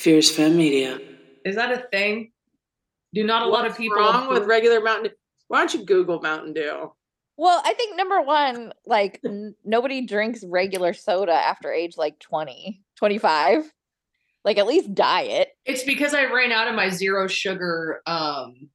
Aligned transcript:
Fierce 0.00 0.30
Femme 0.30 0.56
Media. 0.56 0.98
Is 1.44 1.56
that 1.56 1.70
a 1.72 1.86
thing? 1.90 2.32
Do 3.12 3.22
not 3.22 3.42
a 3.42 3.46
lot 3.46 3.66
of 3.66 3.76
people 3.76 3.98
wrong 3.98 4.28
with 4.28 4.44
regular 4.44 4.80
Mountain 4.80 5.10
Dew? 5.10 5.16
Why 5.48 5.58
don't 5.58 5.74
you 5.74 5.84
Google 5.84 6.20
Mountain 6.20 6.54
Dew? 6.54 6.92
Well, 7.36 7.60
I 7.64 7.74
think 7.74 7.96
number 7.96 8.22
one, 8.22 8.72
like 8.86 9.20
n- 9.24 9.54
nobody 9.64 10.06
drinks 10.06 10.42
regular 10.46 10.94
soda 10.94 11.32
after 11.32 11.72
age 11.72 11.96
like 11.98 12.18
20, 12.18 12.82
25. 12.96 13.70
Like 14.42 14.56
at 14.56 14.66
least 14.66 14.94
diet. 14.94 15.48
It's 15.66 15.82
because 15.82 16.14
I 16.14 16.24
ran 16.24 16.50
out 16.50 16.68
of 16.68 16.74
my 16.74 16.88
zero 16.88 17.26
sugar 17.26 18.00
um 18.06 18.70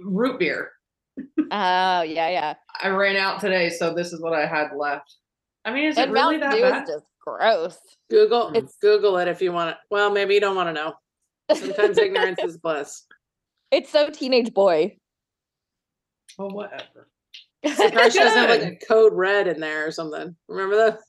root 0.00 0.38
beer. 0.38 0.70
Oh, 1.18 2.02
yeah, 2.02 2.28
yeah. 2.28 2.54
I 2.80 2.88
ran 2.88 3.16
out 3.16 3.40
today, 3.40 3.70
so 3.70 3.92
this 3.94 4.12
is 4.12 4.20
what 4.20 4.34
I 4.34 4.46
had 4.46 4.68
left. 4.76 5.16
I 5.66 5.72
mean, 5.74 5.84
is 5.86 5.98
And 5.98 6.10
it 6.10 6.14
really 6.14 6.38
Mountain 6.38 6.50
that 6.50 6.56
Dew 6.56 6.62
bad? 6.62 6.82
is 6.84 6.88
just 6.88 7.04
gross. 7.20 7.78
Google 8.08 8.48
hmm. 8.50 8.56
It's- 8.56 8.76
Google 8.80 9.18
it 9.18 9.28
if 9.28 9.42
you 9.42 9.52
want 9.52 9.70
it. 9.70 9.76
Well, 9.90 10.10
maybe 10.10 10.34
you 10.34 10.40
don't 10.40 10.56
want 10.56 10.68
to 10.68 10.72
know. 10.72 10.94
Sometimes 11.54 11.98
ignorance 11.98 12.38
is 12.42 12.56
bliss. 12.56 13.02
It's 13.72 13.90
so 13.90 14.10
teenage 14.10 14.54
boy. 14.54 14.96
Oh, 16.38 16.46
whatever. 16.46 17.08
Surprised 17.66 18.12
she 18.12 18.20
doesn't 18.20 18.38
have 18.38 18.48
like 18.48 18.62
a 18.62 18.76
code 18.86 19.12
red 19.12 19.48
in 19.48 19.58
there 19.58 19.88
or 19.88 19.90
something. 19.90 20.36
Remember 20.48 20.76
that? 20.76 21.00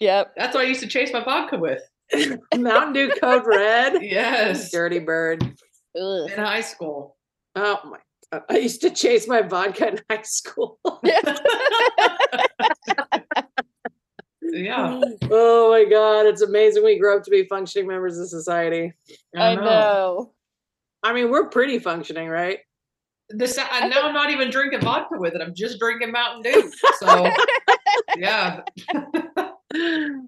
Yep. 0.00 0.32
That's 0.36 0.54
what 0.56 0.64
I 0.64 0.66
used 0.68 0.80
to 0.80 0.88
chase 0.88 1.12
my 1.12 1.22
vodka 1.22 1.56
with. 1.56 1.82
Mountain 2.54 2.94
Dew 2.94 3.12
code 3.20 3.46
red. 3.46 4.02
Yes. 4.02 4.72
Dirty 4.72 4.98
bird. 4.98 5.44
Ugh. 5.96 6.30
In 6.32 6.36
high 6.36 6.62
school. 6.62 7.16
Oh 7.54 7.78
my 7.84 7.98
god. 8.32 8.42
I 8.50 8.56
used 8.56 8.80
to 8.80 8.90
chase 8.90 9.28
my 9.28 9.42
vodka 9.42 9.88
in 9.88 10.00
high 10.10 10.22
school. 10.22 10.80
Yeah. 14.54 15.00
oh 15.30 15.70
my 15.70 15.84
god, 15.84 16.26
it's 16.26 16.42
amazing 16.42 16.84
we 16.84 16.98
grow 16.98 17.16
up 17.16 17.24
to 17.24 17.30
be 17.30 17.44
functioning 17.44 17.88
members 17.88 18.18
of 18.18 18.28
society. 18.28 18.92
I 19.36 19.56
know. 19.56 20.32
I 21.02 21.12
mean, 21.12 21.30
we're 21.30 21.48
pretty 21.48 21.80
functioning, 21.80 22.28
right? 22.28 22.60
This 23.30 23.58
and 23.58 23.90
now 23.90 24.06
I'm 24.06 24.14
not 24.14 24.30
even 24.30 24.50
drinking 24.50 24.82
vodka 24.82 25.18
with 25.18 25.34
it. 25.34 25.42
I'm 25.42 25.54
just 25.54 25.80
drinking 25.80 26.12
Mountain 26.12 26.42
Dew. 26.52 26.72
So 26.98 27.30
yeah. 28.16 28.60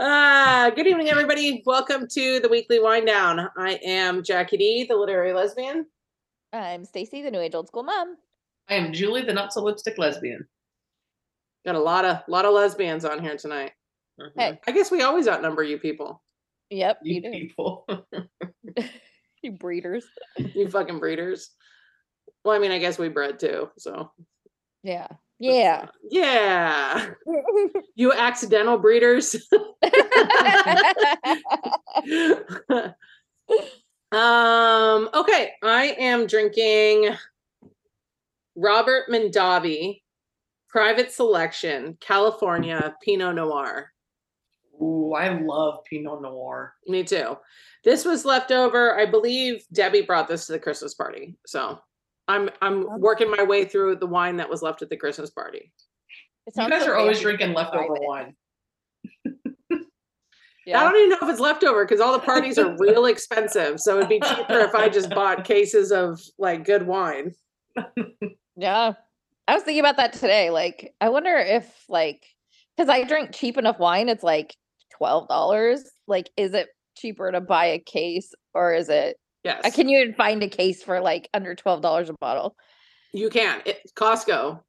Ah, 0.00 0.72
good 0.74 0.88
evening, 0.88 1.08
everybody. 1.08 1.62
Welcome 1.64 2.08
to 2.08 2.40
the 2.40 2.48
weekly 2.48 2.80
wind 2.80 3.06
down. 3.06 3.48
I 3.56 3.78
am 3.84 4.24
Jackie 4.24 4.56
D, 4.56 4.86
the 4.88 4.96
literary 4.96 5.32
lesbian. 5.32 5.86
I'm 6.52 6.84
Stacy, 6.84 7.22
the 7.22 7.30
new 7.30 7.38
age 7.38 7.54
old 7.54 7.68
school 7.68 7.84
mom. 7.84 8.16
I 8.68 8.74
am 8.74 8.92
Julie, 8.92 9.22
the 9.22 9.32
not 9.32 9.52
so 9.52 9.62
lipstick 9.62 9.96
lesbian. 9.96 10.48
Got 11.64 11.74
a 11.76 11.80
lot 11.80 12.04
of 12.04 12.18
lot 12.28 12.44
of 12.44 12.52
lesbians 12.54 13.04
on 13.04 13.20
here 13.22 13.36
tonight. 13.36 13.72
Hey. 14.36 14.58
I 14.66 14.72
guess 14.72 14.90
we 14.90 15.02
always 15.02 15.26
outnumber 15.26 15.62
you 15.62 15.78
people. 15.78 16.22
Yep, 16.70 16.98
You 17.02 17.14
you 17.14 17.22
do. 17.22 17.30
people. 17.30 17.86
You 19.42 19.52
breeders. 19.52 20.06
You 20.38 20.70
fucking 20.70 20.98
breeders. 21.00 21.50
Well, 22.46 22.56
I 22.56 22.58
mean, 22.58 22.70
I 22.70 22.78
guess 22.78 22.98
we 22.98 23.10
bred 23.10 23.38
too. 23.38 23.68
So 23.76 24.10
Yeah. 24.82 25.06
Yeah. 25.38 25.88
yeah, 26.10 27.10
you 27.94 28.14
accidental 28.14 28.78
breeders. 28.78 29.36
um. 34.12 35.10
Okay, 35.12 35.52
I 35.62 35.96
am 35.98 36.26
drinking 36.26 37.10
Robert 38.56 39.10
Mondavi 39.10 40.00
Private 40.74 41.12
Selection 41.12 41.96
California 42.00 42.96
Pinot 43.00 43.36
Noir. 43.36 43.92
Ooh, 44.82 45.14
I 45.16 45.38
love 45.40 45.84
Pinot 45.88 46.20
Noir. 46.20 46.74
Me 46.88 47.04
too. 47.04 47.38
This 47.84 48.04
was 48.04 48.24
left 48.24 48.50
over. 48.50 48.98
I 48.98 49.06
believe 49.06 49.64
Debbie 49.72 50.02
brought 50.02 50.26
this 50.26 50.46
to 50.46 50.52
the 50.52 50.58
Christmas 50.58 50.94
party. 50.94 51.36
So 51.46 51.78
I'm 52.26 52.50
I'm 52.60 53.00
working 53.00 53.30
my 53.30 53.44
way 53.44 53.64
through 53.64 53.96
the 53.96 54.06
wine 54.08 54.38
that 54.38 54.50
was 54.50 54.62
left 54.62 54.82
at 54.82 54.90
the 54.90 54.96
Christmas 54.96 55.30
party. 55.30 55.72
It 56.48 56.54
You 56.56 56.62
sounds 56.62 56.70
guys 56.70 56.82
so 56.82 56.90
are 56.90 56.96
always 56.96 57.20
drinking 57.20 57.54
leftover 57.54 57.94
wine. 58.00 58.34
Yeah. 60.66 60.80
I 60.80 60.84
don't 60.84 60.96
even 60.96 61.10
know 61.10 61.18
if 61.20 61.28
it's 61.28 61.40
leftover 61.40 61.84
because 61.84 62.00
all 62.00 62.14
the 62.14 62.20
parties 62.24 62.56
are 62.56 62.74
real 62.78 63.04
expensive. 63.14 63.78
So 63.78 63.98
it'd 63.98 64.08
be 64.08 64.18
cheaper 64.18 64.60
if 64.60 64.74
I 64.74 64.88
just 64.88 65.10
bought 65.10 65.44
cases 65.44 65.92
of 65.92 66.18
like 66.38 66.64
good 66.64 66.86
wine. 66.86 67.34
Yeah. 68.56 68.94
I 69.46 69.54
was 69.54 69.62
thinking 69.62 69.80
about 69.80 69.96
that 69.98 70.12
today. 70.14 70.50
Like, 70.50 70.94
I 71.00 71.08
wonder 71.10 71.36
if, 71.36 71.84
like, 71.88 72.24
because 72.76 72.88
I 72.88 73.04
drink 73.04 73.34
cheap 73.34 73.58
enough 73.58 73.78
wine, 73.78 74.08
it's 74.08 74.22
like 74.24 74.54
$12. 75.00 75.80
Like, 76.06 76.30
is 76.36 76.54
it 76.54 76.68
cheaper 76.96 77.30
to 77.30 77.40
buy 77.40 77.66
a 77.66 77.78
case 77.78 78.32
or 78.54 78.72
is 78.74 78.88
it, 78.88 79.16
Yes, 79.42 79.60
uh, 79.64 79.70
can 79.70 79.88
you 79.90 79.98
even 80.00 80.14
find 80.14 80.42
a 80.42 80.48
case 80.48 80.82
for 80.82 81.00
like 81.00 81.28
under 81.34 81.54
$12 81.54 82.08
a 82.08 82.12
bottle? 82.20 82.56
you 83.12 83.28
can. 83.30 83.60
It, 83.66 83.80
Costco. 83.94 84.60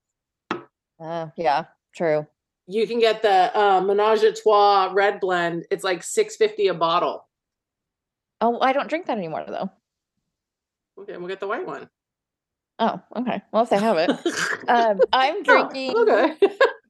Uh, 1.00 1.28
yeah, 1.38 1.66
true. 1.96 2.28
You 2.68 2.86
can 2.86 3.00
get 3.00 3.22
the 3.22 3.58
uh, 3.58 3.82
Menage 3.82 4.24
a 4.24 4.34
Trois 4.34 4.92
red 4.94 5.20
blend. 5.20 5.66
It's 5.72 5.84
like 5.84 6.04
six 6.04 6.36
fifty 6.36 6.68
a 6.68 6.74
bottle. 6.74 7.28
Oh, 8.42 8.60
I 8.60 8.74
don't 8.74 8.90
drink 8.90 9.06
that 9.08 9.18
anymore 9.18 9.46
though. 9.48 9.70
Okay, 11.00 11.18
we'll 11.18 11.28
get 11.28 11.40
the 11.40 11.48
white 11.48 11.66
one. 11.66 11.90
Oh, 12.80 13.00
okay. 13.16 13.42
Well, 13.52 13.64
if 13.64 13.70
they 13.70 13.80
have 13.80 13.98
it. 13.98 14.12
Um, 14.68 15.00
I'm 15.14 15.36
Oh, 15.38 15.44
drinking 15.44 15.96
okay. 15.96 16.36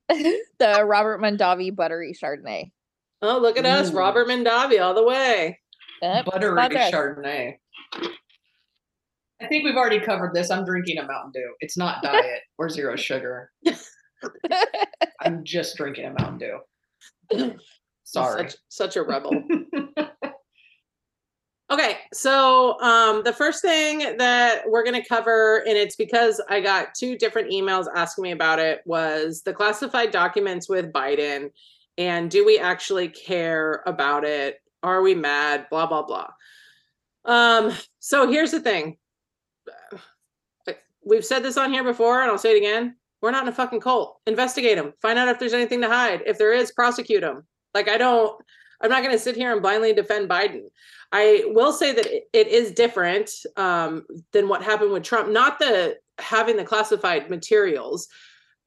the 0.59 0.85
Robert 0.85 1.19
Mondavi 1.21 1.75
buttery 1.75 2.13
Chardonnay. 2.13 2.71
Oh, 3.21 3.37
look 3.39 3.57
at 3.57 3.65
us, 3.65 3.91
Ooh. 3.91 3.97
Robert 3.97 4.27
Mondavi, 4.29 4.81
all 4.81 4.93
the 4.93 5.03
way. 5.03 5.59
Yep, 6.01 6.25
Buttery 6.25 6.55
spot. 6.55 6.71
Chardonnay. 6.93 7.55
I 9.41 9.47
think 9.47 9.65
we've 9.65 9.75
already 9.75 9.99
covered 9.99 10.33
this. 10.33 10.49
I'm 10.51 10.63
drinking 10.63 10.99
a 10.99 11.03
Mountain 11.05 11.31
Dew. 11.33 11.53
It's 11.59 11.77
not 11.77 12.01
diet 12.03 12.41
or 12.57 12.69
zero 12.69 12.95
sugar. 12.95 13.51
I'm 15.21 15.43
just 15.43 15.75
drinking 15.75 16.05
a 16.05 16.13
Mountain 16.13 16.37
Dew. 17.29 17.53
Sorry. 18.05 18.49
Such, 18.49 18.55
such 18.69 18.95
a 18.95 19.03
rebel. 19.03 19.43
Okay, 21.71 21.97
so 22.13 22.79
um, 22.79 23.23
the 23.23 23.33
first 23.33 23.63
thing 23.63 24.17
that 24.17 24.61
we're 24.67 24.83
going 24.83 25.01
to 25.01 25.07
cover, 25.07 25.63
and 25.67 25.75
it's 25.75 25.95
because 25.95 26.39
I 26.47 26.61
got 26.61 26.93
two 26.93 27.17
different 27.17 27.51
emails 27.51 27.87
asking 27.95 28.21
me 28.21 28.31
about 28.31 28.59
it, 28.59 28.81
was 28.85 29.41
the 29.41 29.53
classified 29.53 30.11
documents 30.11 30.69
with 30.69 30.93
Biden, 30.93 31.49
and 31.97 32.29
do 32.29 32.45
we 32.45 32.59
actually 32.59 33.07
care 33.07 33.81
about 33.87 34.23
it? 34.25 34.57
Are 34.83 35.01
we 35.01 35.15
mad? 35.15 35.65
Blah 35.71 35.87
blah 35.87 36.03
blah. 36.03 36.27
Um, 37.25 37.73
so 37.99 38.29
here's 38.29 38.51
the 38.51 38.59
thing. 38.59 38.97
We've 41.03 41.25
said 41.25 41.41
this 41.41 41.57
on 41.57 41.73
here 41.73 41.83
before, 41.83 42.21
and 42.21 42.29
I'll 42.29 42.37
say 42.37 42.55
it 42.55 42.57
again. 42.57 42.95
We're 43.23 43.31
not 43.31 43.43
in 43.43 43.49
a 43.49 43.55
fucking 43.55 43.79
cult. 43.79 44.19
Investigate 44.27 44.77
them. 44.77 44.93
Find 45.01 45.17
out 45.17 45.29
if 45.29 45.39
there's 45.39 45.53
anything 45.53 45.81
to 45.81 45.87
hide. 45.87 46.21
If 46.27 46.37
there 46.37 46.53
is, 46.53 46.71
prosecute 46.71 47.21
them. 47.21 47.47
Like 47.73 47.89
I 47.89 47.97
don't. 47.97 48.39
I'm 48.81 48.91
not 48.91 49.01
going 49.01 49.15
to 49.15 49.19
sit 49.19 49.35
here 49.35 49.51
and 49.51 49.63
blindly 49.63 49.93
defend 49.93 50.29
Biden. 50.29 50.65
I 51.11 51.43
will 51.47 51.71
say 51.71 51.93
that 51.93 52.05
it, 52.05 52.23
it 52.33 52.47
is 52.47 52.71
different 52.71 53.29
um, 53.57 54.05
than 54.31 54.47
what 54.47 54.63
happened 54.63 54.91
with 54.91 55.03
Trump. 55.03 55.29
Not 55.29 55.59
the 55.59 55.97
having 56.19 56.57
the 56.57 56.63
classified 56.63 57.29
materials. 57.29 58.07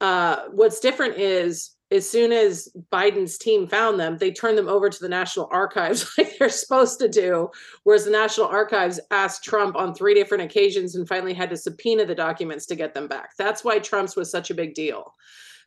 Uh, 0.01 0.43
what's 0.51 0.79
different 0.79 1.17
is 1.17 1.75
as 1.91 2.07
soon 2.07 2.31
as 2.31 2.69
Biden's 2.91 3.37
team 3.39 3.67
found 3.67 3.99
them, 3.99 4.17
they 4.17 4.31
turned 4.31 4.57
them 4.57 4.67
over 4.67 4.89
to 4.89 4.99
the 4.99 5.09
National 5.09 5.49
Archives 5.51 6.11
like 6.17 6.37
they're 6.37 6.49
supposed 6.49 6.99
to 6.99 7.07
do. 7.07 7.49
Whereas 7.83 8.05
the 8.05 8.11
National 8.11 8.47
Archives 8.47 8.99
asked 9.11 9.43
Trump 9.43 9.75
on 9.75 9.93
three 9.95 10.13
different 10.13 10.43
occasions 10.43 10.95
and 10.95 11.07
finally 11.07 11.33
had 11.33 11.49
to 11.49 11.57
subpoena 11.57 12.05
the 12.05 12.13
documents 12.15 12.67
to 12.67 12.75
get 12.75 12.93
them 12.93 13.07
back. 13.07 13.31
That's 13.37 13.63
why 13.63 13.79
Trump's 13.79 14.15
was 14.15 14.29
such 14.29 14.51
a 14.51 14.53
big 14.53 14.75
deal. 14.75 15.15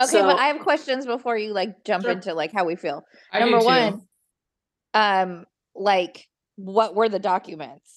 Okay, 0.01 0.13
So- 0.13 0.23
but 0.23 0.39
I 0.39 0.47
have 0.47 0.61
questions 0.61 1.07
before 1.07 1.37
you 1.37 1.53
like 1.53 1.85
jump 1.85 2.05
Sure. 2.05 2.13
into 2.13 2.35
like 2.35 2.53
how 2.53 2.65
we 2.65 2.77
feel. 2.77 3.05
I 3.33 3.41
Number 3.41 3.59
one, 3.59 4.03
um, 4.95 5.45
like 5.75 6.29
what 6.57 6.95
were 6.95 7.09
the 7.09 7.19
documents? 7.19 7.97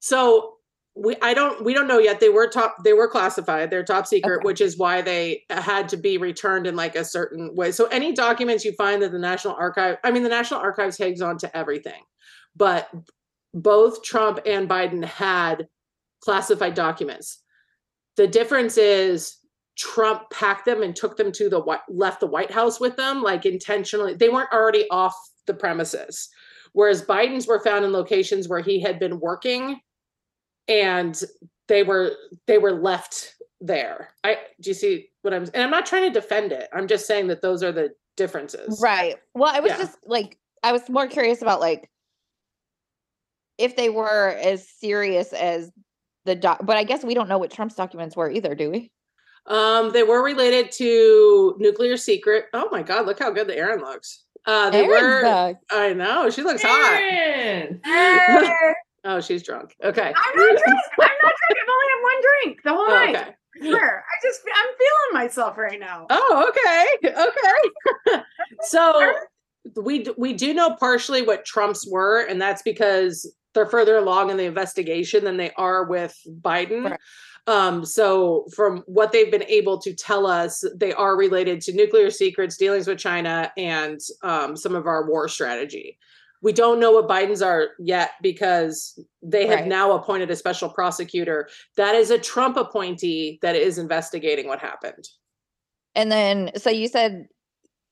So 0.00 0.54
we 0.94 1.16
I 1.22 1.34
don't 1.34 1.64
we 1.64 1.74
don't 1.74 1.86
know 1.86 1.98
yet. 1.98 2.20
They 2.20 2.28
were 2.28 2.48
top 2.48 2.76
they 2.84 2.92
were 2.92 3.08
classified. 3.08 3.70
They're 3.70 3.84
top 3.84 4.06
secret, 4.06 4.38
Okay. 4.38 4.44
which 4.44 4.60
is 4.60 4.78
why 4.78 5.00
they 5.02 5.42
had 5.50 5.88
to 5.90 5.96
be 5.96 6.18
returned 6.18 6.66
in 6.66 6.76
like 6.76 6.96
a 6.96 7.04
certain 7.04 7.54
way. 7.54 7.70
So 7.72 7.86
any 7.86 8.12
documents 8.12 8.64
you 8.64 8.72
find 8.72 9.02
that 9.02 9.12
the 9.12 9.18
National 9.18 9.54
Archive, 9.54 9.98
I 10.04 10.10
mean 10.10 10.22
the 10.22 10.28
National 10.28 10.60
Archives 10.60 10.98
hangs 10.98 11.22
on 11.22 11.38
to 11.38 11.56
everything. 11.56 12.02
But 12.56 12.88
both 13.54 14.02
Trump 14.02 14.40
and 14.44 14.68
Biden 14.68 15.04
had 15.04 15.68
classified 16.20 16.74
documents. 16.74 17.42
The 18.16 18.26
difference 18.26 18.76
is 18.76 19.36
Trump 19.76 20.22
packed 20.32 20.64
them 20.64 20.82
and 20.82 20.94
took 20.96 21.16
them 21.16 21.30
to 21.32 21.48
the 21.48 21.62
left 21.88 22.18
the 22.18 22.26
White 22.26 22.50
House 22.50 22.80
with 22.80 22.96
them 22.96 23.22
like 23.22 23.46
intentionally. 23.46 24.14
They 24.14 24.28
weren't 24.28 24.52
already 24.52 24.88
off 24.90 25.14
the 25.46 25.54
premises. 25.54 26.28
Whereas 26.72 27.02
Biden's 27.04 27.46
were 27.46 27.60
found 27.60 27.84
in 27.84 27.92
locations 27.92 28.48
where 28.48 28.60
he 28.60 28.80
had 28.80 28.98
been 28.98 29.20
working 29.20 29.80
and 30.68 31.20
they 31.66 31.82
were 31.82 32.12
they 32.46 32.58
were 32.58 32.72
left 32.72 33.34
there. 33.60 34.14
I 34.24 34.38
do 34.60 34.70
you 34.70 34.74
see 34.74 35.10
what 35.22 35.34
I'm 35.34 35.44
and 35.54 35.62
I'm 35.62 35.70
not 35.70 35.86
trying 35.86 36.04
to 36.04 36.20
defend 36.20 36.52
it. 36.52 36.68
I'm 36.72 36.86
just 36.86 37.06
saying 37.06 37.28
that 37.28 37.42
those 37.42 37.62
are 37.62 37.72
the 37.72 37.94
differences. 38.16 38.80
Right. 38.82 39.16
Well, 39.34 39.54
I 39.54 39.60
was 39.60 39.70
Yeah. 39.70 39.78
just 39.78 39.98
like 40.04 40.38
I 40.62 40.72
was 40.72 40.88
more 40.88 41.06
curious 41.06 41.42
about 41.42 41.60
like 41.60 41.88
if 43.58 43.74
they 43.76 43.88
were 43.88 44.28
as 44.40 44.68
serious 44.68 45.32
as 45.32 45.70
the 46.24 46.34
doc, 46.34 46.60
but 46.64 46.76
I 46.76 46.84
guess 46.84 47.02
we 47.04 47.14
don't 47.14 47.28
know 47.28 47.38
what 47.38 47.50
Trump's 47.50 47.74
documents 47.74 48.16
were 48.16 48.30
either, 48.30 48.54
do 48.54 48.70
we? 48.70 48.90
Um, 49.46 49.92
they 49.92 50.02
were 50.02 50.22
related 50.22 50.70
to 50.72 51.56
nuclear 51.58 51.96
secret. 51.96 52.46
Oh 52.52 52.68
my 52.70 52.82
god, 52.82 53.06
look 53.06 53.18
how 53.18 53.30
good 53.30 53.46
the 53.46 53.56
Erin 53.56 53.80
looks. 53.80 54.24
Uh, 54.48 54.70
they 54.70 54.84
Erin's 54.86 55.02
were. 55.02 55.22
back. 55.22 55.56
I 55.70 55.92
know 55.92 56.30
she 56.30 56.42
looks 56.42 56.62
hot. 56.64 57.00
Erin! 57.02 57.80
Hey, 57.84 58.50
Oh, 59.04 59.20
she's 59.20 59.42
drunk. 59.42 59.76
Okay. 59.84 60.12
I'm 60.16 60.36
not 60.36 60.48
drunk. 60.48 60.64
I'm 60.66 61.08
not 61.22 61.32
drunk. 61.32 61.34
I've 61.50 61.68
only 61.68 61.86
had 61.90 62.02
one 62.02 62.22
drink 62.42 62.58
the 62.64 62.70
whole 62.70 62.86
Oh, 62.88 63.04
night. 63.04 63.16
okay. 63.16 63.34
Sure. 63.62 64.04
I 64.04 64.26
just 64.26 64.40
I'm 64.54 64.66
feeling 64.66 65.24
myself 65.24 65.58
right 65.58 65.78
now. 65.80 66.06
Oh, 66.10 66.48
okay. 66.48 67.12
Okay. 67.12 68.22
so 68.62 69.12
we 69.76 70.06
we 70.16 70.32
do 70.32 70.54
know 70.54 70.74
partially 70.76 71.22
what 71.22 71.44
Trump's 71.44 71.86
were, 71.90 72.20
and 72.22 72.40
that's 72.40 72.62
because 72.62 73.32
they're 73.54 73.66
further 73.66 73.96
along 73.96 74.30
in 74.30 74.36
the 74.36 74.44
investigation 74.44 75.24
than 75.24 75.36
they 75.36 75.50
are 75.56 75.84
with 75.84 76.16
Biden. 76.40 76.90
Right. 76.90 77.00
Um, 77.48 77.82
so 77.84 78.46
from 78.54 78.82
what 78.86 79.10
they've 79.10 79.30
been 79.30 79.42
able 79.44 79.78
to 79.78 79.94
tell 79.94 80.26
us, 80.26 80.62
they 80.76 80.92
are 80.92 81.16
related 81.16 81.62
to 81.62 81.72
nuclear 81.72 82.10
secrets, 82.10 82.58
dealings 82.58 82.86
with 82.86 82.98
China, 82.98 83.50
and 83.56 83.98
um, 84.22 84.54
some 84.54 84.74
of 84.74 84.86
our 84.86 85.08
war 85.08 85.28
strategy. 85.28 85.98
We 86.42 86.52
don't 86.52 86.78
know 86.78 86.92
what 86.92 87.08
Biden's 87.08 87.40
are 87.40 87.70
yet 87.80 88.10
because 88.22 89.02
they 89.22 89.46
have 89.46 89.60
Right. 89.60 89.66
now 89.66 89.92
appointed 89.92 90.30
a 90.30 90.36
special 90.36 90.68
prosecutor. 90.68 91.48
That 91.76 91.94
is 91.94 92.10
a 92.10 92.18
Trump 92.18 92.58
appointee 92.58 93.38
that 93.40 93.56
is 93.56 93.78
investigating 93.78 94.46
what 94.46 94.60
happened. 94.60 95.08
And 95.94 96.12
then, 96.12 96.50
so 96.56 96.68
you 96.68 96.86
said 96.86 97.28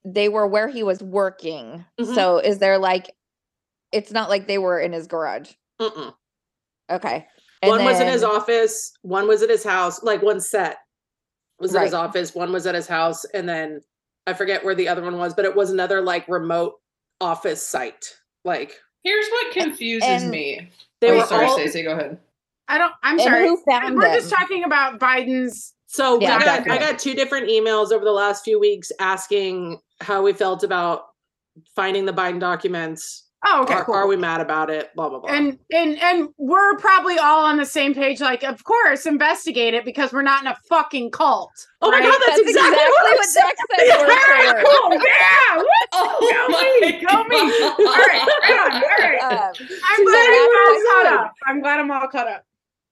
they 0.05 0.29
were 0.29 0.47
where 0.47 0.69
he 0.69 0.83
was 0.83 1.03
working. 1.03 1.83
Mhm. 1.99 2.15
So 2.15 2.39
is 2.39 2.59
there 2.59 2.77
like, 2.79 3.11
it's 3.91 4.13
not 4.13 4.29
like 4.29 4.47
they 4.47 4.59
were 4.59 4.79
in 4.79 4.93
his 4.93 5.07
garage. 5.07 5.51
Mm-mm. 5.81 6.15
Okay. 6.91 7.27
And 7.67 7.85
one 7.85 7.85
was 7.85 8.01
in 8.01 8.09
his 8.09 8.23
office, 8.23 8.93
one 9.03 9.27
was 9.29 9.43
at 9.43 9.51
his 9.51 9.65
house, 9.65 10.03
like 10.03 10.23
one 10.23 10.41
set 10.41 10.79
was 11.59 11.75
at 11.75 11.85
his 11.85 11.95
office, 11.95 12.35
one 12.35 12.53
was 12.53 12.67
at 12.67 12.75
his 12.75 12.87
house, 12.87 13.25
and 13.27 13.49
then 13.49 13.81
I 14.27 14.35
forget 14.35 14.65
where 14.65 14.75
the 14.75 14.89
other 14.89 15.03
one 15.03 15.17
was, 15.19 15.35
but 15.35 15.45
it 15.45 15.55
was 15.55 15.71
another 15.71 16.01
like 16.01 16.29
remote 16.29 16.75
office 17.21 17.67
site. 17.67 18.15
Like 18.45 18.75
Here's 19.05 19.29
what 19.29 19.53
confuses 19.53 20.09
and- 20.23 20.31
me. 20.31 20.71
they 21.01 21.11
oh, 21.11 21.19
were 21.19 21.27
sorry, 21.27 21.47
all 21.47 21.55
Stacey, 21.55 21.83
go 21.83 21.93
ahead. 21.93 22.19
I 22.69 22.79
don't 22.79 22.93
I'm 23.03 23.15
And 23.19 23.23
sorry. 23.23 23.47
who 23.47 23.63
found 23.69 23.97
We're 23.97 24.15
just 24.15 24.31
talking 24.31 24.65
about 24.65 24.99
Biden's 24.99 25.75
so 25.87 26.21
Yeah, 26.21 26.37
I 26.37 26.45
got 26.45 26.71
I 26.71 26.79
got 26.79 26.99
two 26.99 27.15
different 27.15 27.49
emails 27.49 27.93
over 27.93 28.05
the 28.05 28.13
last 28.13 28.45
few 28.45 28.59
weeks 28.59 28.91
asking 28.99 29.81
how 30.01 30.23
we 30.23 30.33
felt 30.33 30.63
about 30.65 31.07
finding 31.75 32.05
the 32.05 32.13
Biden 32.13 32.41
documents. 32.41 33.26
Oh, 33.45 33.63
okay. 33.63 33.75
are, 33.75 33.85
cool. 33.85 33.95
are 33.95 34.07
we 34.07 34.17
mad 34.17 34.41
about 34.41 34.71
it? 34.71 34.95
Blah 34.97 35.09
blah 35.11 35.21
blah. 35.21 35.31
and 35.31 35.59
and 35.73 35.99
and 36.03 36.29
we're 36.39 36.77
probably 36.79 37.19
all 37.19 37.45
on 37.45 37.59
the 37.59 37.67
same 37.67 37.95
page 37.95 38.21
like 38.21 38.43
of 38.43 38.65
course 38.65 39.05
investigate 39.07 39.75
it 39.75 39.85
because 39.85 40.13
we're 40.13 40.23
not 40.23 40.41
in 40.43 40.49
a 40.49 40.57
fucking 40.69 41.11
cult 41.11 41.51
oh 41.83 41.91
my 41.91 42.01
god, 42.01 42.13
that's, 42.27 42.27
That's 42.27 42.41
exactly, 42.41 42.77
what, 42.77 43.17
what 43.19 43.25
said. 43.27 43.43
Zach 43.43 43.57
said. 43.77 43.99
word 43.99 44.09
for 44.09 44.27
Very 44.27 44.47
word. 44.49 44.65
cool 44.65 44.93
yeah 44.95 45.57
Woo! 45.59 45.65
Oh 45.93 46.49
Go 46.49 46.87
me, 46.87 46.93
go 47.07 47.25
me. 47.25 47.37
all 47.37 47.95
right 47.95 48.27
right 48.49 48.61
on 48.61 48.73
all 48.73 48.89
right 48.99 49.21
Um, 49.23 49.69
i'm 49.91 50.05
glad 50.05 50.31
i'm 50.31 50.49
all 50.57 50.77
Exactly. 50.77 50.91
caught 50.91 51.07
up 51.27 51.33
i'm 51.47 51.61
glad 51.61 51.81
i'm 51.81 51.91
all 51.91 52.09
caught 52.09 52.29
up 52.29 52.45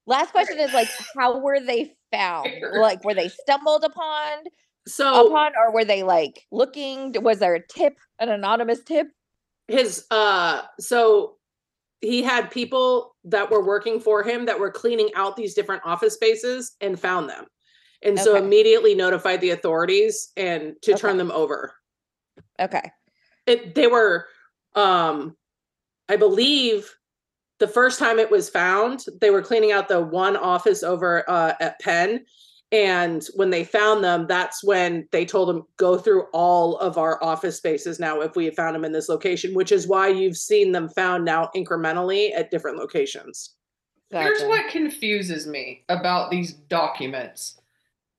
last 0.07 0.31
question 0.33 0.59
is 0.61 0.73
like, 0.75 0.89
how 1.17 1.39
were 1.39 1.59
they 1.61 1.95
found? 2.13 2.51
Like, 2.79 3.03
were 3.05 3.15
they 3.15 3.29
stumbled 3.31 3.83
upon, 3.85 4.45
So 4.87 5.27
upon, 5.29 5.53
or 5.57 5.73
were 5.73 5.85
they 5.87 6.03
like 6.03 6.43
looking? 6.53 7.15
Was 7.23 7.39
there 7.39 7.55
a 7.55 7.67
tip, 7.67 7.97
an 8.21 8.29
anonymous 8.29 8.81
tip? 8.85 9.07
His 9.69 10.05
uh 10.11 10.63
so 10.79 11.37
he 12.01 12.23
had 12.23 12.51
people 12.51 13.17
that 13.25 13.51
were 13.51 13.65
working 13.65 13.99
for 13.99 14.23
him 14.23 14.47
that 14.47 14.59
were 14.59 14.71
cleaning 14.71 15.11
out 15.17 15.37
these 15.37 15.55
different 15.55 15.83
office 15.85 16.15
spaces 16.15 16.77
and 16.81 17.01
found 17.01 17.31
them. 17.31 17.47
And 18.03 18.19
so 18.19 18.37
immediately 18.37 18.95
notified 18.95 19.41
the 19.41 19.51
authorities 19.51 20.31
and 20.37 20.75
to 20.83 20.95
turn 20.95 21.17
them 21.17 21.31
over. 21.31 21.73
Okay. 22.61 22.91
it 23.47 23.75
they 23.75 23.87
were 23.87 24.27
um 24.75 25.37
i 26.09 26.17
believe 26.17 26.93
the 27.61 27.69
first 27.69 27.99
time 27.99 28.19
it 28.19 28.31
was 28.31 28.51
found 28.51 29.05
they 29.21 29.31
were 29.31 29.43
cleaning 29.43 29.73
out 29.73 29.89
the 29.89 30.01
one 30.01 30.37
office 30.37 30.83
over 30.83 31.29
uh, 31.29 31.55
at 31.61 31.81
penn 31.81 32.25
and 32.75 33.27
when 33.37 33.51
they 33.51 33.65
found 33.65 34.03
them 34.05 34.27
that's 34.27 34.63
when 34.63 35.09
they 35.13 35.25
told 35.25 35.49
them 35.49 35.63
go 35.77 35.97
through 35.97 36.25
all 36.33 36.77
of 36.79 36.99
our 36.99 37.23
office 37.23 37.57
spaces 37.57 37.99
now 37.99 38.21
if 38.21 38.37
we 38.37 38.45
have 38.45 38.55
found 38.55 38.75
them 38.75 38.85
in 38.85 38.93
this 38.93 39.09
location 39.09 39.55
which 39.55 39.73
is 39.73 39.87
why 39.87 40.09
you've 40.09 40.37
seen 40.37 40.73
them 40.73 40.89
found 40.89 41.25
now 41.25 41.49
incrementally 41.55 42.35
at 42.35 42.51
different 42.51 42.77
locations 42.77 43.55
Here's 44.23 44.45
what 44.45 44.71
confuses 44.71 45.47
me 45.47 45.85
about 45.89 46.31
these 46.31 46.53
documents. 46.53 47.61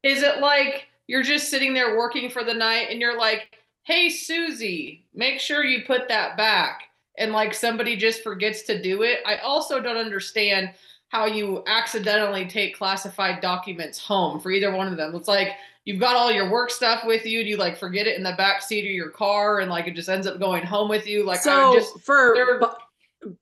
Is 0.03 0.23
it 0.23 0.39
like 0.39 0.87
you're 1.07 1.23
just 1.23 1.49
sitting 1.49 1.73
there 1.73 1.97
working 1.97 2.29
for 2.29 2.43
the 2.43 2.53
night 2.53 2.87
and 2.89 2.99
you're 2.99 3.17
like, 3.17 3.57
hey, 3.83 4.09
Susie, 4.09 5.05
make 5.13 5.39
sure 5.39 5.63
you 5.63 5.85
put 5.85 6.07
that 6.07 6.37
back. 6.37 6.83
And 7.17 7.31
like 7.31 7.53
somebody 7.53 7.95
just 7.95 8.23
forgets 8.23 8.63
to 8.63 8.81
do 8.81 9.03
it. 9.03 9.19
I 9.25 9.37
also 9.37 9.79
don't 9.79 9.97
understand 9.97 10.71
how 11.15 11.25
you 11.25 11.63
accidentally 11.65 12.45
take 12.45 12.77
classified 12.77 13.41
documents 13.41 13.97
home 13.97 14.39
for 14.39 14.51
either 14.51 14.75
one 14.75 14.87
of 14.87 14.97
them. 14.97 15.15
It's 15.15 15.27
like 15.29 15.49
you've 15.85 15.99
got 15.99 16.15
all 16.15 16.31
your 16.31 16.49
work 16.49 16.69
stuff 16.69 17.05
with 17.05 17.25
you. 17.25 17.43
Do 17.43 17.49
you 17.49 17.57
like 17.57 17.77
forget 17.77 18.05
it 18.05 18.17
in 18.17 18.23
the 18.23 18.33
back 18.37 18.61
seat 18.61 18.85
of 18.85 18.91
your 18.91 19.09
car 19.09 19.59
and 19.61 19.69
like 19.69 19.87
it 19.87 19.95
just 19.95 20.09
ends 20.09 20.27
up 20.27 20.39
going 20.39 20.63
home 20.63 20.89
with 20.89 21.07
you? 21.07 21.25
Like 21.25 21.39
so 21.41 21.71
I 21.71 21.75
just 21.75 21.99
for 22.01 22.33
they're- 22.35 22.59
Bi- 22.59 22.73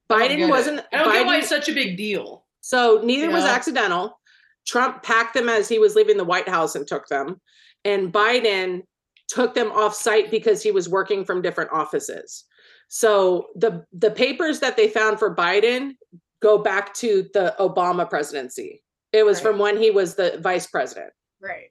I 0.10 0.28
biden 0.30 0.40
it. 0.40 0.50
wasn't 0.50 0.82
I 0.94 0.98
don't 1.00 1.12
get 1.12 1.26
why 1.26 1.36
Biden- 1.36 1.40
it's 1.40 1.50
such 1.50 1.68
a 1.68 1.74
big 1.74 1.98
deal. 1.98 2.46
So 2.62 3.02
neither 3.04 3.30
was 3.32 3.44
accidental. 3.44 4.20
Trump 4.66 5.04
packed 5.04 5.34
them 5.34 5.50
as 5.50 5.68
he 5.68 5.80
was 5.80 5.96
leaving 5.96 6.16
the 6.16 6.24
White 6.24 6.48
House 6.48 6.76
and 6.76 6.88
took 6.88 7.08
them. 7.08 7.42
And 7.84 8.14
Biden 8.14 8.84
took 9.28 9.54
them 9.56 9.72
off 9.74 9.94
site 9.94 10.32
because 10.32 10.64
he 10.64 10.72
was 10.72 10.88
working 10.88 11.26
from 11.26 11.42
different 11.42 11.72
offices. 11.74 12.46
So 12.88 13.48
the 13.56 13.84
the 13.92 14.12
papers 14.12 14.60
that 14.60 14.78
they 14.78 14.88
found 14.88 15.18
for 15.20 15.36
Biden 15.36 15.98
go 16.44 16.58
back 16.60 16.94
to 16.96 17.28
the 17.34 17.56
Obama 17.60 18.08
presidency. 18.08 18.84
It 19.12 19.26
was 19.26 19.38
Right. 19.38 19.44
from 19.52 19.60
when 19.60 19.78
he 19.78 19.90
was 19.92 20.14
the 20.16 20.38
vice 20.42 20.68
president, 20.68 21.12
right 21.42 21.70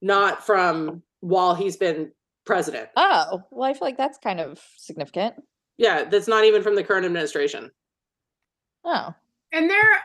not 0.00 0.46
from 0.46 1.02
while 1.20 1.54
he's 1.54 1.76
been 1.76 2.10
president. 2.46 2.88
Oh, 2.96 3.42
well, 3.50 3.68
I 3.68 3.74
feel 3.74 3.82
like 3.82 3.98
that's 3.98 4.16
kind 4.16 4.40
of 4.40 4.58
significant. 4.78 5.34
Yeah, 5.76 6.04
that's 6.04 6.26
not 6.28 6.44
even 6.44 6.62
from 6.62 6.74
the 6.74 6.82
current 6.84 7.04
administration. 7.04 7.70
Oh, 8.84 9.12
and 9.52 9.68
they're 9.68 10.00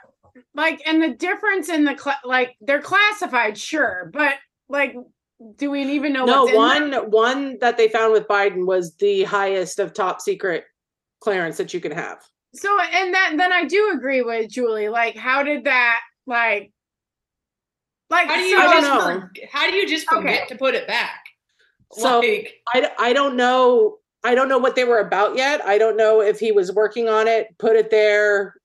like 0.53 0.81
and 0.85 1.01
the 1.01 1.13
difference 1.13 1.69
in 1.69 1.85
the 1.85 1.95
cla 1.95 2.17
like 2.25 2.57
they're 2.59 2.81
classified 2.81 3.57
sure 3.57 4.09
but 4.13 4.33
like 4.67 4.93
do 5.55 5.71
we 5.71 5.83
even 5.83 6.11
know 6.11 6.25
no 6.25 6.41
what's 6.43 6.51
in 6.51 6.57
one 6.57 6.91
them? 6.91 7.03
one 7.11 7.57
that 7.59 7.77
they 7.77 7.87
found 7.87 8.11
with 8.11 8.27
biden 8.27 8.65
was 8.65 8.95
the 8.97 9.23
highest 9.23 9.79
of 9.79 9.93
top 9.93 10.19
secret 10.19 10.65
clearance 11.21 11.55
that 11.55 11.73
you 11.73 11.79
can 11.79 11.93
have 11.93 12.17
so 12.55 12.79
and 12.79 13.13
that 13.13 13.33
then 13.37 13.51
i 13.53 13.65
do 13.65 13.91
agree 13.93 14.21
with 14.21 14.49
julie 14.49 14.89
like 14.89 15.15
how 15.15 15.43
did 15.43 15.63
that 15.65 15.99
like 16.27 16.71
like 18.09 18.27
How 18.27 18.35
do 18.35 18.41
you 18.41 18.57
so- 18.57 18.67
I 18.67 18.79
just 18.81 18.87
for- 19.03 19.31
how 19.51 19.69
do 19.69 19.75
you 19.75 19.87
just 19.87 20.07
Okay. 20.11 20.21
forget 20.21 20.47
to 20.49 20.55
put 20.55 20.75
it 20.75 20.87
back? 20.87 21.23
So- 21.93 22.19
like, 22.19 22.61
I 22.99 23.13
don't 23.13 23.35
know 23.35 23.97
i 24.23 24.33
don't 24.35 24.49
know 24.49 24.57
what 24.57 24.75
they 24.75 24.83
were 24.83 24.99
about 24.99 25.35
yet 25.37 25.63
i 25.65 25.77
don't 25.77 25.97
know 25.97 26.21
if 26.21 26.39
he 26.39 26.51
was 26.51 26.71
working 26.73 27.07
on 27.09 27.27
it 27.27 27.47
put 27.59 27.75
it 27.75 27.89
there 27.91 28.55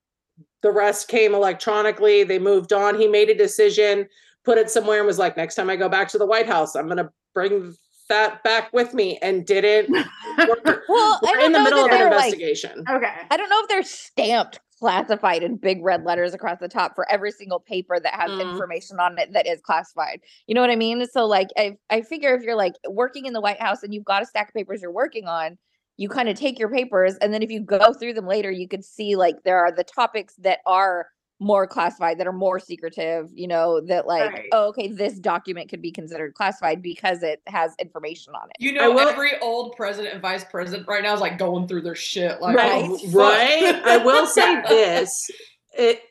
the 0.63 0.71
rest 0.71 1.07
came 1.07 1.33
electronically 1.35 2.23
they 2.23 2.39
moved 2.39 2.73
on 2.73 2.97
he 2.99 3.07
made 3.07 3.29
a 3.29 3.35
decision 3.35 4.07
put 4.43 4.57
it 4.57 4.69
somewhere 4.71 4.97
and 4.99 5.07
was 5.07 5.19
like 5.19 5.37
next 5.37 5.55
time 5.55 5.69
i 5.69 5.75
go 5.75 5.87
back 5.89 6.07
to 6.09 6.17
the 6.17 6.25
white 6.25 6.47
house 6.47 6.75
i'm 6.75 6.85
going 6.87 6.97
to 6.97 7.09
bring 7.33 7.73
that 8.11 8.43
back 8.43 8.71
with 8.73 8.93
me 8.93 9.17
and 9.21 9.45
didn't 9.45 9.89
we're, 10.37 10.83
well, 10.87 11.19
we're 11.23 11.37
don't 11.37 11.45
in 11.45 11.51
the 11.53 11.59
middle 11.59 11.85
of 11.85 11.91
an 11.91 11.99
they're 11.99 12.11
like, 12.11 12.33
investigation 12.33 12.85
okay 12.89 13.13
I 13.29 13.37
don't 13.37 13.49
know 13.49 13.59
if 13.61 13.69
they're 13.69 13.83
stamped 13.83 14.59
classified 14.81 15.43
in 15.43 15.57
big 15.57 15.83
red 15.83 16.03
letters 16.03 16.33
across 16.33 16.59
the 16.59 16.67
top 16.67 16.95
for 16.95 17.09
every 17.09 17.31
single 17.31 17.59
paper 17.59 17.99
that 17.99 18.13
has 18.15 18.31
Mm. 18.31 18.41
information 18.41 18.99
on 18.99 19.17
it 19.19 19.31
that 19.33 19.45
is 19.47 19.61
classified. 19.61 20.21
You 20.47 20.55
know 20.55 20.61
what 20.61 20.71
I 20.71 20.75
mean? 20.75 21.05
So 21.07 21.25
like 21.27 21.49
I 21.55 21.77
I 21.91 22.01
figure 22.01 22.33
if 22.33 22.41
you're 22.41 22.55
like 22.55 22.73
working 22.89 23.27
in 23.27 23.33
the 23.33 23.41
White 23.41 23.61
House 23.61 23.83
and 23.83 23.93
you've 23.93 24.05
got 24.05 24.23
a 24.23 24.25
stack 24.25 24.49
of 24.49 24.53
papers 24.55 24.81
you're 24.81 24.91
working 24.91 25.27
on, 25.27 25.59
you 25.97 26.09
kind 26.09 26.29
of 26.29 26.35
take 26.35 26.57
your 26.57 26.71
papers 26.71 27.15
and 27.21 27.31
then 27.31 27.43
if 27.43 27.51
you 27.51 27.61
go 27.61 27.93
through 27.93 28.13
them 28.13 28.25
later, 28.25 28.49
you 28.49 28.67
could 28.67 28.83
see 28.83 29.15
like 29.15 29.35
there 29.45 29.59
are 29.59 29.71
the 29.71 29.83
topics 29.83 30.33
that 30.39 30.59
are 30.65 31.05
more 31.41 31.65
classified 31.65 32.19
that 32.19 32.27
are 32.27 32.31
more 32.31 32.59
secretive, 32.59 33.31
you 33.33 33.47
know, 33.47 33.81
that 33.81 34.05
like, 34.05 34.31
Right. 34.31 34.49
oh, 34.51 34.67
okay, 34.67 34.89
this 34.89 35.17
document 35.17 35.69
could 35.69 35.81
be 35.81 35.91
considered 35.91 36.35
classified 36.35 36.83
because 36.83 37.23
it 37.23 37.41
has 37.47 37.73
information 37.79 38.35
on 38.35 38.47
it. 38.51 38.57
you 38.59 38.71
know, 38.71 38.91
will- 38.91 38.99
every 39.09 39.39
old 39.39 39.75
president 39.75 40.13
and 40.13 40.21
vice 40.21 40.43
president 40.43 40.87
right 40.87 41.01
now 41.01 41.15
is 41.15 41.19
like 41.19 41.39
going 41.39 41.67
through 41.67 41.81
their 41.81 41.95
shit. 41.95 42.39
Like, 42.39 42.55
Right. 42.55 42.85
oh, 42.85 42.99
right 43.11 43.81
i 43.85 43.97
will 43.97 44.27
say 44.27 44.61
this 44.69 45.29
it 45.75 46.01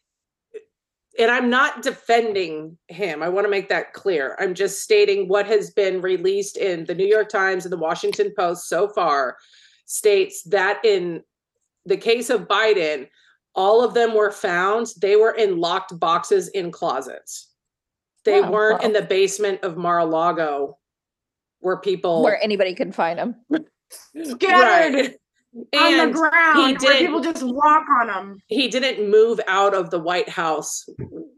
and 1.18 1.30
i'm 1.30 1.48
not 1.50 1.82
defending 1.82 2.76
him 2.88 3.22
i 3.22 3.28
want 3.28 3.44
to 3.44 3.50
make 3.50 3.68
that 3.68 3.92
clear 3.92 4.36
i'm 4.40 4.54
just 4.54 4.80
stating 4.82 5.28
what 5.28 5.46
has 5.46 5.70
been 5.70 6.00
released 6.00 6.56
in 6.56 6.84
the 6.86 6.94
new 6.94 7.06
york 7.06 7.28
times 7.28 7.64
and 7.64 7.72
the 7.72 7.76
washington 7.78 8.32
post 8.36 8.68
so 8.68 8.88
far 8.88 9.36
states 9.84 10.42
that 10.44 10.82
in 10.84 11.22
the 11.86 11.96
case 11.96 12.30
of 12.30 12.48
biden 12.48 13.06
all 13.60 13.84
of 13.84 13.92
them 13.94 14.14
were 14.14 14.30
found, 14.30 14.86
they 15.02 15.16
were 15.16 15.32
in 15.32 15.58
locked 15.60 15.98
boxes 16.00 16.48
in 16.48 16.70
closets. 16.70 17.48
They 18.24 18.40
Oh, 18.40 18.50
weren't 18.50 18.82
in 18.82 18.92
the 18.94 19.02
basement 19.02 19.62
of 19.62 19.76
Mar-a-Lago 19.76 20.78
where 21.60 21.76
people 21.78 22.22
Where 22.22 22.42
anybody 22.42 22.74
can 22.74 22.90
find 22.92 23.18
them. 23.18 23.36
Scattered 24.22 25.16
on 25.74 25.90
And 26.00 26.10
the 26.14 26.18
ground 26.18 26.78
where 26.80 26.92
didn't- 26.92 26.98
people 27.06 27.20
just 27.20 27.42
walk 27.42 27.84
on 28.00 28.06
them. 28.06 28.38
he 28.46 28.68
didn't 28.68 29.10
move 29.10 29.40
out 29.46 29.74
of 29.74 29.90
the 29.90 29.98
White 29.98 30.28
House 30.28 30.84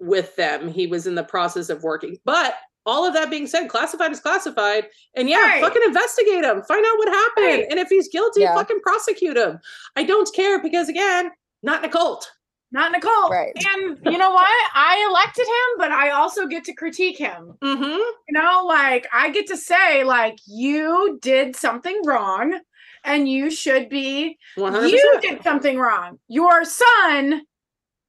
with 0.00 0.34
them. 0.36 0.68
He 0.68 0.86
was 0.86 1.06
in 1.06 1.14
the 1.14 1.24
process 1.24 1.68
of 1.70 1.82
working. 1.82 2.16
But 2.24 2.54
all 2.84 3.06
of 3.06 3.14
that 3.14 3.30
being 3.30 3.46
said, 3.46 3.68
classified 3.68 4.10
is 4.12 4.20
classified. 4.20 4.88
And 5.14 5.28
yeah, 5.28 5.40
Right. 5.40 5.62
fucking 5.62 5.82
investigate 5.84 6.44
him. 6.44 6.62
Find 6.62 6.84
out 6.84 6.98
what 6.98 7.08
happened. 7.08 7.46
Right. 7.46 7.66
And 7.70 7.78
if 7.78 7.88
he's 7.88 8.08
guilty, 8.08 8.40
Yeah. 8.42 8.54
fucking 8.54 8.80
prosecute 8.82 9.36
him. 9.36 9.58
I 9.96 10.02
don't 10.02 10.28
care 10.34 10.60
because 10.60 10.88
again, 10.88 11.30
not 11.62 11.84
in 11.84 11.90
a 11.90 11.92
cult. 11.92 12.30
Not 12.72 12.86
in 12.86 12.92
Nicole. 12.92 13.28
Right. 13.28 13.52
And 13.74 13.98
you 14.06 14.16
know 14.16 14.30
what? 14.30 14.70
I 14.74 15.06
elected 15.10 15.46
him, 15.46 15.78
but 15.78 15.92
I 15.92 16.08
also 16.10 16.46
get 16.46 16.64
to 16.64 16.72
critique 16.72 17.18
him. 17.18 17.52
Mm-hmm. 17.62 17.82
You 17.82 18.32
know, 18.32 18.64
like 18.66 19.06
I 19.12 19.30
get 19.30 19.46
to 19.48 19.58
say, 19.58 20.04
like, 20.04 20.38
you 20.46 21.18
did 21.20 21.54
something 21.54 22.00
wrong 22.06 22.58
and 23.04 23.28
you 23.28 23.50
should 23.50 23.90
be, 23.90 24.38
100%. 24.56 24.88
you 24.88 25.18
did 25.20 25.42
something 25.42 25.78
wrong. 25.78 26.18
Your 26.28 26.64
son, 26.64 27.42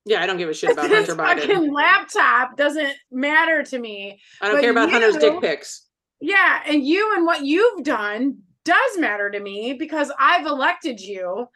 yeah, 0.05 0.21
I 0.21 0.27
don't 0.27 0.37
give 0.37 0.49
a 0.49 0.53
shit 0.53 0.71
about 0.73 0.89
his 0.89 1.07
Hunter 1.07 1.21
Biden. 1.21 1.39
fucking 1.39 1.73
laptop 1.73 2.55
doesn't 2.55 2.93
matter 3.11 3.63
to 3.63 3.79
me. 3.79 4.21
I 4.41 4.47
don't 4.47 4.61
care 4.61 4.71
about 4.71 4.91
Hunter's 4.91 5.17
dick 5.17 5.41
pics. 5.41 5.87
Yeah, 6.21 6.61
and 6.65 6.85
you 6.85 7.13
and 7.17 7.25
what 7.25 7.43
you've 7.43 7.83
done 7.83 8.37
does 8.63 8.97
matter 8.97 9.29
to 9.29 9.39
me 9.41 9.73
because 9.73 10.09
I've 10.17 10.45
elected 10.45 11.01
you. 11.01 11.47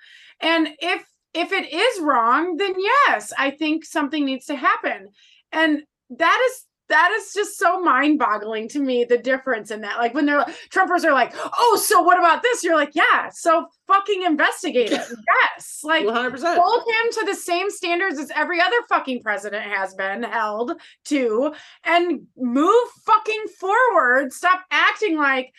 And 0.42 0.70
if 0.80 1.06
if 1.38 1.51
it 1.51 1.72
is 1.72 2.01
wrong, 2.01 2.58
then 2.58 2.74
yes, 2.77 3.32
I 3.38 3.51
think 3.51 3.86
something 3.86 4.25
needs 4.25 4.46
to 4.48 4.56
happen. 4.56 5.10
And 5.51 5.84
that 6.10 6.50
is 6.50 6.67
that 6.89 7.12
is 7.12 7.34
just 7.34 7.58
so 7.58 7.82
mind-boggling 7.82 8.70
to 8.70 8.79
me 8.79 9.03
the 9.03 9.17
difference 9.17 9.72
in 9.72 9.82
that. 9.82 9.98
Like 9.98 10.13
when 10.13 10.25
they're 10.25 10.46
Trumpers 10.72 11.03
are 11.03 11.12
like, 11.12 11.34
"Oh, 11.36 11.82
so 11.84 12.01
what 12.01 12.17
about 12.17 12.44
this?" 12.44 12.63
You're 12.63 12.75
like, 12.75 12.96
"Yeah, 12.96 13.29
so 13.32 13.67
fucking 13.88 14.24
investigate 14.24 14.91
it." 14.91 15.06
yes. 15.56 15.82
Like 15.84 16.06
100%. 16.06 16.58
hold 16.58 16.84
him 16.84 17.12
to 17.12 17.25
the 17.25 17.36
same 17.36 17.70
standards 17.70 18.20
as 18.20 18.32
every 18.36 18.62
other 18.62 18.77
fucking 18.89 19.22
president 19.22 19.63
has 19.63 19.94
been 19.96 20.24
held 20.24 20.74
to 21.06 21.53
and 21.84 22.22
move 22.38 22.89
fucking 23.06 23.44
forward. 23.60 24.32
Stop 24.32 24.62
acting 24.72 25.17
like, 25.17 25.51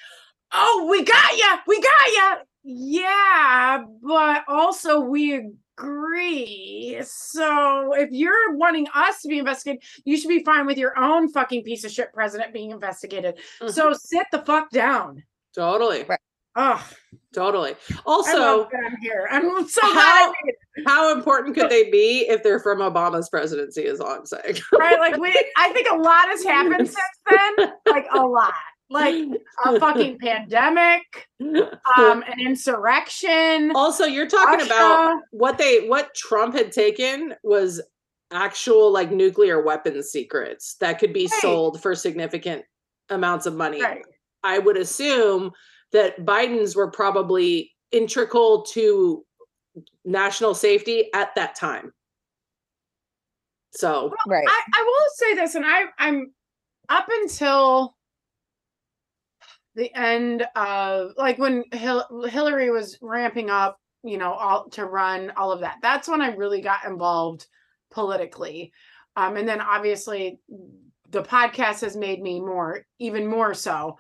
oh, 0.53 0.89
we 0.91 1.05
got 1.05 1.37
ya, 1.37 1.59
we 1.67 1.81
got 1.81 2.15
ya. 2.17 2.37
Yeah, 2.65 3.85
but 4.03 4.45
also 4.49 5.01
we 5.01 5.51
agree. 5.79 7.01
So 7.05 7.95
if 7.95 8.11
you're 8.11 8.55
wanting 8.57 8.87
us 8.95 9.23
to 9.23 9.29
be 9.29 9.39
investigated, 9.39 9.83
you 10.05 10.17
should 10.17 10.29
be 10.29 10.43
fine 10.45 10.67
with 10.67 10.79
your 10.79 10.99
own 10.99 11.29
fucking 11.31 11.63
piece 11.65 11.85
of 11.85 11.91
shit 11.91 12.13
president 12.13 12.53
being 12.53 12.71
investigated. 12.71 13.39
Mhm. 13.61 13.71
So 13.73 13.93
sit 13.93 14.27
the 14.33 14.41
fuck 14.43 14.71
down. 14.71 15.25
totally. 15.55 16.05
Right. 16.05 16.19
Oh, 16.57 16.85
Totally. 17.35 17.77
Also, 18.07 18.39
love 18.39 18.69
I'm 18.75 18.97
here. 19.01 19.29
I'm 19.31 19.69
so 19.69 19.81
glad 19.83 19.95
how- 19.95 20.33
I 20.33 20.33
how 20.87 21.13
important 21.13 21.55
could 21.57 21.69
they 21.71 21.91
be 21.91 22.27
if 22.29 22.43
they're 22.43 22.59
from 22.59 22.79
Obama's 22.79 23.29
presidency, 23.29 23.83
is 23.85 24.01
all 24.01 24.09
I'm 24.11 24.25
saying. 24.27 24.57
right? 24.79 24.99
Like 24.99 25.17
we, 25.19 25.29
I 25.57 25.71
think 25.73 25.89
a 25.91 25.95
lot 25.97 26.29
has 26.29 26.43
happened 26.43 26.89
since 26.89 26.99
then. 27.29 27.73
Like 27.87 28.07
a 28.13 28.21
lot, 28.27 28.55
like 28.91 29.15
a 29.65 29.79
fucking 29.81 30.19
pandemic, 30.19 31.29
um, 31.41 32.23
an 32.27 32.41
insurrection. 32.41 33.73
also, 33.75 34.05
you're 34.05 34.29
talking 34.29 34.65
about 34.65 35.21
what 35.31 35.59
they 35.59 35.87
what 35.89 36.15
Trump 36.15 36.55
had 36.55 36.73
taken 36.73 37.35
was 37.43 37.81
actual 38.31 38.91
like 38.93 39.11
nuclear 39.11 39.63
weapons 39.63 40.11
secrets 40.11 40.77
that 40.81 40.99
could 40.99 41.13
be 41.13 41.27
Right. 41.31 41.41
sold 41.41 41.81
for 41.83 41.95
significant 41.95 42.65
amounts 43.09 43.47
of 43.47 43.55
money. 43.55 43.83
Right. 43.83 44.05
I 44.43 44.59
would 44.59 44.77
assume 44.77 45.53
that 45.93 46.25
Biden's 46.25 46.77
were 46.77 46.91
probably 46.91 47.73
integral 47.91 48.63
to 48.63 49.25
national 50.05 50.55
safety 50.55 51.09
at 51.15 51.35
that 51.37 51.55
time. 51.55 51.93
So 53.73 54.13
Right. 54.27 54.47
I, 54.49 54.63
I 54.75 54.83
will 54.83 55.09
say 55.15 55.35
this, 55.35 55.55
and 55.55 55.65
I, 55.67 55.85
I'm 55.99 56.33
up 56.89 57.07
until 57.11 57.97
the 59.79 59.95
end 59.95 60.45
of 60.57 61.13
like 61.17 61.39
when 61.39 61.63
Hil- 61.73 62.27
Hillary 62.29 62.71
was 62.71 62.99
ramping 63.01 63.49
up, 63.49 63.79
you 64.03 64.19
know, 64.19 64.33
all 64.33 64.69
to 64.71 64.85
run 64.85 65.33
all 65.37 65.53
of 65.53 65.61
that. 65.61 65.77
That's 65.81 66.09
when 66.09 66.21
I 66.21 66.35
really 66.35 66.61
got 66.61 66.85
involved 66.85 67.47
politically. 67.91 68.73
Um, 69.17 69.37
and 69.37 69.49
then 69.49 69.61
obviously 69.61 70.41
the 71.11 71.23
podcast 71.23 71.81
has 71.83 71.97
made 71.97 72.21
me 72.21 72.41
more, 72.41 72.85
even 72.99 73.29
more 73.29 73.55
so. 73.55 73.99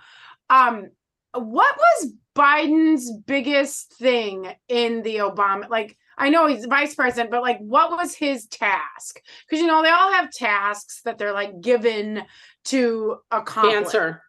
Um, 0.51 0.91
what 1.33 1.77
was 1.77 2.13
Biden's 2.35 3.13
biggest 3.27 3.95
thing 3.95 4.49
in 4.69 5.03
the 5.03 5.17
Obama? 5.17 5.69
Like, 5.69 5.97
I 6.17 6.31
know 6.31 6.49
he's 6.49 6.67
vice 6.67 6.97
president, 6.97 7.31
but 7.31 7.43
like, 7.43 7.59
what 7.61 7.93
was 7.93 8.15
his 8.15 8.47
task? 8.47 9.21
Because 9.47 9.61
you 9.61 9.69
know 9.69 9.83
they 9.83 9.91
all 9.91 10.13
have 10.13 10.33
tasks 10.33 11.03
that 11.05 11.19
they're 11.19 11.33
like 11.33 11.61
given 11.61 12.25
to 12.67 13.19
accomplish. 13.31 13.75
cancer, 13.75 14.23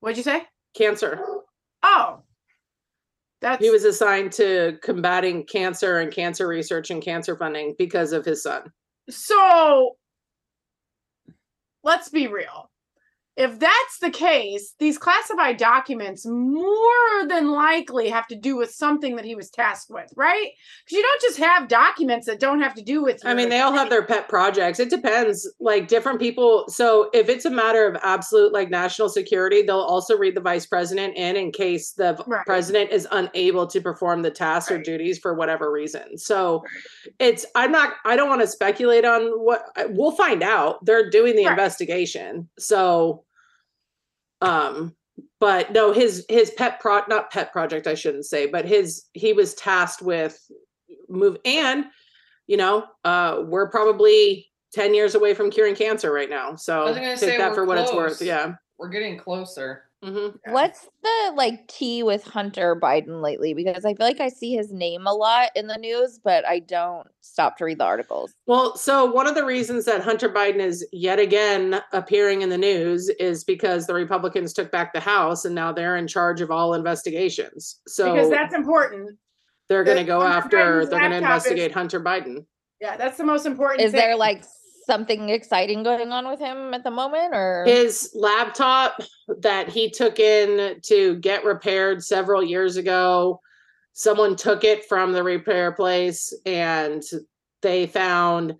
What'd 0.00 0.16
you 0.16 0.22
say? 0.22 0.42
cancer. 0.76 1.20
Oh, 1.82 2.22
that's 3.40 3.64
He 3.64 3.70
was 3.70 3.84
assigned 3.84 4.32
to 4.32 4.78
combating 4.82 5.44
cancer 5.44 5.98
and 5.98 6.12
cancer 6.12 6.46
research 6.46 6.90
and 6.90 7.02
cancer 7.02 7.36
funding 7.36 7.74
because 7.78 8.12
of 8.12 8.24
his 8.24 8.42
son. 8.42 8.72
so. 9.10 9.96
Let's 11.84 12.08
be 12.08 12.26
real. 12.26 12.70
If 13.38 13.60
that's 13.60 13.98
the 14.00 14.10
case, 14.10 14.74
these 14.80 14.98
classified 14.98 15.58
documents 15.58 16.26
more 16.26 17.26
than 17.28 17.52
likely 17.52 18.08
have 18.08 18.26
to 18.26 18.34
do 18.34 18.56
with 18.56 18.72
something 18.72 19.14
that 19.14 19.24
he 19.24 19.36
was 19.36 19.48
tasked 19.48 19.90
with, 19.90 20.12
right? 20.16 20.48
Because 20.84 20.96
you 20.96 21.02
don't 21.02 21.20
just 21.22 21.38
have 21.38 21.68
documents 21.68 22.26
that 22.26 22.40
don't 22.40 22.60
have 22.60 22.74
to 22.74 22.82
do 22.82 23.00
with. 23.00 23.24
I 23.24 23.34
mean, 23.34 23.48
they 23.48 23.60
all 23.60 23.72
have 23.72 23.90
their 23.90 24.04
pet 24.04 24.28
projects. 24.28 24.80
It 24.80 24.90
depends. 24.90 25.48
Like 25.60 25.86
different 25.86 26.18
people. 26.18 26.64
So 26.66 27.10
if 27.14 27.28
it's 27.28 27.44
a 27.44 27.50
matter 27.50 27.86
of 27.86 27.96
absolute 28.02 28.52
like 28.52 28.70
national 28.70 29.08
security, 29.08 29.62
they'll 29.62 29.76
also 29.78 30.18
read 30.18 30.34
the 30.34 30.40
vice 30.40 30.66
president 30.66 31.16
in 31.16 31.36
in 31.36 31.52
case 31.52 31.92
the 31.92 32.20
Right. 32.26 32.44
president 32.44 32.90
is 32.90 33.06
unable 33.12 33.68
to 33.68 33.80
perform 33.80 34.22
the 34.22 34.32
tasks 34.32 34.72
or 34.72 34.78
duties 34.78 35.16
for 35.20 35.34
whatever 35.34 35.70
reason. 35.70 36.18
So 36.18 36.64
it's 37.20 37.46
I'm 37.54 37.70
not 37.70 37.94
I 38.04 38.16
don't 38.16 38.28
want 38.28 38.40
to 38.40 38.48
speculate 38.48 39.04
on 39.04 39.28
what 39.38 39.62
we'll 39.90 40.10
find 40.10 40.42
out. 40.42 40.84
They're 40.84 41.08
doing 41.08 41.36
the 41.36 41.44
Right. 41.44 41.52
investigation. 41.52 42.48
So 42.58 43.24
um 44.40 44.94
but 45.40 45.72
no 45.72 45.92
his 45.92 46.24
his 46.28 46.50
pet 46.50 46.80
pro 46.80 47.00
not 47.08 47.30
pet 47.30 47.52
project 47.52 47.86
I 47.86 47.94
shouldn't 47.94 48.26
say, 48.26 48.46
but 48.46 48.64
his 48.64 49.04
he 49.12 49.32
was 49.32 49.54
tasked 49.54 50.02
with 50.02 50.38
move 51.08 51.38
and 51.44 51.86
you 52.48 52.56
know, 52.56 52.86
uh, 53.04 53.42
we're 53.44 53.70
probably 53.70 54.48
10 54.72 54.94
years 54.94 55.14
away 55.14 55.34
from 55.34 55.50
curing 55.50 55.76
cancer 55.76 56.10
right 56.10 56.28
now. 56.28 56.56
So 56.56 56.92
take 56.92 57.18
say 57.18 57.36
that 57.36 57.54
for 57.54 57.64
what 57.64 57.78
it's 57.78 57.92
worth. 57.92 58.20
Yeah. 58.20 58.54
We're 58.78 58.88
getting 58.88 59.18
closer. 59.18 59.84
Hmm 60.02 60.28
What's 60.46 60.88
the 61.02 61.32
like 61.34 61.66
tea 61.68 62.02
with 62.02 62.24
Hunter 62.24 62.76
Biden 62.76 63.20
lately? 63.22 63.54
Because 63.54 63.84
I 63.84 63.94
feel 63.94 64.06
like 64.06 64.20
I 64.20 64.28
see 64.28 64.54
his 64.54 64.72
name 64.72 65.06
a 65.06 65.12
lot 65.12 65.50
in 65.56 65.66
the 65.66 65.76
news, 65.76 66.20
but 66.22 66.46
I 66.46 66.60
don't 66.60 67.06
stop 67.20 67.56
to 67.58 67.64
read 67.64 67.78
the 67.78 67.84
articles. 67.84 68.34
Well, 68.46 68.76
so 68.76 69.04
one 69.06 69.26
of 69.26 69.34
the 69.34 69.44
reasons 69.44 69.84
that 69.86 70.02
Hunter 70.02 70.28
Biden 70.28 70.60
is 70.60 70.86
yet 70.92 71.18
again 71.18 71.80
appearing 71.92 72.42
in 72.42 72.48
the 72.48 72.58
news 72.58 73.08
is 73.20 73.44
because 73.44 73.86
the 73.86 73.94
Republicans 73.94 74.52
took 74.52 74.70
back 74.70 74.92
the 74.92 75.00
House 75.00 75.44
and 75.44 75.54
now 75.54 75.72
they're 75.72 75.96
in 75.96 76.06
charge 76.06 76.40
of 76.40 76.50
all 76.50 76.74
investigations. 76.74 77.80
So 77.86 78.12
because 78.14 78.30
that's 78.30 78.54
important. 78.54 79.18
they're 79.68 79.84
going 79.84 79.98
to 79.98 80.04
go 80.04 80.20
Hunter 80.20 80.36
after, 80.36 80.56
Biden's 80.56 80.90
they're 80.90 81.00
going 81.00 81.10
to 81.12 81.20
laptop 81.20 81.36
is- 81.38 81.46
investigate 81.46 81.72
Hunter 81.72 82.00
Biden. 82.00 82.46
Yeah, 82.80 82.96
that's 82.96 83.18
the 83.18 83.24
most 83.24 83.44
important. 83.44 83.80
Is 83.82 83.92
there 83.92 84.16
like 84.16 84.44
something 84.88 85.28
exciting 85.28 85.82
going 85.84 86.10
on 86.10 86.26
with 86.28 86.40
him 86.40 86.72
at 86.74 86.82
the 86.82 86.90
moment 86.90 87.34
or 87.34 87.64
His 87.66 88.10
laptop 88.14 89.00
that 89.42 89.68
he 89.68 89.90
took 89.90 90.18
in 90.18 90.80
to 90.86 91.16
get 91.16 91.44
repaired 91.44 92.02
several 92.02 92.42
years 92.42 92.76
ago, 92.76 93.40
someone 93.92 94.34
took 94.34 94.64
it 94.64 94.86
from 94.88 95.12
the 95.12 95.22
repair 95.22 95.70
place 95.72 96.32
and 96.46 97.02
they 97.62 97.86
found 97.86 98.56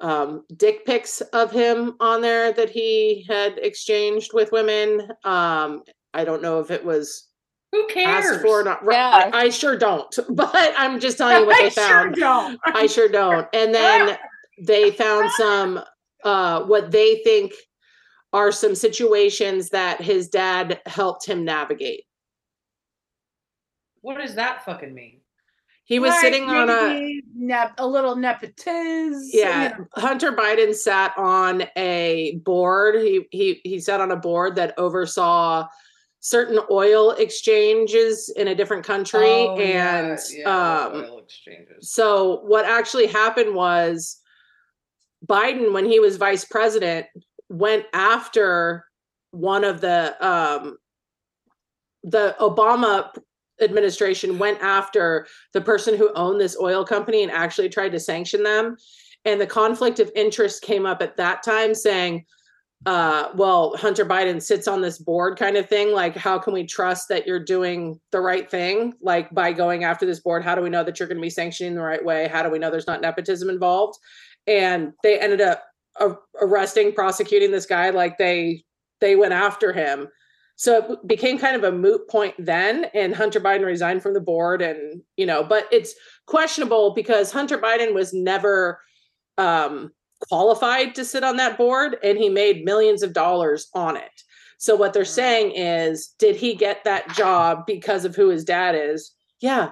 um, 0.00 0.44
dick 0.56 0.84
pics 0.86 1.20
of 1.32 1.50
him 1.50 1.94
on 2.00 2.20
there 2.20 2.52
that 2.52 2.70
he 2.70 3.24
had 3.28 3.58
exchanged 3.58 4.32
with 4.34 4.52
women. 4.52 5.00
Um, 5.24 5.82
I 6.14 6.24
don't 6.24 6.42
know 6.42 6.60
if 6.60 6.70
it 6.70 6.84
was 6.84 7.28
Who 7.72 7.86
cares? 7.88 8.24
asked 8.36 8.42
for 8.42 8.62
not. 8.64 8.84
Right, 8.84 8.96
Yeah. 8.96 9.30
I, 9.32 9.44
I 9.44 9.48
sure 9.50 9.76
don't, 9.78 10.14
but 10.30 10.72
I'm 10.76 11.00
just 11.00 11.18
telling 11.18 11.40
you 11.40 11.46
what 11.46 11.56
I 11.60 11.62
they 11.64 11.70
sure 11.70 11.84
found. 11.88 12.14
don't. 12.16 12.60
I 12.66 12.86
sure 12.86 13.08
don't. 13.08 13.46
And 13.54 13.74
then 13.74 14.18
they 14.60 14.90
found 14.90 15.30
some 15.32 15.80
uh 16.24 16.62
what 16.64 16.90
they 16.90 17.16
think 17.24 17.52
are 18.32 18.52
some 18.52 18.74
situations 18.74 19.70
that 19.70 20.00
his 20.00 20.28
dad 20.28 20.80
helped 20.86 21.26
him 21.26 21.44
navigate. 21.44 22.04
What 24.02 24.18
does 24.18 24.34
that 24.36 24.64
fucking 24.64 24.94
mean? 24.94 25.20
He 25.84 25.98
was 25.98 26.10
Like, 26.10 26.20
sitting 26.20 26.44
on 26.48 26.70
a 26.70 27.20
nep- 27.34 27.74
a 27.78 27.86
little 27.86 28.14
nepotism. 28.14 29.28
yeah. 29.32 29.76
Hunter 29.94 30.30
Biden 30.32 30.72
sat 30.74 31.12
on 31.18 31.64
a 31.76 32.36
board. 32.44 32.94
He 32.96 33.26
he 33.32 33.60
he 33.64 33.80
sat 33.80 34.00
on 34.00 34.12
a 34.12 34.16
board 34.16 34.54
that 34.56 34.74
oversaw 34.78 35.66
certain 36.20 36.60
oil 36.70 37.10
exchanges 37.12 38.28
in 38.36 38.46
a 38.48 38.54
different 38.54 38.84
country, 38.84 39.20
Oh, 39.26 39.58
yeah, 39.58 39.98
and 40.12 40.18
yeah, 40.32 40.84
um, 40.84 41.02
oil 41.02 41.18
exchanges. 41.18 41.90
so 41.92 42.42
what 42.44 42.64
actually 42.66 43.06
happened 43.08 43.54
was 43.54 44.19
Biden, 45.30 45.72
when 45.72 45.84
he 45.84 46.00
was 46.00 46.16
vice 46.16 46.44
president, 46.44 47.06
went 47.48 47.86
after 47.92 48.84
one 49.30 49.64
of 49.64 49.80
the 49.80 50.16
um, 50.26 50.76
the 52.02 52.34
Obama 52.40 53.10
administration 53.60 54.38
went 54.38 54.60
after 54.62 55.26
the 55.52 55.60
person 55.60 55.96
who 55.96 56.12
owned 56.14 56.40
this 56.40 56.56
oil 56.60 56.84
company 56.84 57.22
and 57.22 57.30
actually 57.30 57.68
tried 57.68 57.92
to 57.92 58.00
sanction 58.00 58.42
them. 58.42 58.76
And 59.24 59.40
the 59.40 59.46
conflict 59.46 60.00
of 60.00 60.10
interest 60.16 60.62
came 60.62 60.86
up 60.86 61.02
at 61.02 61.16
that 61.18 61.42
time 61.42 61.74
saying, 61.74 62.24
uh, 62.86 63.28
well, 63.34 63.76
Hunter 63.76 64.06
Biden 64.06 64.40
sits 64.40 64.66
on 64.66 64.80
this 64.80 64.96
board 64.96 65.38
kind 65.38 65.58
of 65.58 65.68
thing. 65.68 65.92
Like, 65.92 66.16
how 66.16 66.38
can 66.38 66.54
we 66.54 66.64
trust 66.64 67.10
that 67.10 67.26
you're 67.26 67.44
doing 67.44 68.00
the 68.10 68.20
right 68.22 68.50
thing? 68.50 68.94
Like, 69.02 69.30
by 69.34 69.52
going 69.52 69.84
after 69.84 70.06
this 70.06 70.20
board, 70.20 70.42
how 70.42 70.54
do 70.54 70.62
we 70.62 70.70
know 70.70 70.82
that 70.82 70.98
you're 70.98 71.08
going 71.08 71.18
to 71.18 71.22
be 71.22 71.28
sanctioning 71.28 71.74
the 71.74 71.82
right 71.82 72.02
way? 72.02 72.28
How 72.28 72.42
do 72.42 72.48
we 72.48 72.58
know 72.58 72.70
there's 72.70 72.86
not 72.86 73.02
nepotism 73.02 73.50
involved? 73.50 73.98
And 74.46 74.92
they 75.02 75.18
ended 75.18 75.40
up 75.40 75.64
arresting, 76.40 76.92
prosecuting 76.92 77.50
this 77.50 77.66
guy. 77.66 77.90
Like, 77.90 78.18
they 78.18 78.64
they 79.00 79.16
went 79.16 79.32
after 79.32 79.72
him. 79.72 80.08
So 80.56 80.92
it 80.92 81.06
became 81.06 81.38
kind 81.38 81.56
of 81.56 81.64
a 81.64 81.72
moot 81.72 82.06
point 82.10 82.34
then, 82.38 82.84
and 82.92 83.14
Hunter 83.14 83.40
Biden 83.40 83.64
resigned 83.64 84.02
from 84.02 84.12
the 84.12 84.20
board, 84.20 84.60
and 84.60 85.00
you 85.16 85.24
know, 85.24 85.42
but 85.42 85.66
it's 85.72 85.94
questionable 86.26 86.92
because 86.92 87.32
Hunter 87.32 87.56
Biden 87.56 87.94
was 87.94 88.12
never 88.12 88.78
um, 89.38 89.90
qualified 90.28 90.94
to 90.96 91.04
sit 91.06 91.24
on 91.24 91.38
that 91.38 91.56
board, 91.56 91.96
and 92.02 92.18
he 92.18 92.28
made 92.28 92.66
millions 92.66 93.02
of 93.02 93.14
dollars 93.14 93.68
on 93.74 93.96
it. 93.96 94.22
So 94.58 94.76
what 94.76 94.92
they're 94.92 95.06
saying 95.06 95.52
is, 95.52 96.08
did 96.18 96.36
he 96.36 96.54
get 96.54 96.84
that 96.84 97.08
job 97.14 97.64
because 97.66 98.04
of 98.04 98.14
who 98.14 98.28
his 98.28 98.44
dad 98.44 98.74
is? 98.74 99.14
Yeah. 99.40 99.70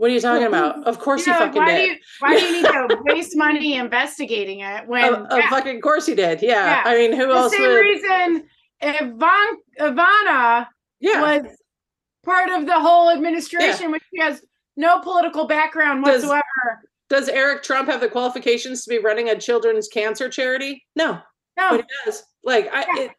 What 0.00 0.10
are 0.10 0.14
you 0.14 0.20
talking 0.22 0.46
about? 0.46 0.86
Of 0.86 0.98
course 0.98 1.26
You 1.26 1.34
he 1.34 1.38
know, 1.38 1.44
fucking 1.44 1.60
why 1.62 1.74
did. 1.74 1.84
do 1.84 1.90
you 1.92 1.96
why 2.20 2.38
do 2.40 2.46
you 2.46 2.52
need 2.62 2.64
to 2.64 2.98
waste 3.04 3.36
money 3.36 3.76
investigating 3.76 4.60
it 4.60 4.86
when 4.88 5.04
Of, 5.04 5.26
of 5.26 5.38
yeah, 5.38 5.50
fucking 5.50 5.82
course 5.82 6.06
he 6.06 6.14
did. 6.14 6.40
Yeah. 6.40 6.64
Yeah. 6.64 6.82
I 6.86 6.96
mean, 6.96 7.12
who 7.12 7.26
the 7.26 7.34
else 7.34 7.50
The 7.52 7.58
same 7.58 7.68
would? 7.68 7.80
reason 7.80 8.48
Ivan, 8.80 9.58
Ivana 9.78 10.66
yeah. 11.00 11.20
was 11.20 11.42
part 12.24 12.48
of 12.48 12.64
the 12.64 12.80
whole 12.80 13.10
administration, 13.10 13.90
which 13.90 14.02
she 14.14 14.22
has 14.22 14.40
no 14.74 15.00
political 15.00 15.46
background 15.46 16.02
Does- 16.02 16.22
whatsoever. 16.22 16.42
Does 17.10 17.28
Eric 17.28 17.62
Trump 17.62 17.86
have 17.90 18.00
the 18.00 18.08
qualifications 18.08 18.84
to 18.84 18.88
be 18.88 18.98
running 19.00 19.28
a 19.28 19.38
children's 19.38 19.86
cancer 19.88 20.30
charity? 20.30 20.82
No, 20.96 21.18
No, 21.58 21.70
but 21.72 21.80
he 21.80 21.86
does. 22.06 22.22
Like 22.42 22.70
I, 22.72 22.86
Yeah. 22.96 23.02
it, 23.02 23.10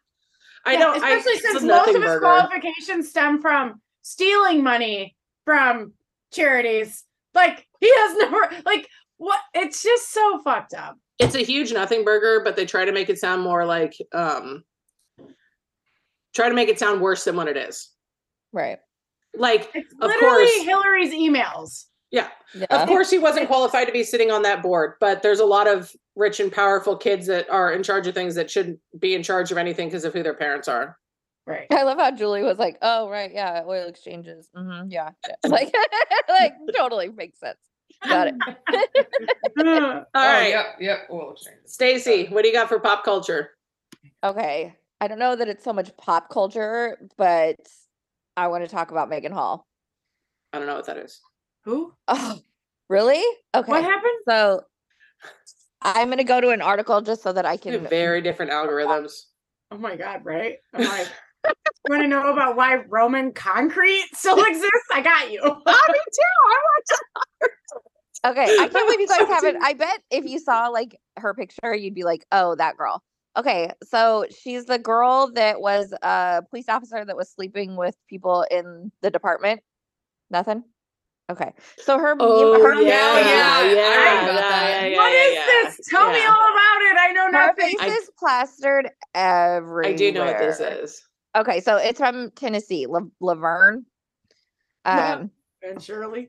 I 0.66 0.72
Yeah, 0.72 0.78
don't. 0.80 0.96
Especially 0.96 1.34
a 1.34 1.38
since 1.38 1.62
most 1.62 1.88
of 1.90 1.94
his 1.94 2.04
burger. 2.04 2.20
qualifications 2.20 3.08
stem 3.10 3.40
from 3.40 3.80
stealing 4.02 4.64
money 4.64 5.14
from 5.44 5.92
charities. 6.32 7.04
Like 7.34 7.66
he 7.80 7.90
has 7.94 8.16
never 8.18 8.48
like 8.66 8.88
what 9.18 9.40
it's 9.54 9.82
just 9.82 10.12
so 10.12 10.40
fucked 10.42 10.74
up. 10.74 10.96
It's 11.18 11.34
a 11.34 11.40
huge 11.44 11.72
nothing 11.72 12.04
burger, 12.04 12.42
but 12.44 12.56
they 12.56 12.66
try 12.66 12.84
to 12.84 12.92
make 12.92 13.08
it 13.08 13.18
sound 13.18 13.42
more 13.42 13.64
like 13.64 13.94
um 14.12 14.64
try 16.34 16.48
to 16.48 16.54
make 16.54 16.68
it 16.68 16.78
sound 16.78 17.00
worse 17.00 17.24
than 17.24 17.36
what 17.36 17.48
it 17.48 17.56
is. 17.56 17.90
Right. 18.52 18.78
Like, 19.34 19.70
It's 19.74 19.92
Of 19.94 20.08
literally 20.10 20.44
course. 20.46 20.62
Hillary's 20.64 21.12
emails. 21.12 21.84
yeah, 22.10 22.28
Yeah. 22.54 22.66
of 22.70 22.88
course 22.88 23.10
he 23.10 23.18
wasn't 23.18 23.46
qualified 23.48 23.86
to 23.86 23.92
be 23.92 24.02
sitting 24.02 24.30
on 24.30 24.42
that 24.42 24.62
board, 24.62 24.94
but 25.00 25.22
there's 25.22 25.40
a 25.40 25.44
lot 25.44 25.66
of 25.68 25.90
rich 26.16 26.40
and 26.40 26.50
powerful 26.52 26.96
kids 26.96 27.26
that 27.28 27.48
are 27.50 27.72
in 27.72 27.82
charge 27.82 28.06
of 28.06 28.14
things 28.14 28.34
that 28.34 28.50
shouldn't 28.50 28.78
be 28.98 29.14
in 29.14 29.22
charge 29.22 29.50
of 29.52 29.58
anything 29.58 29.88
because 29.88 30.04
of 30.04 30.12
who 30.12 30.22
their 30.22 30.34
parents 30.34 30.68
are. 30.68 30.98
Right. 31.46 31.66
I 31.72 31.82
love 31.82 31.98
how 31.98 32.12
Julie 32.12 32.42
was 32.42 32.58
like, 32.58 32.78
"Oh 32.82 33.08
right, 33.08 33.32
yeah, 33.32 33.62
oil 33.66 33.88
exchanges. 33.88 34.48
mm-hmm, 34.56 34.90
yeah, 34.90 35.10
yeah." 35.26 35.34
like, 35.48 35.74
like 36.28 36.54
totally 36.76 37.08
makes 37.08 37.40
sense. 37.40 37.58
Got 38.08 38.28
it. 38.28 38.34
All 39.58 39.64
oh, 39.64 40.04
right, 40.14 40.50
Yep. 40.50 40.66
Yep. 40.80 40.98
Oil 41.10 41.32
exchanges. 41.32 41.72
Stacy, 41.72 42.26
what 42.28 42.42
do 42.42 42.48
you 42.48 42.54
got 42.54 42.68
for 42.68 42.78
pop 42.78 43.04
culture? 43.04 43.50
Okay, 44.22 44.74
I 45.00 45.08
don't 45.08 45.18
know 45.18 45.34
that 45.34 45.48
it's 45.48 45.64
so 45.64 45.72
much 45.72 45.96
pop 45.96 46.28
culture, 46.28 46.96
but 47.16 47.56
I 48.36 48.48
want 48.48 48.64
to 48.64 48.70
talk 48.70 48.92
about 48.92 49.08
Megan 49.08 49.32
Hall. 49.32 49.66
I 50.52 50.58
don't 50.58 50.66
know 50.66 50.76
what 50.76 50.86
that 50.86 50.98
is. 50.98 51.20
Who? 51.64 51.92
Oh, 52.08 52.38
really? 52.88 53.22
Okay. 53.54 53.70
What 53.70 53.82
happened? 53.82 54.18
So 54.28 54.62
I'm 55.80 56.08
gonna 56.08 56.24
go 56.24 56.40
to 56.40 56.50
an 56.50 56.62
article 56.62 57.00
just 57.00 57.22
so 57.22 57.32
that 57.32 57.46
I 57.46 57.56
can. 57.56 57.86
very 57.86 58.22
different 58.22 58.52
algorithms. 58.52 59.12
Oh 59.70 59.78
my 59.78 59.96
god, 59.96 60.24
right? 60.24 60.58
I'm 60.74 60.84
like, 60.84 61.06
you 61.06 61.12
want 61.88 62.02
to 62.02 62.08
know 62.08 62.32
about 62.32 62.56
why 62.56 62.76
Roman 62.88 63.32
concrete 63.32 64.08
still 64.14 64.38
exists? 64.46 64.88
I 64.92 65.00
got 65.02 65.30
you. 65.30 65.40
Oh, 65.44 65.54
me 65.88 65.98
too. 66.12 66.22
I 66.46 66.58
watched 66.76 67.02
Okay, 68.24 68.44
I 68.44 68.68
can't 68.68 68.72
believe 68.72 69.00
you 69.00 69.08
guys 69.08 69.26
haven't. 69.28 69.62
I 69.64 69.72
bet 69.72 70.00
if 70.10 70.24
you 70.24 70.38
saw 70.38 70.68
like 70.68 70.96
her 71.16 71.34
picture, 71.34 71.74
you'd 71.74 71.94
be 71.94 72.04
like, 72.04 72.24
"Oh, 72.30 72.54
that 72.54 72.76
girl." 72.76 73.02
Okay, 73.36 73.70
so 73.82 74.26
she's 74.30 74.66
the 74.66 74.78
girl 74.78 75.32
that 75.34 75.60
was 75.60 75.92
a 76.02 76.42
police 76.48 76.68
officer 76.68 77.04
that 77.04 77.16
was 77.16 77.30
sleeping 77.30 77.76
with 77.76 77.96
people 78.08 78.46
in 78.50 78.92
the 79.00 79.10
department. 79.10 79.60
Nothing. 80.30 80.62
Okay, 81.30 81.52
so 81.78 81.98
her. 81.98 82.14
Oh 82.20 82.62
her 82.62 82.80
yeah, 82.82 83.18
yeah, 83.18 83.20
yeah, 83.20 83.62
yeah, 83.62 83.72
yeah, 83.72 83.82
I 83.82 84.16
heard 84.20 84.30
about 84.30 84.34
yeah, 84.34 84.50
that. 84.50 84.90
yeah, 84.90 84.96
what 84.98 85.12
yeah, 85.12 85.18
is 85.18 85.34
yeah. 85.34 85.46
this? 85.46 85.88
Tell 85.88 86.12
me 86.12 86.24
all 86.24 86.30
about 86.30 86.82
it. 86.82 86.96
I 87.00 87.12
know 87.12 87.26
nothing. 87.26 87.64
Her 87.64 87.70
face 87.70 87.76
I- 87.80 87.88
is 87.88 88.10
plastered 88.18 88.90
everywhere. 89.14 89.86
I 89.86 89.94
do 89.94 90.12
know 90.12 90.24
what 90.24 90.38
this 90.38 90.60
is. 90.60 91.02
Okay, 91.34 91.60
so 91.60 91.76
it's 91.76 91.98
from 91.98 92.30
Tennessee, 92.32 92.86
La- 92.86 93.00
Laverne. 93.20 93.86
Yeah. 94.84 95.14
Um, 95.14 95.30
And 95.62 95.82
Shirley. 95.82 96.28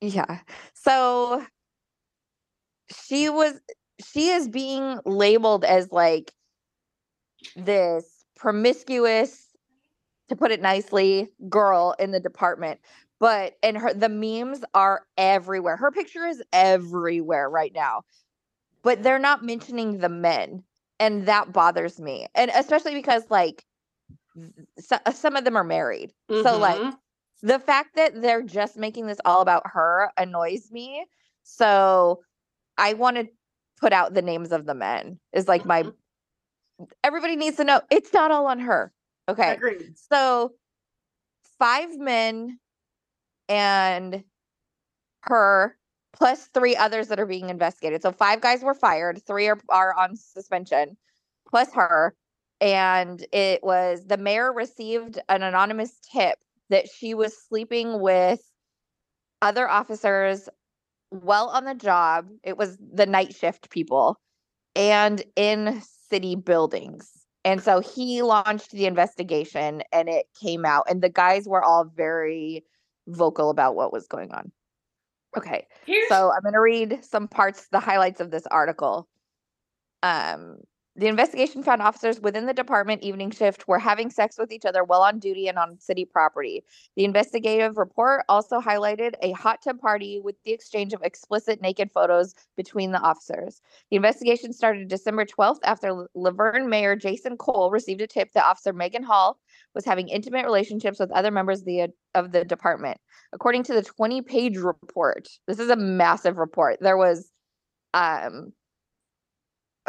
Yeah. 0.00 0.40
So 0.74 1.44
she 3.06 3.28
was 3.28 3.60
she 4.04 4.28
is 4.28 4.48
being 4.48 4.98
labeled 5.04 5.64
as 5.64 5.90
like 5.92 6.32
this 7.56 8.24
promiscuous 8.36 9.48
to 10.28 10.36
put 10.36 10.50
it 10.50 10.60
nicely 10.60 11.28
girl 11.48 11.94
in 11.98 12.10
the 12.10 12.20
department 12.20 12.80
but 13.20 13.54
and 13.62 13.78
her 13.78 13.94
the 13.94 14.08
memes 14.08 14.64
are 14.74 15.02
everywhere 15.16 15.76
her 15.76 15.90
picture 15.90 16.26
is 16.26 16.42
everywhere 16.52 17.48
right 17.48 17.72
now 17.74 18.02
but 18.82 19.02
they're 19.02 19.18
not 19.18 19.44
mentioning 19.44 19.98
the 19.98 20.08
men 20.08 20.62
and 20.98 21.26
that 21.26 21.52
bothers 21.52 22.00
me 22.00 22.26
and 22.34 22.50
especially 22.54 22.94
because 22.94 23.22
like 23.30 23.64
so, 24.78 24.98
some 25.12 25.36
of 25.36 25.44
them 25.44 25.56
are 25.56 25.64
married 25.64 26.12
so 26.42 26.58
like 26.58 26.80
Mhm. 26.80 26.96
the 27.42 27.58
fact 27.58 27.94
that 27.96 28.20
they're 28.20 28.42
just 28.42 28.76
making 28.76 29.06
this 29.06 29.20
all 29.24 29.40
about 29.42 29.62
her 29.66 30.10
annoys 30.16 30.70
me. 30.70 31.06
So 31.42 32.22
I 32.78 32.94
want 32.94 33.16
to 33.16 33.28
put 33.78 33.92
out 33.92 34.14
the 34.14 34.22
names 34.22 34.50
of 34.50 34.66
the 34.66 34.74
men 34.74 35.20
is 35.32 35.46
like 35.46 35.64
my 35.64 35.82
Mhm. 35.82 35.94
everybody 37.04 37.36
needs 37.36 37.56
to 37.58 37.64
know 37.64 37.80
it's 37.90 38.12
not 38.12 38.30
all 38.30 38.46
on 38.46 38.58
her. 38.60 38.92
Okay. 39.28 39.52
Agreed. 39.52 39.96
So 39.98 40.54
five 41.58 41.96
men 41.98 42.58
and 43.48 44.24
her 45.22 45.78
plus 46.12 46.46
three 46.48 46.76
others 46.76 47.08
that 47.08 47.20
are 47.20 47.26
being 47.26 47.50
investigated. 47.50 48.02
So 48.02 48.12
five 48.12 48.40
guys 48.40 48.62
were 48.62 48.74
fired, 48.74 49.24
three 49.26 49.48
are, 49.48 49.58
are 49.68 49.94
on 49.94 50.16
suspension, 50.16 50.96
plus 51.48 51.72
her. 51.74 52.14
And 52.64 53.24
it 53.30 53.62
was 53.62 54.06
the 54.06 54.16
mayor 54.16 54.50
received 54.50 55.18
an 55.28 55.42
anonymous 55.42 56.00
tip 56.10 56.38
that 56.70 56.88
she 56.88 57.12
was 57.12 57.36
sleeping 57.36 58.00
with 58.00 58.40
other 59.42 59.68
officers 59.68 60.48
well 61.10 61.50
on 61.50 61.66
the 61.66 61.74
job. 61.74 62.26
It 62.42 62.56
was 62.56 62.78
the 62.78 63.04
night 63.04 63.34
shift 63.34 63.68
people 63.68 64.18
and 64.74 65.22
in 65.36 65.82
city 66.08 66.36
buildings. 66.36 67.10
And 67.44 67.62
so 67.62 67.80
he 67.80 68.22
launched 68.22 68.70
the 68.70 68.86
investigation 68.86 69.82
and 69.92 70.08
it 70.08 70.24
came 70.40 70.64
out, 70.64 70.86
and 70.88 71.02
the 71.02 71.10
guys 71.10 71.46
were 71.46 71.62
all 71.62 71.84
very 71.84 72.64
vocal 73.06 73.50
about 73.50 73.76
what 73.76 73.92
was 73.92 74.06
going 74.06 74.32
on. 74.32 74.50
Okay. 75.36 75.66
Here's 75.84 76.08
So 76.08 76.32
I'm 76.32 76.40
going 76.40 76.54
to 76.54 76.60
read 76.60 77.04
some 77.04 77.28
parts, 77.28 77.68
the 77.70 77.80
highlights 77.80 78.20
of 78.20 78.30
this 78.30 78.46
article. 78.46 79.06
Um, 80.02 80.60
the 80.96 81.08
investigation 81.08 81.62
found 81.62 81.82
officers 81.82 82.20
within 82.20 82.46
the 82.46 82.54
department 82.54 83.02
evening 83.02 83.32
shift 83.32 83.66
were 83.66 83.80
having 83.80 84.10
sex 84.10 84.38
with 84.38 84.52
each 84.52 84.64
other 84.64 84.84
while 84.84 85.02
on 85.02 85.18
duty 85.18 85.48
and 85.48 85.58
on 85.58 85.78
city 85.80 86.04
property. 86.04 86.62
The 86.96 87.04
investigative 87.04 87.76
report 87.76 88.24
also 88.28 88.60
highlighted 88.60 89.14
a 89.20 89.32
hot 89.32 89.60
tub 89.60 89.80
party 89.80 90.20
with 90.22 90.36
the 90.44 90.52
exchange 90.52 90.92
of 90.92 91.02
explicit 91.02 91.60
naked 91.60 91.90
photos 91.90 92.34
between 92.56 92.92
the 92.92 93.00
officers. 93.00 93.60
The 93.90 93.96
investigation 93.96 94.52
started 94.52 94.86
December 94.86 95.24
12th 95.24 95.58
after 95.64 96.06
La 96.14 96.30
Vergne 96.30 96.68
Mayor 96.68 96.94
Jason 96.94 97.36
Cole 97.36 97.72
received 97.72 98.00
a 98.00 98.06
tip 98.06 98.30
that 98.32 98.44
Officer 98.44 98.72
Megan 98.72 99.02
Hall 99.02 99.40
was 99.74 99.84
having 99.84 100.08
intimate 100.08 100.44
relationships 100.44 101.00
with 101.00 101.10
other 101.10 101.32
members 101.32 101.60
of 101.60 101.66
the 101.66 101.88
of 102.14 102.30
the 102.30 102.44
department. 102.44 102.98
According 103.32 103.64
to 103.64 103.74
the 103.74 103.82
20-page 103.82 104.56
report, 104.58 105.28
this 105.48 105.58
is 105.58 105.70
a 105.70 105.76
massive 105.76 106.36
report. 106.36 106.78
There 106.80 106.96
was 106.96 107.32
um 107.94 108.52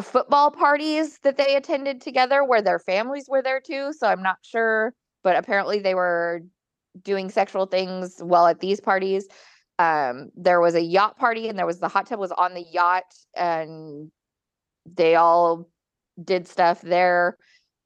football 0.01 0.51
parties 0.51 1.19
that 1.23 1.37
they 1.37 1.55
attended 1.55 2.01
together 2.01 2.43
where 2.43 2.61
their 2.61 2.79
families 2.79 3.27
were 3.29 3.41
there 3.41 3.61
too. 3.61 3.93
So 3.93 4.07
I'm 4.07 4.23
not 4.23 4.37
sure, 4.41 4.93
but 5.23 5.37
apparently 5.37 5.79
they 5.79 5.95
were 5.95 6.41
doing 7.01 7.29
sexual 7.29 7.65
things 7.65 8.17
while 8.19 8.47
at 8.47 8.59
these 8.59 8.79
parties. 8.79 9.27
Um, 9.79 10.31
there 10.35 10.61
was 10.61 10.75
a 10.75 10.81
yacht 10.81 11.17
party 11.17 11.47
and 11.47 11.57
there 11.57 11.65
was 11.65 11.79
the 11.79 11.87
hot 11.87 12.07
tub 12.07 12.19
was 12.19 12.31
on 12.31 12.53
the 12.53 12.65
yacht 12.71 13.03
and 13.35 14.11
they 14.85 15.15
all 15.15 15.69
did 16.21 16.47
stuff 16.47 16.81
there. 16.81 17.37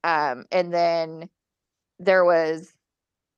Um, 0.04 0.44
and 0.50 0.72
then 0.72 1.28
there 1.98 2.24
was 2.24 2.72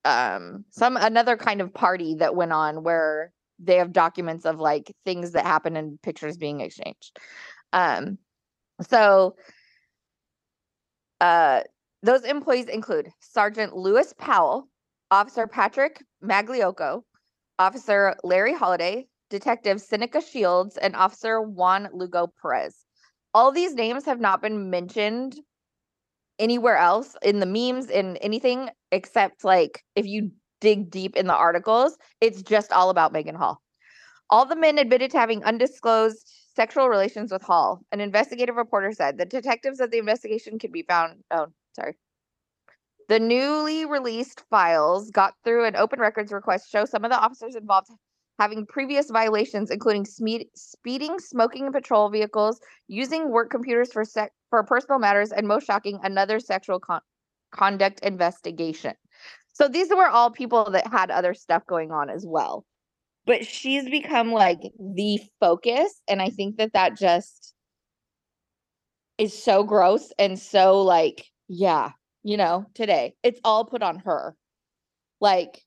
um 0.05 0.65
some 0.71 0.97
another 0.97 1.37
kind 1.37 1.61
of 1.61 1.73
party 1.73 2.17
that 2.17 2.35
went 2.35 2.53
on 2.53 2.83
where 2.83 3.33
they 3.61 3.77
have 3.77 3.93
documents 3.93 4.45
of 4.45 4.59
like 4.59 4.93
things 5.05 5.33
that 5.33 5.47
happened 5.47 5.79
and 5.79 6.03
pictures 6.03 6.37
being 6.37 6.61
exchanged. 6.61 7.19
Um 7.73 8.19
so 8.88 9.35
uh 11.21 11.61
those 12.03 12.25
employees 12.25 12.66
include 12.66 13.11
Sergeant 13.21 13.77
Lewis 13.77 14.12
Powell, 14.18 14.68
Officer 15.11 15.47
Patrick 15.47 16.03
Magliocco, 16.23 17.03
Officer 17.61 18.16
Larry 18.25 18.55
Holladay, 18.55 19.07
Detective 19.31 19.81
Seneca 19.81 20.21
Shields, 20.21 20.77
and 20.77 20.97
Officer 20.97 21.40
Juan 21.40 21.88
Lugo 21.92 22.33
Perez. 22.40 22.85
All 23.35 23.53
these 23.53 23.75
names 23.75 24.05
have 24.05 24.21
not 24.21 24.42
been 24.42 24.68
mentioned 24.68 25.37
anywhere 26.38 26.77
else 26.77 27.14
in 27.23 27.38
the 27.38 27.47
memes 27.47 27.88
in 27.88 28.16
anything 28.16 28.68
except 28.90 29.45
like 29.45 29.85
if 29.95 30.07
you 30.07 30.33
dig 30.61 30.90
deep 30.90 31.16
in 31.16 31.27
the 31.27 31.35
articles, 31.35 31.97
it's 32.21 32.42
just 32.42 32.73
all 32.73 32.90
about 32.90 33.12
Megan 33.12 33.35
Hall. 33.35 33.61
All 34.29 34.45
the 34.45 34.57
men 34.57 34.79
admitted 34.79 35.11
to 35.12 35.18
having 35.18 35.45
undisclosed 35.45 36.29
sexual 36.55 36.88
relations 36.88 37.33
with 37.33 37.43
Hall. 37.43 37.81
An 37.93 38.01
investigative 38.01 38.57
reporter 38.57 38.93
said 38.93 39.19
the 39.19 39.25
detectives 39.25 39.81
of 39.81 39.91
the 39.91 39.99
investigation 39.99 40.59
could 40.59 40.73
be 40.73 40.83
found. 40.83 41.23
Oh, 41.31 41.49
sorry. 41.75 41.97
The 43.09 43.19
newly 43.19 43.85
released 43.85 44.43
files 44.49 45.11
got 45.11 45.35
through 45.45 45.65
an 45.65 45.77
open 45.77 46.01
records 46.01 46.33
request 46.33 46.71
show 46.71 46.85
some 46.85 47.05
of 47.05 47.11
the 47.11 47.19
officers 47.19 47.57
involved 47.57 47.88
having 48.38 48.67
previous 48.67 49.11
violations, 49.11 49.71
including 49.71 50.05
speeding, 50.05 51.19
smoking 51.19 51.67
in 51.67 51.73
patrol 51.73 52.09
vehicles, 52.09 52.61
using 52.88 53.31
work 53.31 53.51
computers 53.51 53.93
for 53.93 54.05
sec- 54.05 54.33
for 54.51 54.65
personal 54.65 54.99
matters, 54.99 55.33
and 55.33 55.47
most 55.47 55.67
shocking, 55.67 56.01
another 56.03 56.41
sexual 56.41 56.81
con- 56.81 57.03
conduct 57.53 58.01
investigation. 58.01 58.95
So 59.53 59.69
these 59.69 59.91
were 59.91 60.09
all 60.09 60.31
people 60.31 60.71
that 60.71 60.87
had 60.87 61.11
other 61.11 61.35
stuff 61.35 61.67
going 61.67 61.93
on 61.93 62.09
as 62.11 62.25
well. 62.27 62.65
But 63.25 63.47
she's 63.47 63.89
become 63.89 64.33
like 64.33 64.61
the 64.79 65.21
focus, 65.39 66.01
and 66.09 66.21
I 66.21 66.31
think 66.31 66.57
that 66.57 66.73
that 66.73 66.97
just 66.99 67.55
is 69.19 69.41
so 69.41 69.63
gross 69.63 70.13
and 70.19 70.39
so 70.39 70.83
like, 70.83 71.27
yeah, 71.49 71.91
you 72.23 72.37
know, 72.37 72.67
today 72.75 73.15
it's 73.23 73.41
all 73.45 73.65
put 73.65 73.83
on 73.83 74.01
her. 74.01 74.35
Like 75.21 75.63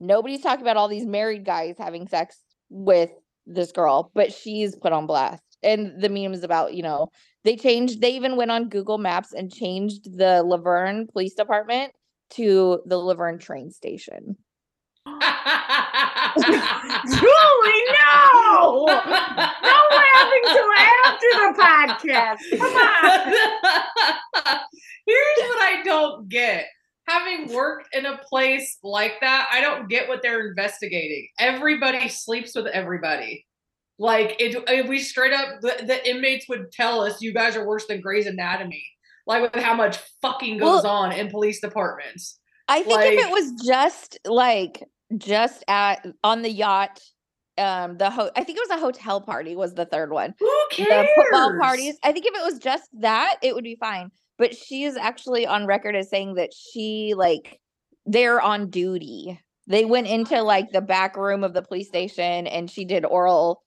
nobody's 0.00 0.42
talking 0.42 0.62
about 0.62 0.76
all 0.76 0.88
these 0.88 1.06
married 1.06 1.44
guys 1.44 1.76
having 1.78 2.08
sex 2.08 2.42
with 2.68 3.10
this 3.46 3.72
girl, 3.72 4.10
but 4.14 4.32
she's 4.32 4.76
put 4.76 4.92
on 4.92 5.06
blast. 5.06 5.42
And 5.62 6.00
the 6.00 6.08
memes 6.08 6.44
about, 6.44 6.74
you 6.74 6.82
know, 6.82 7.08
they 7.44 7.56
changed, 7.56 8.00
they 8.00 8.14
even 8.14 8.36
went 8.36 8.50
on 8.50 8.68
Google 8.68 8.98
Maps 8.98 9.32
and 9.32 9.52
changed 9.52 10.16
the 10.16 10.42
La 10.42 10.58
Vergne 10.58 11.06
Police 11.10 11.34
Department 11.34 11.92
to 12.30 12.80
the 12.86 12.96
La 12.98 13.14
Vergne 13.14 13.38
train 13.38 13.70
station. 13.70 14.36
Julie, 17.08 17.82
no! 18.00 18.86
No 18.86 19.78
laughing 19.90 20.44
till 20.46 20.70
after 20.78 21.30
the 21.34 21.54
podcast. 21.58 22.38
Come 22.58 22.74
on. 22.76 23.32
Here's 25.06 25.38
what 25.48 25.60
I 25.62 25.82
don't 25.84 26.28
get. 26.28 26.66
Having 27.08 27.54
worked 27.54 27.88
in 27.94 28.04
a 28.04 28.18
place 28.28 28.78
like 28.82 29.14
that, 29.22 29.48
I 29.50 29.60
don't 29.62 29.88
get 29.88 30.08
what 30.08 30.20
they're 30.22 30.46
investigating. 30.48 31.26
Everybody 31.38 32.08
sleeps 32.08 32.54
with 32.54 32.66
everybody. 32.66 33.46
Like 33.98 34.36
it, 34.38 34.62
it- 34.68 34.88
we 34.88 34.98
straight 35.00 35.32
up, 35.32 35.60
the, 35.60 35.84
the 35.86 36.08
inmates 36.08 36.48
would 36.48 36.70
tell 36.70 37.00
us, 37.00 37.20
"You 37.22 37.32
guys 37.32 37.56
are 37.56 37.66
worse 37.66 37.86
than 37.86 38.00
Grey's 38.00 38.26
Anatomy." 38.26 38.84
Like 39.26 39.42
with 39.42 39.62
how 39.62 39.74
much 39.74 39.98
fucking 40.22 40.58
goes 40.58 40.84
Well- 40.84 40.92
on 40.92 41.12
in 41.12 41.28
police 41.30 41.60
departments. 41.60 42.38
I 42.70 42.82
think 42.82 43.14
if 43.18 43.26
it 43.26 43.30
was 43.30 43.52
just 43.66 44.18
like 44.26 44.82
just 45.16 45.64
at 45.68 46.06
on 46.22 46.42
the 46.42 46.50
yacht, 46.50 47.00
um, 47.56 47.96
the 47.98 48.10
ho- 48.10 48.30
I 48.36 48.44
think 48.44 48.58
it 48.58 48.68
was 48.68 48.78
a 48.78 48.80
hotel 48.80 49.20
party 49.20 49.56
was 49.56 49.74
the 49.74 49.86
third 49.86 50.12
one. 50.12 50.34
Who 50.38 50.46
the 50.46 50.84
cares? 50.84 51.08
football 51.16 51.58
parties. 51.58 51.96
I 52.02 52.12
think 52.12 52.26
if 52.26 52.34
it 52.34 52.44
was 52.44 52.58
just 52.58 52.88
that, 53.00 53.36
it 53.42 53.54
would 53.54 53.64
be 53.64 53.76
fine. 53.76 54.10
But 54.36 54.54
she 54.54 54.84
is 54.84 54.96
actually 54.96 55.46
on 55.46 55.66
record 55.66 55.96
as 55.96 56.08
saying 56.08 56.34
that 56.34 56.50
she 56.54 57.14
like 57.16 57.58
they're 58.06 58.40
on 58.40 58.70
duty. 58.70 59.40
They 59.66 59.84
went 59.84 60.06
into 60.06 60.42
like 60.42 60.70
the 60.70 60.80
back 60.80 61.16
room 61.16 61.44
of 61.44 61.52
the 61.52 61.62
police 61.62 61.88
station 61.88 62.46
and 62.46 62.70
she 62.70 62.84
did 62.84 63.04
oral 63.04 63.62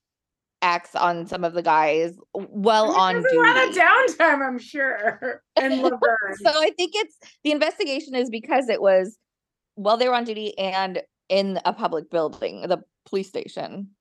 acts 0.63 0.95
on 0.95 1.25
some 1.27 1.43
of 1.43 1.53
the 1.53 1.61
guys 1.61 2.15
while 2.33 2.91
on 2.91 3.15
a 3.15 3.19
lot 3.19 3.67
of 3.67 3.75
downtime, 3.75 4.47
I'm 4.47 4.59
sure. 4.59 5.41
And 5.57 5.73
So 5.81 6.49
I 6.49 6.71
think 6.77 6.93
it's 6.95 7.17
the 7.43 7.51
investigation 7.51 8.15
is 8.15 8.29
because 8.29 8.69
it 8.69 8.81
was 8.81 9.17
while 9.75 9.97
they 9.97 10.07
were 10.07 10.15
on 10.15 10.23
duty 10.23 10.57
and 10.57 11.01
in 11.31 11.59
a 11.65 11.73
public 11.73 12.11
building, 12.11 12.61
the 12.67 12.83
police 13.05 13.29
station. 13.29 13.91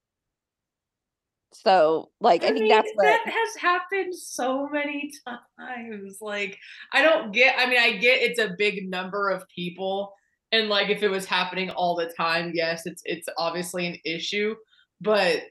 So 1.52 2.10
like 2.20 2.42
I, 2.42 2.48
think 2.48 2.60
mean, 2.60 2.68
that's 2.68 2.90
what 2.94 3.04
that 3.04 3.22
has 3.24 3.56
happened 3.56 4.14
so 4.14 4.68
many 4.68 5.10
times. 5.58 6.18
Like, 6.20 6.58
I 6.92 7.02
don't 7.02 7.32
get. 7.32 7.56
I 7.58 7.66
mean, 7.66 7.80
I 7.80 7.92
get 7.92 8.20
it's 8.20 8.38
a 8.38 8.54
big 8.58 8.88
number 8.90 9.30
of 9.30 9.48
people, 9.48 10.12
and 10.52 10.68
like 10.68 10.90
if 10.90 11.02
it 11.02 11.08
was 11.08 11.24
happening 11.24 11.70
all 11.70 11.96
the 11.96 12.12
time, 12.16 12.52
yes, 12.54 12.86
it's 12.86 13.02
it's 13.04 13.28
obviously 13.38 13.86
an 13.86 13.96
issue. 14.04 14.54
But 15.00 15.42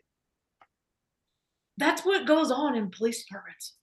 that's 1.77 2.05
what 2.05 2.27
goes 2.27 2.51
on 2.51 2.75
in 2.75 2.91
police 2.91 3.25
departments, 3.25 3.73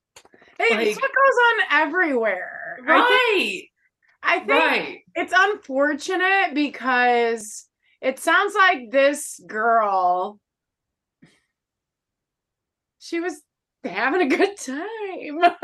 Hey, 0.59 0.89
it's 0.89 1.01
what 1.01 1.11
goes 1.11 1.39
on 1.49 1.83
everywhere. 1.83 2.79
I 2.87 2.87
think, 2.87 2.89
right? 2.89 3.63
I 4.23 4.39
think 4.39 4.49
Right. 4.51 4.99
it's 5.15 5.33
unfortunate 5.37 6.55
because 6.55 7.67
it 8.01 8.19
sounds 8.19 8.55
like 8.55 8.91
this 8.91 9.41
girl 9.47 10.39
she 12.99 13.21
was 13.21 13.41
having 13.85 14.21
a 14.33 14.37
good 14.37 14.57
time 14.57 14.77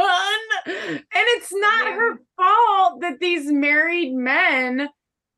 and 0.66 1.03
it's 1.12 1.53
not 1.53 1.92
her 1.92 2.18
fault 2.37 3.01
that 3.01 3.18
these 3.21 3.51
married 3.51 4.14
men 4.14 4.88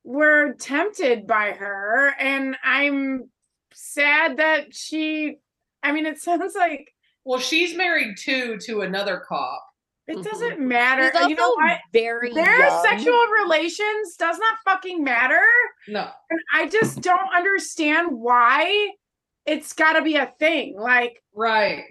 were 0.04 0.52
tempted 0.58 1.26
by 1.26 1.50
her 1.52 2.14
and 2.20 2.56
i'm 2.62 3.30
sad 3.72 4.36
that 4.36 4.74
she 4.74 5.36
i 5.82 5.92
mean 5.92 6.04
it 6.06 6.18
sounds 6.22 6.54
like 6.54 6.90
Well, 7.24 7.40
she's 7.40 7.74
married 7.74 8.16
too 8.18 8.58
to 8.66 8.82
another 8.82 9.22
cop. 9.26 9.64
It 10.06 10.16
Mhm. 10.18 10.24
doesn't 10.24 10.60
matter 10.60 11.04
she's 11.04 11.14
also 11.16 11.28
you 11.28 11.34
know 11.36 11.50
what 11.54 11.78
very 11.92 12.32
their 12.32 12.58
young. 12.58 12.82
sexual 12.84 13.26
relations 13.42 14.16
does 14.16 14.38
not 14.38 14.58
fucking 14.64 15.02
matter 15.02 15.42
No, 15.88 16.10
and 16.30 16.40
I 16.54 16.68
just 16.68 17.00
don't 17.00 17.34
understand 17.34 18.08
why 18.12 18.90
it's 19.46 19.72
got 19.74 19.92
to 19.94 20.02
be 20.02 20.16
a 20.16 20.32
thing. 20.38 20.74
Like, 20.78 21.22
right. 21.34 21.84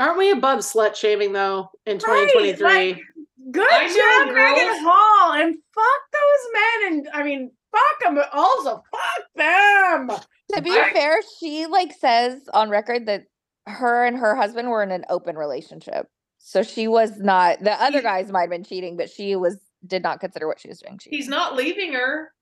Aren't 0.00 0.16
we 0.18 0.30
above 0.30 0.60
slut 0.60 0.94
shaming 0.96 1.32
though 1.32 1.70
in 1.86 1.98
Right, 1.98 2.30
2023? 2.32 2.64
like- 2.94 3.02
good 3.50 3.68
I 3.70 3.88
job, 3.88 4.34
Megan. 4.34 4.84
Hall, 4.84 5.32
and 5.32 5.54
fuck 5.74 6.00
those 6.12 6.52
men. 6.52 6.92
And 6.92 7.08
I 7.14 7.22
mean, 7.22 7.50
fuck 7.72 8.00
them, 8.00 8.14
but 8.14 8.30
also 8.32 8.82
fuck 8.90 9.24
them. 9.34 10.10
To 10.54 10.62
be 10.62 10.70
I- 10.78 10.92
fair, 10.92 11.20
she 11.38 11.66
like 11.66 11.92
says 11.92 12.40
on 12.54 12.70
record 12.70 13.06
that 13.06 13.24
her 13.66 14.04
and 14.06 14.16
her 14.16 14.34
husband 14.34 14.70
were 14.70 14.82
in 14.82 14.90
an 14.90 15.04
open 15.10 15.36
relationship. 15.36 16.08
So 16.38 16.62
she 16.62 16.88
was 16.88 17.18
not 17.18 17.60
the 17.62 17.72
other 17.82 17.98
He- 17.98 18.02
guys 18.04 18.30
might 18.30 18.42
have 18.42 18.50
been 18.50 18.64
cheating, 18.64 18.96
but 18.96 19.10
she 19.10 19.36
was 19.36 19.58
did 19.86 20.02
not 20.02 20.20
consider 20.20 20.46
what 20.48 20.60
she 20.60 20.68
was 20.68 20.80
doing 20.80 20.98
cheating. 20.98 21.16
He's 21.18 21.28
not 21.28 21.54
leaving 21.54 21.92
her. 21.92 22.32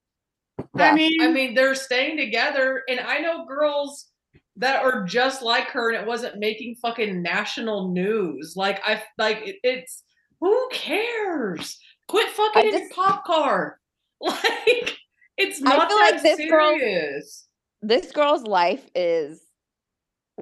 Yeah. 0.75 0.91
I 0.91 0.95
mean, 0.95 1.21
I 1.21 1.29
mean, 1.29 1.55
they're 1.55 1.75
staying 1.75 2.17
together, 2.17 2.83
and 2.89 2.99
I 3.01 3.19
know 3.19 3.45
girls 3.45 4.09
that 4.57 4.83
are 4.83 5.05
just 5.05 5.43
like 5.43 5.69
her, 5.69 5.91
and 5.91 6.01
it 6.01 6.07
wasn't 6.07 6.39
making 6.39 6.77
fucking 6.77 7.21
national 7.23 7.93
news. 7.93 8.55
Like 8.57 8.81
I 8.87 9.03
like 9.19 9.39
it, 9.47 9.57
it's 9.63 10.03
Who 10.41 10.69
cares? 10.73 11.79
Quit 12.09 12.29
fucking 12.31 12.73
in 12.75 12.89
pop 12.91 13.25
car. 13.25 13.79
Like 14.21 14.97
it's 15.37 15.61
I 15.63 15.71
feel 15.71 15.79
that 15.99 16.13
like 16.13 16.23
this 16.23 16.49
girl- 16.49 16.79
serious. 16.79 17.49
This 17.83 18.13
girl's 18.13 18.45
life 18.45 18.89
is 18.95 19.43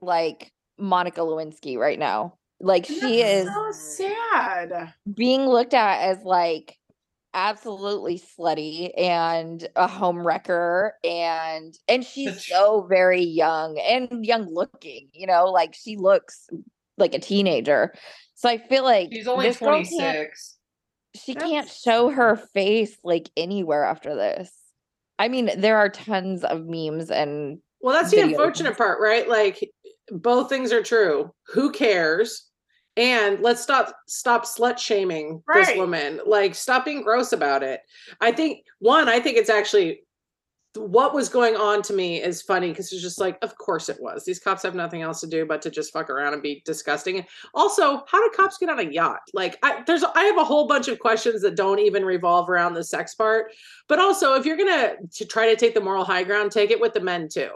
like 0.01 0.53
Monica 0.79 1.21
Lewinsky 1.23 1.77
right 1.77 1.99
now. 1.99 2.35
Like 2.61 2.87
she 2.87 3.21
is 3.23 3.47
so 3.47 3.73
sad. 3.73 4.95
being 5.13 5.47
looked 5.47 5.75
at 5.75 6.09
as 6.09 6.23
like 6.25 6.77
absolutely 7.35 8.21
slutty 8.39 8.91
and 8.97 9.67
a 9.75 9.89
home 9.89 10.25
wrecker 10.25 10.95
and 11.03 11.77
and 11.89 12.05
she's 12.05 12.47
so 12.47 12.87
very 12.89 13.23
young 13.23 13.77
and 13.79 14.25
young 14.25 14.47
looking 14.55 15.09
you 15.13 15.27
know 15.27 15.47
like 15.51 15.75
she 15.75 15.97
looks 15.97 16.49
like 16.97 17.13
a 17.13 17.19
teenager 17.19 17.93
so 18.37 18.49
i 18.49 18.57
feel 18.57 18.85
like 18.85 19.09
She's 19.13 19.27
only 19.27 19.49
this 19.49 19.59
girl 19.59 19.83
can't- 19.83 19.89
26. 19.89 20.57
she 21.17 21.35
can't 21.35 21.69
show 21.69 22.09
her 22.11 22.37
face 22.37 22.97
like 23.03 23.29
anywhere 23.37 23.83
after 23.83 24.15
this 24.15 24.53
i 25.19 25.27
mean 25.27 25.51
there 25.59 25.77
are 25.79 25.89
tons 25.89 26.45
of 26.45 26.65
memes 26.67 27.11
and 27.11 27.59
Well, 27.81 27.95
that's 28.01 28.13
the 28.13 28.21
unfortunate 28.23 28.79
part, 28.79 29.01
right? 29.01 29.29
Like 29.29 29.73
both 30.11 30.49
things 30.49 30.73
are 30.73 30.83
true. 30.83 31.33
Who 31.49 31.73
cares? 31.73 32.49
And 32.97 33.41
let's 33.41 33.61
stop 33.61 33.93
stop 34.07 34.45
slut 34.45 34.79
shaming 34.79 35.43
this 35.53 35.77
woman. 35.77 36.21
Like 36.25 36.55
stop 36.55 36.85
being 36.85 37.03
gross 37.03 37.33
about 37.33 37.65
it. 37.65 37.81
I 38.21 38.31
think 38.31 38.65
one, 38.79 39.09
I 39.09 39.19
think 39.19 39.37
it's 39.37 39.51
actually 39.51 40.04
what 40.77 41.15
was 41.15 41.29
going 41.29 41.57
on 41.57 41.83
to 41.83 41.93
me 41.93 42.21
is 42.23 42.43
funny 42.43 42.71
because 42.71 42.93
it's 42.93 43.03
just 43.03 43.21
like, 43.21 43.39
of 43.43 43.57
course 43.57 43.89
it 43.89 44.01
was. 44.01 44.25
These 44.25 44.41
cops 44.41 44.63
have 44.63 44.75
nothing 44.75 45.03
else 45.03 45.21
to 45.21 45.27
do 45.27 45.47
but 45.47 45.63
to 45.63 45.71
just 45.71 45.93
fuck 45.93 46.11
around 46.11 46.33
and 46.33 46.43
be 46.43 46.63
disgusting. 46.65 47.25
Also, 47.55 48.05
how 48.09 48.21
do 48.21 48.37
cops 48.37 48.59
get 48.59 48.69
on 48.69 48.81
a 48.81 48.91
yacht? 48.91 49.21
Like, 49.33 49.57
I, 49.63 49.83
there's, 49.87 50.03
I 50.03 50.25
have 50.25 50.39
a 50.39 50.45
whole 50.45 50.67
bunch 50.67 50.89
of 50.89 50.99
questions 50.99 51.43
that 51.43 51.57
don't 51.57 51.79
even 51.79 52.05
revolve 52.05 52.51
around 52.51 52.75
the 52.75 52.83
sex 52.83 53.15
part. 53.15 53.53
But 53.89 54.01
also, 54.01 54.35
if 54.35 54.45
you're 54.45 54.57
gonna 54.57 54.95
to 55.13 55.25
try 55.25 55.49
to 55.49 55.57
take 55.57 55.75
the 55.75 55.81
moral 55.81 56.05
high 56.05 56.25
ground, 56.25 56.51
take 56.51 56.71
it 56.71 56.81
with 56.81 56.95
the 56.95 57.01
men 57.01 57.29
too. 57.29 57.51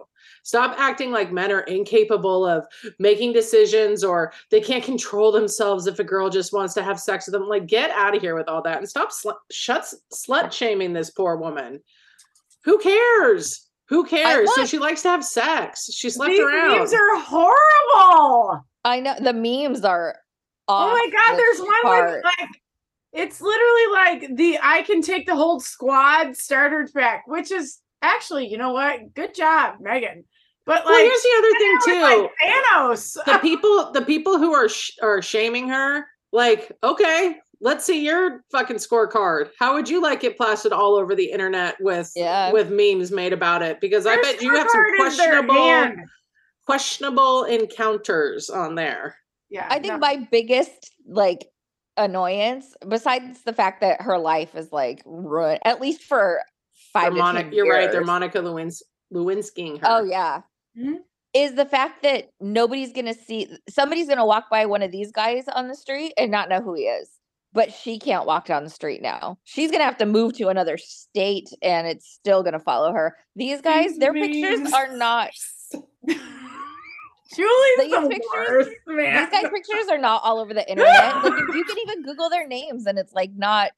Stop 0.44 0.78
acting 0.78 1.11
like 1.11 1.33
men 1.33 1.52
are 1.52 1.61
incapable 1.61 2.46
of 2.46 2.64
making 2.98 3.33
decisions 3.33 4.04
or 4.04 4.33
they 4.50 4.61
can't 4.61 4.85
control 4.85 5.33
themselves 5.33 5.87
if 5.87 5.98
a 5.98 6.04
girl 6.04 6.31
just 6.31 6.52
wants 6.52 6.74
to 6.74 6.83
have 6.83 7.00
sex 7.00 7.26
with 7.26 7.33
them. 7.33 7.48
Like, 7.48 7.66
get 7.66 7.90
out 7.90 8.14
of 8.14 8.22
here 8.22 8.37
with 8.37 8.48
all 8.48 8.62
that 8.62 8.78
and 8.78 8.88
stop 8.88 9.11
slut, 9.11 9.37
shuts, 9.50 9.94
slut 10.12 10.52
shaming 10.52 10.92
this 10.92 11.11
poor 11.11 11.37
woman. 11.37 11.81
Who 12.68 12.78
cares? 12.78 13.66
Who 13.88 14.04
cares? 14.04 14.54
So 14.54 14.66
she 14.66 14.78
likes 14.78 15.00
to 15.02 15.09
have 15.09 15.24
sex. 15.24 15.88
She 15.90 16.11
slept 16.11 16.33
These 16.33 16.40
around. 16.40 16.76
memes 16.76 16.92
are 16.92 17.16
horrible. 17.18 18.62
i 18.85 19.00
know 19.00 19.14
the 19.18 19.33
memes 19.33 19.85
are 19.85 20.14
Oh 20.68 20.90
my 20.90 21.09
god, 21.11 21.33
the 21.33 21.37
there's 21.38 21.61
one 21.61 21.83
chart. 21.83 22.11
with 22.16 22.24
like 22.24 22.48
it's 23.14 23.40
literally 23.40 23.87
like 23.92 24.37
the 24.37 24.59
I 24.62 24.83
can 24.83 25.00
take 25.00 25.24
the 25.26 25.35
whole 25.35 25.61
squad 25.61 26.37
starter 26.37 26.87
pack, 26.94 27.24
which 27.26 27.50
is 27.50 27.78
actually, 28.02 28.48
you 28.48 28.59
know 28.59 28.72
what? 28.72 29.14
Good 29.14 29.35
job, 29.35 29.76
Megan. 29.81 30.24
But 30.66 30.85
like 30.85 30.92
well, 30.92 31.04
here's 31.04 31.22
the 31.22 31.35
other 31.38 31.52
thing 31.59 31.78
too. 31.87 32.02
like 32.02 32.31
Thanos. 32.44 33.24
the 33.24 33.38
people 33.48 33.92
the 33.92 34.02
people 34.02 34.37
who 34.37 34.52
are 34.52 34.68
sh- 34.68 34.92
are 35.00 35.22
shaming 35.22 35.68
her 35.70 36.04
like 36.33 36.70
okay 36.83 37.38
let's 37.61 37.85
see 37.85 38.05
your 38.05 38.44
fucking 38.53 38.77
scorecard 38.77 39.49
how 39.59 39.75
would 39.75 39.88
you 39.88 40.01
like 40.01 40.23
it 40.25 40.37
plastered 40.37 40.73
all 40.73 40.94
over 40.94 41.14
the 41.14 41.31
internet 41.31 41.75
with 41.81 42.11
Yeah. 42.14 42.53
with 42.53 42.71
memes 42.71 43.11
made 43.11 43.33
about 43.33 43.62
it 43.62 43.81
because 43.81 44.07
i 44.07 44.16
bet 44.16 44.40
you 44.42 44.55
have 44.55 44.68
some 44.71 44.81
scorecard 44.81 45.07
is 45.09 45.16
their 45.16 45.42
questionable 45.44 46.05
questionable 46.66 47.44
encounters 47.44 48.51
on 48.51 48.75
there 48.75 49.16
Yeah. 49.51 49.66
I 49.71 49.75
think 49.79 49.94
no. 49.94 49.99
my 49.99 50.29
biggest 50.31 50.92
like 51.07 51.47
annoyance, 51.97 52.75
besides 52.87 53.42
the 53.42 53.53
fact 53.53 53.81
that 53.81 54.03
her 54.03 54.18
life 54.18 54.55
is 54.55 54.71
like 54.71 55.03
ruined, 55.05 55.59
at 55.64 55.81
least 55.81 56.03
for 56.03 56.40
five 56.92 57.12
to 57.12 57.18
Moni- 57.18 57.42
10 57.44 57.53
you're 57.53 57.68
right 57.68 57.90
they're 57.90 58.05
monica 58.05 58.38
Lewins- 58.38 58.83
lewinskying 59.12 59.79
her 59.81 59.87
Oh 59.88 60.05
yeah. 60.05 60.42
Mhm. 60.79 60.99
Is 61.35 61.55
the 61.55 61.66
fact 61.66 62.03
that 62.05 62.29
nobody's 62.40 62.92
gonna 62.92 63.14
see 63.14 63.49
somebody's 63.68 64.09
gonna 64.09 64.25
walk 64.27 64.49
by 64.51 64.66
one 64.66 64.83
of 64.83 64.92
these 64.92 65.11
guys 65.12 65.44
on 65.49 65.68
the 65.68 65.75
street 65.75 66.12
and 66.16 66.31
not 66.31 66.49
know 66.49 66.61
who 66.61 66.75
he 66.75 66.83
is. 66.85 67.11
But 67.52 67.72
she 67.72 67.98
can't 67.98 68.26
walk 68.26 68.46
down 68.46 68.62
the 68.64 68.70
street 68.70 69.00
now. 69.02 69.38
She's 69.44 69.70
gonna 69.70 69.84
have 69.84 69.96
to 69.98 70.06
move 70.06 70.34
to 70.37 70.48
another 70.48 70.76
state 70.76 71.48
and 71.62 71.87
it's 71.87 72.06
still 72.06 72.42
gonna 72.42 72.61
follow 72.61 72.92
her. 72.92 73.16
These 73.37 73.62
guys, 73.62 73.90
These 73.92 73.98
their 73.98 74.12
pictures 74.12 74.72
are 74.72 74.94
not 74.96 75.30
Julie's 77.34 77.78
These 77.78 77.90
the 77.90 78.08
pictures- 78.08 78.26
worst, 78.32 78.70
man. 78.87 79.16
these 79.30 79.30
guys' 79.42 79.50
pictures 79.52 79.88
are 79.90 79.98
not 79.98 80.22
all 80.24 80.38
over 80.40 80.54
the 80.54 80.68
internet. 80.70 81.22
Like 81.22 81.32
you 81.54 81.64
can 81.64 81.78
even 81.78 82.02
Google 82.02 82.30
their 82.30 82.46
names 82.46 82.87
and 82.87 82.98
it's 82.98 83.12
like 83.12 83.30
not, 83.37 83.70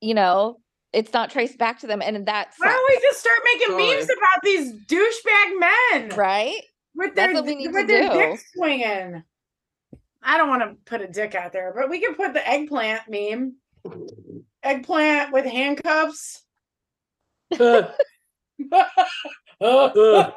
you 0.00 0.14
know, 0.14 0.60
it's 0.92 1.12
not 1.12 1.30
traced 1.30 1.58
back 1.58 1.80
to 1.80 1.86
them. 1.88 2.00
And 2.00 2.24
that's 2.26 2.56
Why 2.58 2.68
don't 2.68 2.88
we 2.88 3.00
just 3.02 3.18
start 3.20 3.36
making 3.44 3.68
Totally. 3.68 3.94
memes 3.96 4.04
about 4.04 4.42
these 4.44 4.72
douchebag 4.86 5.58
men 5.60 6.08
right. 6.16 6.62
with 6.94 7.14
That's 7.16 7.32
their 7.32 7.34
what 7.34 7.44
we 7.46 7.54
need 7.56 7.72
with 7.72 7.82
to 7.82 7.92
their 7.92 8.08
do. 8.08 8.14
dick 8.14 8.40
swinging? 8.54 9.24
I 10.26 10.36
don't 10.36 10.48
want 10.48 10.62
to 10.62 10.76
put 10.84 11.00
a 11.00 11.06
dick 11.06 11.34
out 11.34 11.52
there, 11.52 11.72
but 11.74 11.88
we 11.88 12.00
can 12.00 12.14
put 12.14 12.34
the 12.34 12.46
eggplant 12.46 13.02
meme. 13.08 13.54
Eggplant 14.62 15.32
with 15.32 15.44
handcuffs. 15.44 16.42
Ugh. 17.58 17.90
Ugh. 19.60 20.32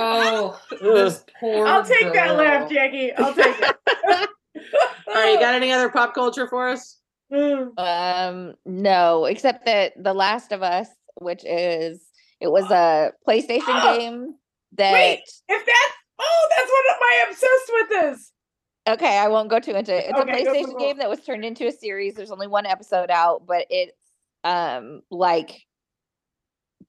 Oh, 0.00 0.60
this 0.80 1.24
poor 1.40 1.66
I'll 1.66 1.84
take 1.84 2.12
that 2.12 2.36
laugh. 2.36 2.70
Jackie. 2.70 3.12
I'll 3.12 3.34
take 3.34 3.56
it. 3.58 3.76
all 5.08 5.14
right 5.14 5.32
you 5.32 5.40
got 5.40 5.54
any 5.54 5.72
other 5.72 5.88
pop 5.88 6.14
culture 6.14 6.46
for 6.46 6.68
us 6.68 6.98
Mm. 7.32 7.78
Um, 7.78 8.54
no, 8.64 9.26
except 9.26 9.66
that 9.66 9.92
The 10.02 10.14
Last 10.14 10.52
of 10.52 10.62
Us, 10.62 10.88
which 11.16 11.44
is 11.44 12.00
it 12.40 12.48
was 12.48 12.70
a 12.70 13.12
PlayStation 13.26 13.82
game 13.98 14.34
that 14.72 14.92
Wait. 14.92 15.20
If 15.48 15.66
that's 15.66 15.94
oh, 16.18 16.48
that's 16.56 16.70
what 16.70 17.00
my 17.00 17.24
obsessed 17.28 17.70
with 17.72 18.14
is. 18.14 18.32
okay, 18.88 19.18
I 19.18 19.28
won't 19.28 19.50
go 19.50 19.60
too 19.60 19.72
into 19.72 19.94
it. 19.94 20.06
It's 20.08 20.18
Okay, 20.18 20.42
a 20.42 20.44
go, 20.44 20.54
go, 20.54 20.60
PlayStation 20.60 20.72
go. 20.72 20.78
game 20.78 20.98
that 20.98 21.08
was 21.10 21.20
turned 21.24 21.44
into 21.44 21.66
a 21.66 21.72
series. 21.72 22.14
There's 22.14 22.30
only 22.30 22.46
one 22.46 22.66
episode 22.66 23.10
out, 23.10 23.46
but 23.46 23.66
it's 23.70 23.96
um 24.44 25.02
like 25.10 25.62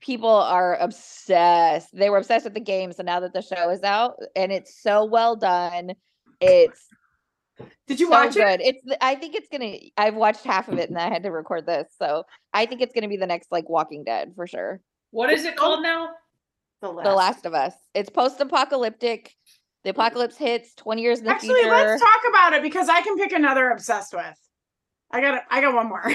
people 0.01 0.29
are 0.29 0.75
obsessed. 0.77 1.89
They 1.93 2.09
were 2.09 2.17
obsessed 2.17 2.45
with 2.45 2.53
the 2.53 2.59
game, 2.61 2.93
so 2.93 3.03
now 3.03 3.19
that 3.21 3.33
the 3.33 3.41
show 3.41 3.69
is 3.69 3.83
out 3.83 4.15
and 4.35 4.51
it's 4.51 4.81
so 4.81 5.05
well 5.05 5.35
done, 5.35 5.93
it's 6.39 6.87
Did 7.87 7.99
you 7.99 8.07
so 8.07 8.11
watch 8.11 8.35
it? 8.37 8.61
It's 8.61 8.81
I 9.01 9.15
think 9.15 9.35
it's 9.35 9.47
gonna 9.51 9.75
I've 9.97 10.15
watched 10.15 10.43
half 10.43 10.67
of 10.69 10.77
it 10.77 10.89
and 10.89 10.97
I 10.97 11.09
had 11.09 11.23
to 11.23 11.31
record 11.31 11.65
this. 11.65 11.87
So 11.97 12.23
I 12.53 12.65
think 12.65 12.81
it's 12.81 12.93
gonna 12.93 13.09
be 13.09 13.17
the 13.17 13.27
next 13.27 13.51
like 13.51 13.67
Walking 13.67 14.03
Dead 14.03 14.33
for 14.35 14.47
sure. 14.47 14.79
What 15.11 15.31
is 15.31 15.43
it 15.45 15.55
called 15.57 15.81
now? 15.83 16.11
The 16.81 16.87
The 17.03 17.13
Last 17.13 17.45
of 17.45 17.53
Us. 17.53 17.73
It's 17.93 18.09
post-apocalyptic. 18.09 19.35
The 19.83 19.91
apocalypse 19.91 20.37
hits 20.37 20.73
20 20.75 21.01
years 21.01 21.19
in 21.19 21.25
the 21.25 21.31
Actually, 21.31 21.55
future. 21.55 21.69
let's 21.71 22.01
talk 22.01 22.21
about 22.29 22.53
it 22.53 22.61
because 22.61 22.89
I 22.89 23.01
can 23.01 23.17
pick 23.17 23.31
another 23.31 23.69
obsessed 23.69 24.13
with. 24.13 24.37
I 25.11 25.21
got 25.21 25.43
I 25.49 25.61
got 25.61 25.73
one 25.73 25.87
more. 25.87 26.11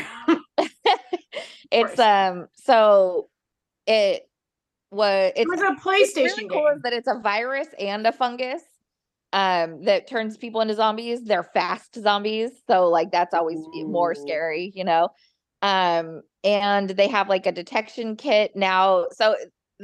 it's 1.73 1.99
um 1.99 2.47
so 2.55 3.29
it 3.87 4.23
was 4.91 5.33
it 5.35 5.47
it's 5.49 5.51
was 5.51 5.61
a 5.61 5.75
PlayStation 5.81 6.37
really 6.37 6.49
cool 6.49 6.69
game. 6.73 6.81
that 6.85 6.93
it's 6.93 7.09
a 7.09 7.19
virus 7.19 7.67
and 7.79 8.07
a 8.07 8.13
fungus 8.13 8.63
um 9.33 9.83
that 9.85 10.07
turns 10.07 10.37
people 10.37 10.61
into 10.61 10.75
zombies 10.75 11.25
they're 11.25 11.43
fast 11.43 11.99
zombies 12.01 12.53
so 12.69 12.89
like 12.89 13.11
that's 13.11 13.35
always 13.35 13.59
e- 13.75 13.83
more 13.83 14.15
scary 14.15 14.71
you 14.77 14.85
know 14.85 15.09
um 15.63 16.23
and 16.45 16.91
they 16.91 17.09
have 17.09 17.29
like 17.29 17.47
a 17.47 17.53
detection 17.53 18.15
kit 18.15 18.55
now 18.55 19.07
so 19.11 19.35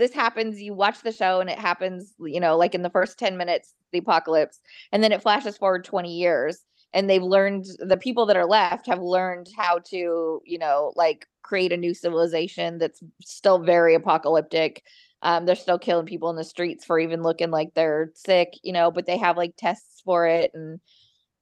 this 0.01 0.13
happens 0.13 0.61
you 0.61 0.75
watch 0.75 1.03
the 1.03 1.13
show 1.13 1.41
and 1.41 1.51
it 1.51 1.59
happens 1.59 2.15
you 2.21 2.41
know 2.41 2.57
like 2.57 2.75
in 2.75 2.83
the 2.83 2.91
first 2.91 3.19
10 3.19 3.37
minutes 3.37 3.75
the 3.93 3.99
apocalypse 3.99 4.61
and 4.93 5.05
then 5.05 5.13
it 5.13 5.23
flashes 5.23 5.57
forward 5.57 5.85
20 5.85 6.13
years 6.13 6.65
and 6.93 7.09
they've 7.09 7.23
learned 7.23 7.67
the 7.79 7.97
people 7.97 8.27
that 8.27 8.37
are 8.37 8.47
left 8.47 8.87
have 8.87 9.01
learned 9.01 9.49
how 9.57 9.79
to 9.79 10.41
you 10.45 10.59
know 10.59 10.93
like 10.97 11.27
create 11.43 11.73
a 11.73 11.77
new 11.77 11.95
civilization 11.95 12.79
that's 12.79 13.03
still 13.23 13.59
very 13.59 13.95
apocalyptic. 13.95 14.85
Um, 15.23 15.47
they're 15.47 15.57
still 15.57 15.79
killing 15.79 16.07
people 16.07 16.31
in 16.31 16.37
the 16.37 16.45
streets 16.45 16.85
for 16.85 16.99
even 16.99 17.23
looking 17.23 17.51
like 17.51 17.75
they're 17.75 18.11
sick 18.15 18.55
you 18.63 18.73
know 18.73 18.91
but 18.91 19.05
they 19.05 19.19
have 19.19 19.37
like 19.37 19.53
tests 19.59 20.01
for 20.03 20.27
it 20.27 20.51
and 20.55 20.81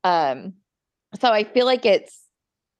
um 0.03 0.55
so 1.21 1.31
i 1.31 1.45
feel 1.45 1.65
like 1.65 1.87
it's 1.87 2.25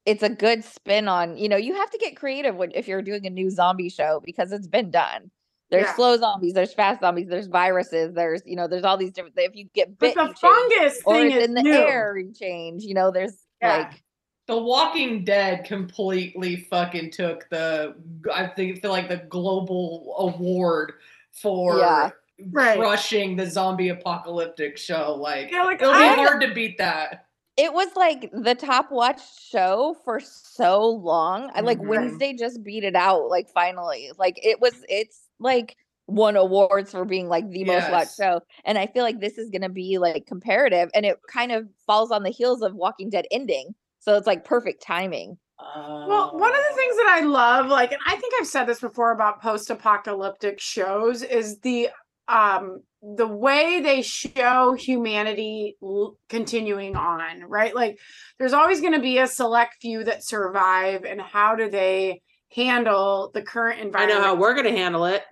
it's 0.07 0.25
a 0.25 0.29
good 0.29 0.65
spin 0.65 1.07
on 1.07 1.37
you 1.37 1.49
know 1.49 1.57
you 1.57 1.75
have 1.75 1.91
to 1.91 1.99
get 1.99 2.17
creative 2.17 2.57
when, 2.57 2.73
if 2.75 2.89
you're 2.89 3.01
doing 3.01 3.27
a 3.27 3.31
new 3.31 3.49
zombie 3.49 3.89
show 3.91 4.21
because 4.25 4.51
it's 4.51 4.67
been 4.67 4.91
done 4.91 5.31
there's 5.71 5.85
Yeah. 5.85 5.95
slow 5.95 6.17
zombies 6.17 6.55
there's 6.55 6.73
fast 6.73 7.01
zombies 7.01 7.29
there's 7.29 7.47
viruses 7.47 8.15
there's 8.15 8.43
you 8.47 8.57
know 8.57 8.67
there's 8.67 8.85
all 8.85 8.97
these 8.97 9.11
different 9.13 9.35
if 9.37 9.55
you 9.55 9.69
get 9.75 9.99
But 9.99 9.99
bit 9.99 10.15
the 10.15 10.21
you 10.23 10.27
change, 10.29 10.39
fungus 10.41 11.01
or 11.05 11.15
thing 11.15 11.27
it's 11.27 11.37
is 11.37 11.45
in 11.45 11.55
the 11.55 11.63
new. 11.63 11.73
air 11.73 12.17
you 12.19 12.33
change 12.33 12.83
you 12.85 12.95
know 12.95 13.11
there's 13.11 13.37
Yeah. 13.61 13.79
like 13.79 14.03
The 14.47 14.57
Walking 14.57 15.25
Dead 15.25 15.65
completely 15.67 16.57
fucking 16.71 17.11
took 17.11 17.47
the 17.51 17.95
I 18.33 18.47
think 18.47 18.81
feel 18.81 18.91
like 18.93 19.09
the 19.11 19.19
global 19.29 20.15
award 20.19 20.95
for 21.33 21.79
Yeah. 21.79 22.11
Right. 22.51 22.79
crushing 22.79 23.37
the 23.37 23.45
zombie 23.51 23.89
apocalyptic 23.91 24.79
show. 24.79 25.15
Like 25.17 25.51
Yeah, 25.51 25.65
like, 25.65 25.83
it'll 25.83 25.93
be 25.93 25.99
I- 25.99 26.15
hard 26.15 26.41
to 26.43 26.55
beat 26.55 26.79
that. 26.79 27.27
it 27.59 27.73
was 27.75 27.89
like 27.97 28.31
the 28.33 28.55
top 28.55 28.91
watched 28.93 29.39
show 29.51 29.97
for 30.05 30.21
so 30.21 30.89
long. 30.89 31.51
I 31.55 31.61
like 31.61 31.79
Mhm. 31.81 31.89
Wednesday 31.89 32.33
just 32.33 32.63
beat 32.63 32.85
it 32.85 32.95
out. 32.97 33.29
Like 33.29 33.49
finally, 33.51 34.13
like 34.17 34.39
it 34.43 34.61
was. 34.61 34.73
It's 34.89 35.28
like 35.41 35.77
won 36.07 36.37
awards 36.37 36.91
for 36.93 37.05
being 37.05 37.29
like 37.29 37.49
the 37.51 37.65
most 37.65 37.89
watched 37.91 38.11
Yes. 38.11 38.17
show, 38.17 38.41
and 38.65 38.79
I 38.79 38.87
feel 38.87 39.03
like 39.05 39.21
this 39.21 39.39
is 39.39 39.51
gonna 39.51 39.69
be 39.69 39.99
like 39.99 40.27
comparative, 40.27 40.91
and 40.95 41.05
it 41.07 41.19
kind 41.31 41.53
of 41.53 41.69
falls 41.87 42.11
on 42.11 42.23
the 42.23 42.31
heels 42.31 42.63
of 42.63 42.75
Walking 42.75 43.11
Dead 43.11 43.27
ending, 43.31 43.75
so 44.01 44.17
it's 44.17 44.27
like 44.27 44.45
perfect 44.45 44.83
timing. 44.83 45.39
Well, 45.59 46.31
one 46.33 46.51
of 46.51 46.61
the 46.71 46.77
things 46.77 46.97
that 46.97 47.19
I 47.21 47.25
love, 47.27 47.67
like, 47.67 47.93
and 47.93 48.01
I 48.07 48.17
think 48.17 48.33
I've 48.39 48.47
said 48.47 48.65
this 48.65 48.81
before 48.81 49.11
about 49.13 49.43
post-apocalyptic 49.43 50.61
shows, 50.61 51.23
is 51.23 51.59
the 51.61 51.91
um 52.29 52.83
the 53.03 53.27
way 53.27 53.81
they 53.81 54.03
show 54.03 54.73
humanity 54.75 55.77
l- 55.83 56.17
continuing 56.29 56.97
on, 56.97 57.43
right? 57.43 57.75
Like, 57.75 57.99
there's 58.39 58.53
always 58.53 58.81
going 58.81 58.95
to 58.95 59.01
be 59.01 59.19
a 59.19 59.27
select 59.27 59.75
few 59.81 60.03
that 60.05 60.25
survive, 60.25 61.05
and 61.05 61.21
how 61.21 61.55
do 61.55 61.69
they 61.71 62.23
handle 62.55 63.31
the 63.33 63.43
current 63.43 63.81
environment. 63.81 64.19
I 64.19 64.21
know 64.21 64.25
how 64.25 64.35
we're 64.35 64.55
gonna 64.55 64.71
handle 64.71 65.05
it. 65.05 65.23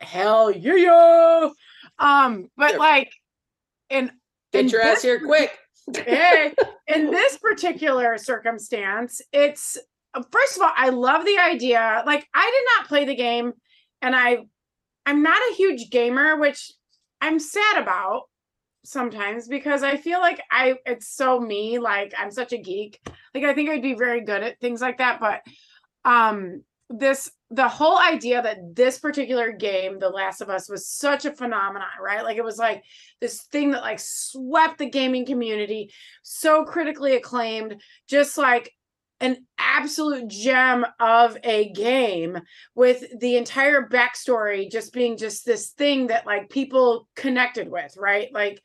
Hell 0.00 0.50
yeah, 0.50 0.74
yeah. 0.74 1.48
Um, 1.98 2.48
but 2.56 2.76
like, 2.76 3.12
in 3.90 4.10
Get 4.52 4.64
in 4.64 4.68
your 4.68 4.82
ass 4.82 5.02
here 5.02 5.20
quick. 5.20 5.58
hey, 5.96 6.52
in 6.86 7.10
this 7.10 7.38
particular 7.38 8.18
circumstance, 8.18 9.20
it's 9.32 9.78
first 10.30 10.56
of 10.56 10.62
all, 10.62 10.72
I 10.76 10.90
love 10.90 11.24
the 11.24 11.38
idea. 11.38 12.02
Like, 12.06 12.26
I 12.34 12.50
did 12.50 12.64
not 12.78 12.88
play 12.88 13.04
the 13.04 13.14
game, 13.14 13.52
and 14.02 14.14
I, 14.14 14.38
I'm 15.06 15.22
not 15.22 15.40
a 15.40 15.54
huge 15.54 15.90
gamer, 15.90 16.36
which 16.36 16.72
I'm 17.20 17.38
sad 17.38 17.78
about 17.78 18.24
sometimes 18.84 19.48
because 19.48 19.82
I 19.82 19.96
feel 19.96 20.20
like 20.20 20.42
I, 20.50 20.74
it's 20.84 21.08
so 21.08 21.40
me. 21.40 21.78
Like, 21.78 22.12
I'm 22.18 22.30
such 22.30 22.52
a 22.52 22.58
geek. 22.58 23.00
Like, 23.34 23.44
I 23.44 23.54
think 23.54 23.70
I'd 23.70 23.82
be 23.82 23.94
very 23.94 24.20
good 24.20 24.42
at 24.42 24.60
things 24.60 24.80
like 24.80 24.98
that, 24.98 25.18
but, 25.20 25.40
um, 26.04 26.62
this 26.90 27.30
the 27.50 27.68
whole 27.68 27.98
idea 27.98 28.40
that 28.40 28.74
this 28.74 28.98
particular 28.98 29.52
game 29.52 29.98
the 29.98 30.08
last 30.08 30.40
of 30.40 30.48
us 30.48 30.70
was 30.70 30.88
such 30.88 31.24
a 31.24 31.32
phenomenon 31.32 31.88
right? 32.00 32.24
Like 32.24 32.36
it 32.36 32.44
was 32.44 32.58
like 32.58 32.82
this 33.20 33.42
thing 33.42 33.70
that 33.72 33.82
like 33.82 34.00
swept 34.00 34.78
the 34.78 34.88
gaming 34.88 35.26
community 35.26 35.92
so 36.22 36.64
critically 36.64 37.16
acclaimed 37.16 37.80
just 38.08 38.38
like 38.38 38.72
an 39.20 39.46
absolute 39.56 40.26
gem 40.28 40.84
of 40.98 41.38
a 41.44 41.70
game 41.72 42.38
with 42.74 43.04
the 43.20 43.36
entire 43.36 43.88
backstory 43.88 44.70
just 44.70 44.92
being 44.92 45.16
just 45.16 45.46
this 45.46 45.70
thing 45.70 46.08
that 46.08 46.26
like 46.26 46.50
people 46.50 47.08
connected 47.14 47.70
with 47.70 47.94
right? 47.98 48.28
Like 48.32 48.60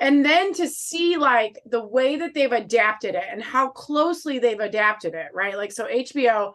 and 0.00 0.24
then 0.24 0.52
to 0.54 0.68
see 0.68 1.16
like 1.16 1.58
the 1.64 1.84
way 1.84 2.16
that 2.16 2.34
they've 2.34 2.52
adapted 2.52 3.14
it 3.14 3.24
and 3.30 3.42
how 3.42 3.70
closely 3.70 4.38
they've 4.38 4.60
adapted 4.60 5.14
it 5.14 5.28
right? 5.34 5.56
Like 5.56 5.72
so 5.72 5.86
hbo 5.86 6.52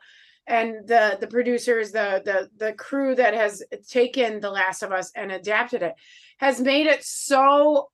and 0.47 0.87
the 0.87 1.17
the 1.19 1.27
producers 1.27 1.91
the 1.91 2.21
the 2.25 2.49
the 2.57 2.73
crew 2.73 3.15
that 3.15 3.33
has 3.33 3.63
taken 3.87 4.39
the 4.39 4.49
last 4.49 4.83
of 4.83 4.91
us 4.91 5.11
and 5.15 5.31
adapted 5.31 5.81
it 5.81 5.93
has 6.39 6.59
made 6.59 6.87
it 6.87 7.03
so 7.03 7.89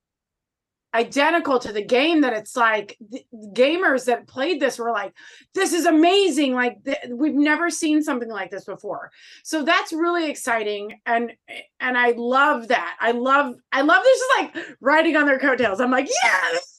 identical 0.94 1.58
to 1.58 1.70
the 1.70 1.84
game 1.84 2.22
that 2.22 2.32
it's 2.32 2.56
like 2.56 2.96
gamers 3.52 4.06
that 4.06 4.26
played 4.26 4.58
this 4.58 4.78
were 4.78 4.90
like 4.90 5.12
this 5.54 5.74
is 5.74 5.84
amazing 5.84 6.54
like 6.54 6.82
th- 6.82 6.96
we've 7.10 7.34
never 7.34 7.68
seen 7.68 8.02
something 8.02 8.30
like 8.30 8.50
this 8.50 8.64
before 8.64 9.10
so 9.44 9.62
that's 9.62 9.92
really 9.92 10.30
exciting 10.30 10.98
and 11.04 11.32
and 11.78 11.98
i 11.98 12.12
love 12.16 12.68
that 12.68 12.96
i 13.00 13.10
love 13.10 13.54
i 13.70 13.82
love 13.82 14.02
this 14.02 14.18
is 14.18 14.28
like 14.38 14.66
riding 14.80 15.14
on 15.14 15.26
their 15.26 15.38
coattails 15.38 15.78
i'm 15.78 15.90
like 15.90 16.08
yeah 16.24 16.40
this 16.52 16.62
is. 16.62 16.78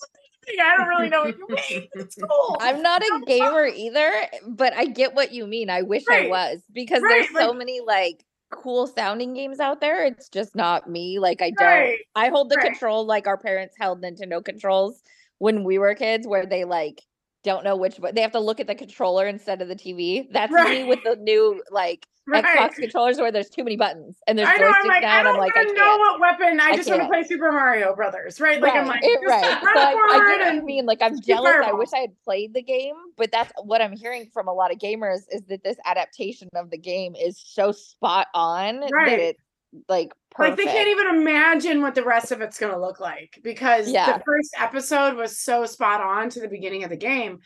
I 0.61 0.77
don't 0.77 0.87
really 0.87 1.09
know 1.09 1.23
what 1.23 1.37
you 1.37 1.47
mean 1.49 1.87
it's 1.95 2.15
cool 2.29 2.57
I'm 2.59 2.81
not 2.81 3.01
a 3.01 3.21
gamer 3.25 3.65
either, 3.65 4.11
but 4.47 4.73
I 4.73 4.85
get 4.85 5.13
what 5.13 5.31
you 5.31 5.47
mean. 5.47 5.69
I 5.69 5.81
wish 5.83 6.03
I 6.09 6.27
was 6.27 6.61
because 6.73 7.01
Right, 7.01 7.09
there's 7.31 7.43
so 7.43 7.49
like- 7.49 7.57
many 7.57 7.81
like 7.81 8.23
cool 8.51 8.87
sounding 8.87 9.33
games 9.35 9.59
out 9.59 9.79
there. 9.79 10.05
It's 10.05 10.27
just 10.29 10.55
not 10.55 10.89
me. 10.89 11.19
Like 11.19 11.41
I 11.41 11.51
don't 11.51 11.67
right 11.67 11.99
I 12.15 12.29
hold 12.29 12.49
the 12.49 12.55
right. 12.57 12.65
control 12.65 13.05
like 13.05 13.27
our 13.27 13.37
parents 13.37 13.75
held 13.79 14.01
Nintendo 14.01 14.43
controls 14.43 15.01
when 15.37 15.63
we 15.63 15.77
were 15.77 15.93
kids 15.95 16.27
where 16.27 16.45
they 16.45 16.65
like 16.65 17.01
don't 17.43 17.63
know 17.63 17.75
which 17.77 17.95
but 18.01 18.15
they 18.15 18.21
have 18.21 18.33
to 18.33 18.39
look 18.39 18.59
at 18.59 18.67
the 18.67 18.75
controller 18.75 19.27
instead 19.27 19.61
of 19.61 19.67
the 19.67 19.75
TV. 19.75 20.27
That's 20.31 20.51
me 20.51 20.83
with 20.83 20.99
the 21.03 21.15
new 21.15 21.61
like 21.71 22.07
right 22.29 22.43
Xbox 22.45 22.75
controllers 22.75 23.17
where 23.17 23.31
there's 23.31 23.49
too 23.49 23.63
many 23.63 23.75
buttons 23.75 24.17
and 24.27 24.37
there's 24.37 24.47
I 24.49 24.57
know. 24.57 24.71
I'm 24.73 24.87
like, 24.87 25.03
I 25.03 25.19
and 25.19 25.27
I'm 25.27 25.33
don't 25.35 25.37
like 25.39 25.55
I 25.55 25.59
want 25.63 25.69
to 25.69 25.75
can't. 25.75 25.77
know 25.77 25.97
what 25.97 26.19
weapon. 26.19 26.59
I, 26.59 26.69
I 26.69 26.75
just 26.75 26.89
want 26.89 27.01
to 27.01 27.07
play 27.07 27.23
Super 27.23 27.51
Mario 27.51 27.95
Brothers, 27.95 28.39
right? 28.39 28.61
Like 28.61 28.73
I'm 28.73 28.87
like, 28.87 29.01
it- 29.03 29.19
right. 29.27 29.43
So 29.43 29.67
I, 29.79 29.89
I 29.89 29.91
forward 29.93 30.37
get 30.37 30.45
what 30.47 30.55
you 30.55 30.61
mean. 30.63 30.85
Like 30.85 31.01
I'm 31.01 31.19
jealous. 31.21 31.55
I 31.65 31.71
wish 31.73 31.89
I 31.93 31.99
had 31.99 32.11
played 32.23 32.53
the 32.53 32.61
game, 32.61 32.95
but 33.17 33.31
that's 33.31 33.51
what 33.63 33.81
I'm 33.81 33.93
hearing 33.93 34.29
from 34.33 34.47
a 34.47 34.53
lot 34.53 34.71
of 34.71 34.77
gamers 34.79 35.21
is 35.31 35.41
that 35.49 35.63
this 35.63 35.77
adaptation 35.85 36.49
of 36.55 36.69
the 36.69 36.77
game 36.77 37.15
is 37.15 37.41
so 37.43 37.71
spot 37.71 38.27
on 38.33 38.79
Right. 38.91 39.09
that 39.09 39.19
it's 39.19 39.39
like 39.87 40.13
like 40.39 40.55
they 40.57 40.65
can't 40.65 40.87
even 40.87 41.07
imagine 41.15 41.81
what 41.81 41.93
the 41.95 42.03
rest 42.03 42.31
of 42.31 42.41
it's 42.41 42.57
going 42.57 42.71
to 42.73 42.79
look 42.79 42.99
like 42.99 43.39
because 43.43 43.89
Yeah. 43.89 44.17
the 44.17 44.23
first 44.23 44.55
episode 44.57 45.15
was 45.15 45.37
so 45.39 45.65
spot 45.65 46.01
on 46.01 46.29
to 46.29 46.39
the 46.39 46.47
beginning 46.47 46.83
of 46.83 46.89
the 46.89 46.95
game. 46.97 47.39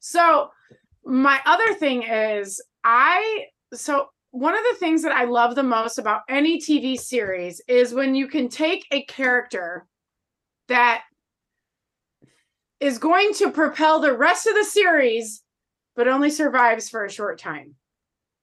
So 0.00 0.50
my 1.04 1.40
other 1.46 1.72
thing 1.74 2.02
is 2.02 2.62
I 2.84 3.46
so 3.72 4.08
one 4.32 4.54
of 4.54 4.62
the 4.70 4.78
things 4.78 5.02
that 5.02 5.12
I 5.12 5.24
love 5.24 5.54
the 5.54 5.62
most 5.62 5.98
about 5.98 6.22
any 6.28 6.60
TV 6.60 6.98
series 6.98 7.60
is 7.66 7.92
when 7.92 8.14
you 8.14 8.28
can 8.28 8.48
take 8.48 8.86
a 8.92 9.04
character 9.04 9.86
that 10.68 11.02
is 12.78 12.98
going 12.98 13.34
to 13.34 13.50
propel 13.50 14.00
the 14.00 14.16
rest 14.16 14.46
of 14.46 14.54
the 14.54 14.64
series 14.64 15.42
but 15.96 16.08
only 16.08 16.30
survives 16.30 16.88
for 16.88 17.04
a 17.04 17.10
short 17.10 17.38
time 17.38 17.74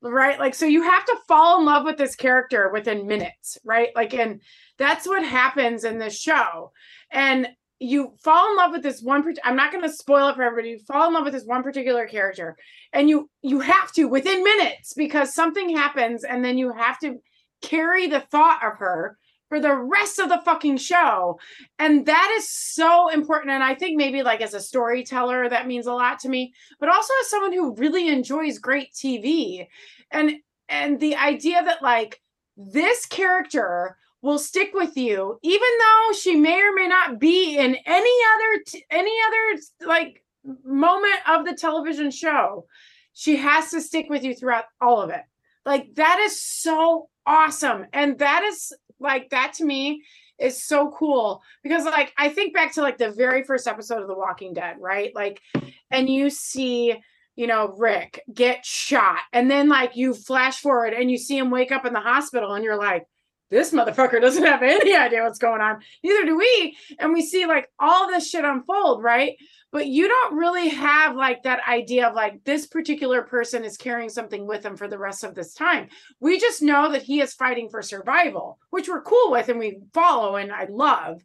right? 0.01 0.39
Like 0.39 0.53
so 0.53 0.65
you 0.65 0.83
have 0.83 1.05
to 1.05 1.17
fall 1.27 1.59
in 1.59 1.65
love 1.65 1.83
with 1.83 1.97
this 1.97 2.15
character 2.15 2.69
within 2.71 3.07
minutes 3.07 3.57
right? 3.63 3.89
Like 3.95 4.13
and 4.13 4.41
that's 4.77 5.07
what 5.07 5.23
happens 5.23 5.83
in 5.83 5.97
this 5.97 6.19
show. 6.19 6.71
And 7.11 7.47
you 7.79 8.13
fall 8.23 8.49
in 8.49 8.57
love 8.57 8.71
with 8.71 8.81
this 8.81 9.01
one 9.01 9.23
i'm 9.43 9.55
not 9.55 9.71
going 9.71 9.83
to 9.83 9.91
spoil 9.91 10.29
it 10.29 10.35
for 10.35 10.43
everybody 10.43 10.71
you 10.71 10.79
fall 10.79 11.07
in 11.07 11.13
love 11.13 11.23
with 11.23 11.33
this 11.33 11.45
one 11.45 11.63
particular 11.63 12.07
character 12.07 12.57
and 12.93 13.09
you 13.09 13.29
you 13.41 13.59
have 13.59 13.91
to 13.91 14.05
within 14.05 14.43
minutes 14.43 14.93
because 14.93 15.33
something 15.33 15.75
happens 15.75 16.23
and 16.23 16.43
then 16.43 16.57
you 16.57 16.71
have 16.73 16.99
to 16.99 17.17
carry 17.61 18.07
the 18.07 18.19
thought 18.19 18.59
of 18.65 18.77
her 18.77 19.17
for 19.49 19.59
the 19.59 19.73
rest 19.73 20.19
of 20.19 20.29
the 20.29 20.41
fucking 20.43 20.77
show. 20.77 21.39
And 21.79 22.05
that 22.05 22.33
is 22.37 22.49
so 22.49 23.09
important 23.09 23.51
and 23.51 23.63
i 23.63 23.73
think 23.73 23.97
maybe 23.97 24.23
like 24.23 24.41
as 24.41 24.53
a 24.53 24.59
storyteller 24.59 25.49
that 25.49 25.67
means 25.67 25.87
a 25.87 25.93
lot 25.93 26.19
to 26.19 26.29
me 26.29 26.53
but 26.79 26.89
also 26.89 27.13
as 27.21 27.29
someone 27.29 27.53
who 27.53 27.75
really 27.75 28.09
enjoys 28.09 28.59
great 28.59 28.91
tv 28.93 29.67
and 30.11 30.33
and 30.69 30.99
the 30.99 31.15
idea 31.15 31.63
that 31.63 31.81
like 31.81 32.21
this 32.57 33.05
character 33.05 33.97
will 34.21 34.39
stick 34.39 34.71
with 34.73 34.97
you 34.97 35.37
even 35.43 35.69
though 35.79 36.13
she 36.13 36.35
may 36.35 36.61
or 36.61 36.73
may 36.73 36.87
not 36.87 37.19
be 37.19 37.57
in 37.57 37.75
any 37.85 38.17
other 38.35 38.63
t- 38.65 38.85
any 38.89 39.15
other 39.27 39.61
like 39.87 40.23
moment 40.63 41.19
of 41.27 41.45
the 41.45 41.53
television 41.53 42.09
show 42.09 42.65
she 43.13 43.35
has 43.35 43.71
to 43.71 43.81
stick 43.81 44.07
with 44.09 44.23
you 44.23 44.33
throughout 44.33 44.65
all 44.81 45.01
of 45.01 45.09
it 45.09 45.23
like 45.65 45.93
that 45.95 46.19
is 46.19 46.41
so 46.41 47.09
awesome 47.25 47.85
and 47.93 48.17
that 48.19 48.43
is 48.43 48.73
like 48.99 49.29
that 49.29 49.53
to 49.53 49.65
me 49.65 50.01
is 50.39 50.63
so 50.63 50.91
cool 50.91 51.41
because 51.63 51.85
like 51.85 52.13
I 52.17 52.29
think 52.29 52.53
back 52.53 52.73
to 52.73 52.81
like 52.81 52.97
the 52.97 53.11
very 53.11 53.43
first 53.43 53.67
episode 53.67 54.01
of 54.01 54.07
The 54.07 54.17
Walking 54.17 54.53
Dead, 54.53 54.75
right? 54.79 55.13
Like 55.15 55.41
and 55.89 56.09
you 56.09 56.29
see, 56.29 56.95
you 57.35 57.47
know, 57.47 57.73
Rick 57.77 58.23
get 58.33 58.65
shot 58.65 59.19
and 59.33 59.49
then 59.49 59.67
like 59.67 59.95
you 59.95 60.13
flash 60.13 60.59
forward 60.59 60.93
and 60.93 61.09
you 61.09 61.17
see 61.17 61.37
him 61.37 61.49
wake 61.49 61.71
up 61.71 61.85
in 61.85 61.93
the 61.93 61.99
hospital 61.99 62.53
and 62.53 62.63
you're 62.63 62.77
like 62.77 63.05
this 63.49 63.71
motherfucker 63.71 64.19
doesn't 64.19 64.43
have 64.43 64.63
any 64.63 64.95
idea 64.95 65.23
what's 65.23 65.39
going 65.39 65.61
on. 65.61 65.81
Neither 66.03 66.25
do 66.25 66.37
we. 66.37 66.77
And 66.99 67.13
we 67.13 67.21
see 67.21 67.45
like 67.45 67.69
all 67.79 68.07
this 68.07 68.29
shit 68.29 68.43
unfold, 68.43 69.03
right? 69.03 69.37
But 69.71 69.87
you 69.87 70.07
don't 70.07 70.35
really 70.35 70.69
have 70.69 71.15
like 71.15 71.43
that 71.43 71.67
idea 71.67 72.07
of 72.07 72.15
like 72.15 72.43
this 72.43 72.67
particular 72.67 73.21
person 73.21 73.63
is 73.63 73.77
carrying 73.77 74.09
something 74.09 74.47
with 74.47 74.65
him 74.65 74.77
for 74.77 74.87
the 74.87 74.97
rest 74.97 75.23
of 75.23 75.35
this 75.35 75.53
time. 75.53 75.89
We 76.19 76.39
just 76.39 76.61
know 76.61 76.91
that 76.91 77.03
he 77.03 77.21
is 77.21 77.33
fighting 77.33 77.69
for 77.69 77.81
survival, 77.81 78.59
which 78.69 78.87
we're 78.87 79.01
cool 79.01 79.31
with 79.31 79.49
and 79.49 79.59
we 79.59 79.79
follow 79.93 80.35
and 80.35 80.51
I 80.51 80.67
love. 80.69 81.21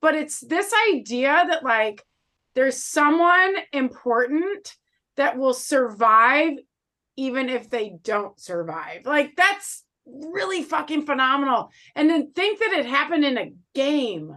But 0.00 0.14
it's 0.14 0.40
this 0.40 0.72
idea 0.90 1.44
that 1.48 1.64
like 1.64 2.02
there's 2.54 2.82
someone 2.82 3.54
important 3.72 4.74
that 5.16 5.38
will 5.38 5.54
survive 5.54 6.54
even 7.16 7.48
if 7.48 7.68
they 7.68 7.94
don't 8.02 8.38
survive. 8.40 9.04
Like 9.04 9.36
that's 9.36 9.84
really 10.06 10.62
fucking 10.62 11.06
phenomenal. 11.06 11.70
And 11.94 12.08
then 12.10 12.32
think 12.32 12.58
that 12.60 12.72
it 12.72 12.86
happened 12.86 13.24
in 13.24 13.38
a 13.38 13.52
game. 13.74 14.36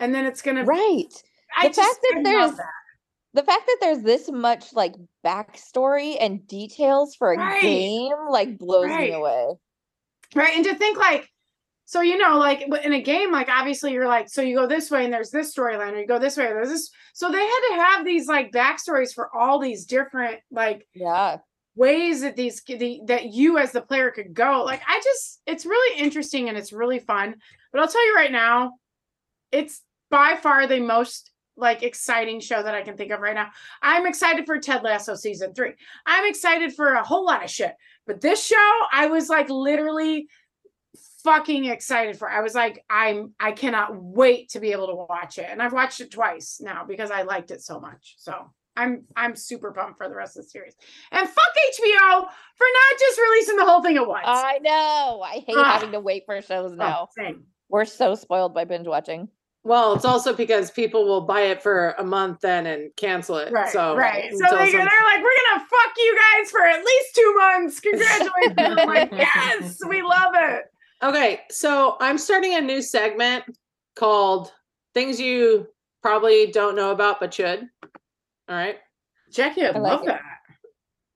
And 0.00 0.14
then 0.14 0.26
it's 0.26 0.42
gonna 0.42 0.64
right. 0.64 1.06
I 1.56 1.68
The 1.68 1.74
just 1.74 1.88
fact 1.88 2.00
that 2.02 2.16
I 2.18 2.22
there's- 2.22 2.56
that. 2.56 2.66
The 3.34 3.42
fact 3.42 3.66
that 3.66 3.76
there's 3.80 4.02
this 4.02 4.30
much 4.30 4.72
like 4.72 4.94
backstory 5.24 6.16
and 6.18 6.46
details 6.46 7.14
for 7.14 7.32
a 7.32 7.36
Right. 7.38 7.60
game 7.60 8.12
like 8.30 8.58
blows 8.58 8.86
Right. 8.86 9.10
me 9.10 9.14
away. 9.16 9.54
right 10.34 10.54
and 10.56 10.64
to 10.64 10.74
think 10.74 10.98
like 10.98 11.28
So 11.84 12.02
you 12.02 12.18
know, 12.18 12.36
like 12.36 12.60
in 12.84 12.92
a 12.92 13.00
game, 13.00 13.32
like 13.32 13.48
obviously 13.48 13.92
you're 13.92 14.06
like, 14.06 14.28
so 14.28 14.42
you 14.42 14.54
go 14.54 14.66
this 14.66 14.90
way 14.90 15.04
and 15.06 15.12
there's 15.12 15.30
this 15.30 15.54
storyline, 15.54 15.92
or 15.94 16.00
you 16.00 16.06
go 16.06 16.18
this 16.18 16.36
way, 16.36 16.44
there's 16.44 16.68
this. 16.68 16.90
So 17.14 17.30
they 17.32 17.40
had 17.40 17.60
to 17.70 17.74
have 17.82 18.04
these 18.04 18.28
like 18.28 18.52
backstories 18.52 19.14
for 19.14 19.34
all 19.34 19.58
these 19.58 19.86
different 19.86 20.40
like 20.50 20.86
Yeah. 20.94 21.38
Ways 21.78 22.22
that 22.22 22.36
these 22.36 22.62
the, 22.64 23.00
that 23.06 23.32
you 23.32 23.56
as 23.56 23.70
the 23.72 23.80
player 23.80 24.10
could 24.10 24.34
go. 24.34 24.64
Like 24.64 24.82
I 24.86 25.00
just, 25.02 25.40
it's 25.46 25.64
really 25.64 26.00
interesting 26.00 26.48
and 26.48 26.58
it's 26.58 26.72
really 26.72 26.98
fun. 26.98 27.36
But 27.72 27.80
I'll 27.80 27.88
tell 27.88 28.04
you 28.04 28.16
right 28.16 28.32
now, 28.32 28.74
it's 29.52 29.80
by 30.10 30.36
far 30.42 30.66
the 30.66 30.80
most 30.80 31.30
like 31.56 31.82
exciting 31.82 32.40
show 32.40 32.62
that 32.62 32.74
I 32.74 32.82
can 32.82 32.96
think 32.96 33.12
of 33.12 33.20
right 33.20 33.34
now. 33.34 33.48
I'm 33.80 34.06
excited 34.06 34.46
for 34.46 34.58
Ted 34.58 34.82
Lasso 34.82 35.14
season 35.14 35.54
three. 35.54 35.74
I'm 36.04 36.28
excited 36.28 36.74
for 36.74 36.94
a 36.94 37.04
whole 37.04 37.24
lot 37.24 37.44
of 37.44 37.50
shit. 37.50 37.74
But 38.06 38.20
this 38.20 38.44
show, 38.44 38.70
I 38.92 39.06
was 39.06 39.28
like 39.28 39.48
literally 39.48 40.28
fucking 41.24 41.66
excited 41.66 42.18
for. 42.18 42.30
I 42.30 42.40
was 42.40 42.54
like, 42.54 42.84
I'm 42.88 43.34
I 43.38 43.52
cannot 43.52 43.94
wait 43.94 44.50
to 44.50 44.60
be 44.60 44.72
able 44.72 44.88
to 44.88 44.94
watch 44.94 45.38
it. 45.38 45.46
And 45.48 45.62
I've 45.62 45.72
watched 45.72 46.00
it 46.00 46.10
twice 46.10 46.60
now 46.60 46.84
because 46.86 47.10
I 47.10 47.22
liked 47.22 47.50
it 47.50 47.62
so 47.62 47.80
much. 47.80 48.16
So 48.18 48.50
I'm 48.78 49.04
I'm 49.16 49.34
super 49.36 49.72
pumped 49.72 49.98
for 49.98 50.08
the 50.08 50.14
rest 50.14 50.36
of 50.38 50.44
the 50.44 50.48
series. 50.50 50.74
And 51.12 51.28
fuck 51.28 51.52
HBO 51.74 52.20
for 52.54 52.66
not 52.72 52.98
just 53.00 53.18
releasing 53.18 53.56
the 53.56 53.64
whole 53.64 53.82
thing 53.82 53.96
at 53.96 54.06
once. 54.06 54.24
I 54.26 54.58
know. 54.62 55.20
I 55.24 55.42
hate 55.46 55.56
Ugh. 55.56 55.64
having 55.66 55.92
to 55.92 56.00
wait 56.00 56.22
for 56.24 56.40
shows 56.40 56.72
Oh, 56.72 56.76
now. 56.76 57.08
same. 57.18 57.42
We're 57.68 57.84
so 57.84 58.14
spoiled 58.14 58.54
by 58.54 58.64
binge 58.64 58.86
watching. 58.86 59.28
Well, 59.64 59.92
it's 59.94 60.04
also 60.04 60.32
because 60.32 60.70
people 60.70 61.04
will 61.04 61.20
buy 61.22 61.42
it 61.42 61.62
for 61.62 61.90
a 61.98 62.04
month 62.04 62.40
then 62.40 62.66
and 62.66 62.94
cancel 62.96 63.36
it. 63.36 63.52
Right, 63.52 63.68
so 63.70 63.96
right. 63.96 64.30
So 64.32 64.44
until 64.44 64.58
they, 64.58 64.70
they're 64.70 64.84
like, 64.84 65.22
we're 65.22 65.36
gonna 65.50 65.66
fuck 65.68 65.92
you 65.98 66.18
guys 66.38 66.50
for 66.50 66.64
at 66.64 66.82
least 66.84 67.14
two 67.14 67.34
months. 67.36 67.80
Congratulations! 67.80 68.54
I'm 68.58 68.86
like, 68.88 69.10
yes, 69.12 69.78
we 69.86 70.00
love 70.02 70.32
it. 70.36 70.62
Okay, 71.02 71.40
so 71.50 71.96
I'm 72.00 72.16
starting 72.16 72.54
a 72.54 72.60
new 72.60 72.80
segment 72.80 73.44
called 73.96 74.52
Things 74.94 75.20
You 75.20 75.66
Probably 76.02 76.46
Don't 76.50 76.74
Know 76.76 76.92
About 76.92 77.20
But 77.20 77.34
Should. 77.34 77.66
All 78.48 78.56
right. 78.56 78.76
Jackie, 79.30 79.64
I, 79.64 79.68
I 79.68 79.78
love 79.78 80.02
it. 80.02 80.06
that. 80.06 80.20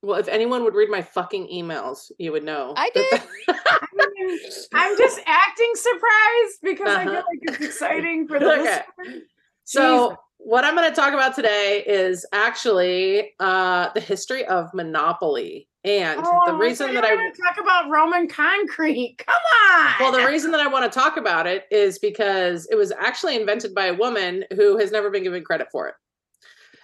Well, 0.02 0.18
if 0.18 0.28
anyone 0.28 0.64
would 0.64 0.74
read 0.74 0.90
my 0.90 1.00
fucking 1.00 1.46
emails, 1.48 2.10
you 2.18 2.32
would 2.32 2.44
know. 2.44 2.74
I 2.76 2.90
did. 2.92 3.06
I 3.48 3.86
mean, 3.94 4.38
I'm 4.74 4.96
just 4.98 5.20
acting 5.26 5.70
surprised 5.74 6.58
because 6.62 6.94
I 6.96 7.04
feel 7.04 7.12
Uh-huh. 7.12 7.22
like 7.28 7.38
it's 7.42 7.60
exciting 7.60 8.26
for 8.26 8.38
the 8.40 8.46
Okay. 8.46 8.58
listener. 8.98 9.22
So, 9.64 10.02
Jesus. 10.08 10.18
what 10.38 10.64
I'm 10.64 10.74
going 10.74 10.90
to 10.90 10.94
talk 10.94 11.14
about 11.14 11.34
today 11.36 11.84
is 11.86 12.26
actually 12.32 13.30
uh, 13.38 13.90
the 13.94 14.00
history 14.00 14.44
of 14.46 14.74
Monopoly. 14.74 15.68
And 15.84 16.20
the 16.20 16.52
Oh, 16.54 16.58
reason 16.58 16.88
so 16.88 16.92
that 16.94 17.04
I 17.04 17.08
gonna 17.10 17.30
talk 17.30 17.60
about 17.60 17.90
Roman 17.90 18.28
concrete. 18.28 19.16
Come 19.26 19.34
on. 19.80 19.94
Well, 19.98 20.12
the 20.12 20.26
reason 20.26 20.52
that 20.52 20.60
I 20.60 20.68
want 20.68 20.90
to 20.90 20.96
talk 20.96 21.16
about 21.16 21.46
it 21.48 21.64
is 21.72 21.98
because 21.98 22.66
it 22.70 22.76
was 22.76 22.92
actually 22.92 23.34
invented 23.36 23.74
by 23.74 23.86
a 23.86 23.94
woman 23.94 24.44
who 24.54 24.76
has 24.78 24.92
never 24.92 25.10
been 25.10 25.24
given 25.24 25.42
credit 25.42 25.68
for 25.72 25.88
it. 25.88 25.94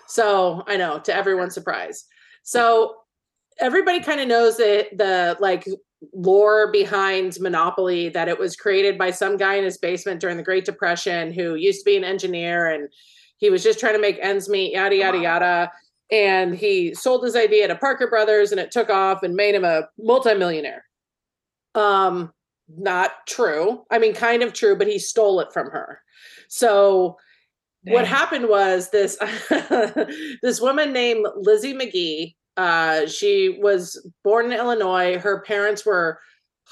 So 0.08 0.62
I 0.66 0.76
know, 0.76 0.98
to 1.00 1.14
everyone's 1.14 1.54
surprise. 1.54 2.04
So 2.42 2.96
everybody 3.60 4.00
kind 4.00 4.20
of 4.20 4.28
knows 4.28 4.56
that 4.56 4.86
the 4.96 5.36
like 5.40 5.66
lore 6.14 6.70
behind 6.70 7.36
Monopoly 7.40 8.08
that 8.10 8.28
it 8.28 8.38
was 8.38 8.56
created 8.56 8.96
by 8.96 9.10
some 9.10 9.36
guy 9.36 9.56
in 9.56 9.64
his 9.64 9.78
basement 9.78 10.20
during 10.20 10.36
the 10.36 10.42
Great 10.42 10.64
Depression 10.64 11.32
who 11.32 11.54
used 11.56 11.80
to 11.80 11.84
be 11.84 11.96
an 11.96 12.04
engineer 12.04 12.68
and 12.68 12.88
he 13.38 13.50
was 13.50 13.62
just 13.62 13.78
trying 13.78 13.94
to 13.94 14.00
make 14.00 14.18
ends 14.20 14.48
meet, 14.48 14.72
yada 14.72 14.96
yada 14.96 15.18
Wow. 15.18 15.22
yada. 15.22 15.72
And 16.10 16.54
he 16.54 16.94
sold 16.94 17.22
his 17.24 17.36
idea 17.36 17.68
to 17.68 17.76
Parker 17.76 18.08
Brothers 18.08 18.50
and 18.50 18.60
it 18.60 18.70
took 18.70 18.88
off 18.90 19.22
and 19.22 19.34
made 19.34 19.54
him 19.54 19.64
a 19.64 19.88
multimillionaire. 19.98 20.84
Um, 21.74 22.32
not 22.76 23.26
true. 23.26 23.84
I 23.90 23.98
mean, 23.98 24.14
kind 24.14 24.42
of 24.42 24.52
true, 24.52 24.76
but 24.76 24.86
he 24.86 24.98
stole 24.98 25.40
it 25.40 25.52
from 25.52 25.70
her. 25.70 26.00
So 26.48 27.16
what 27.84 28.06
happened 28.06 28.48
was 28.48 28.90
this 28.90 29.16
this 30.42 30.60
woman 30.60 30.92
named 30.92 31.26
Lizzie 31.36 31.74
McGee. 31.74 32.34
Uh, 32.56 33.06
she 33.06 33.58
was 33.60 34.04
born 34.24 34.46
in 34.46 34.52
Illinois. 34.52 35.18
Her 35.18 35.42
parents 35.42 35.86
were 35.86 36.18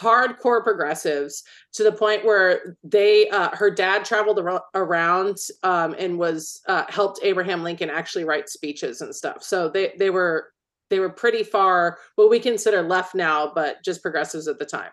hardcore 0.01 0.63
progressives 0.63 1.43
to 1.73 1.83
the 1.83 1.93
point 1.93 2.25
where 2.25 2.77
they 2.85 3.29
uh, 3.31 3.51
her 3.55 3.71
dad 3.71 4.05
traveled 4.05 4.39
ar- 4.39 4.65
around 4.75 5.39
um, 5.63 5.95
and 5.99 6.19
was 6.19 6.61
uh, 6.69 6.85
helped 6.89 7.21
Abraham 7.23 7.63
Lincoln 7.63 7.91
actually 7.91 8.25
write 8.25 8.49
speeches 8.49 9.01
and 9.01 9.15
stuff. 9.15 9.43
So 9.43 9.69
they 9.69 9.95
they 9.99 10.11
were 10.11 10.53
they 10.91 11.01
were 11.01 11.11
pretty 11.11 11.43
far 11.43 11.99
what 12.17 12.31
we 12.31 12.39
consider 12.39 12.83
left 12.83 13.15
now, 13.15 13.51
but 13.55 13.83
just 13.85 14.03
progressives 14.03 14.49
at 14.49 14.59
the 14.59 14.67
time. 14.67 14.91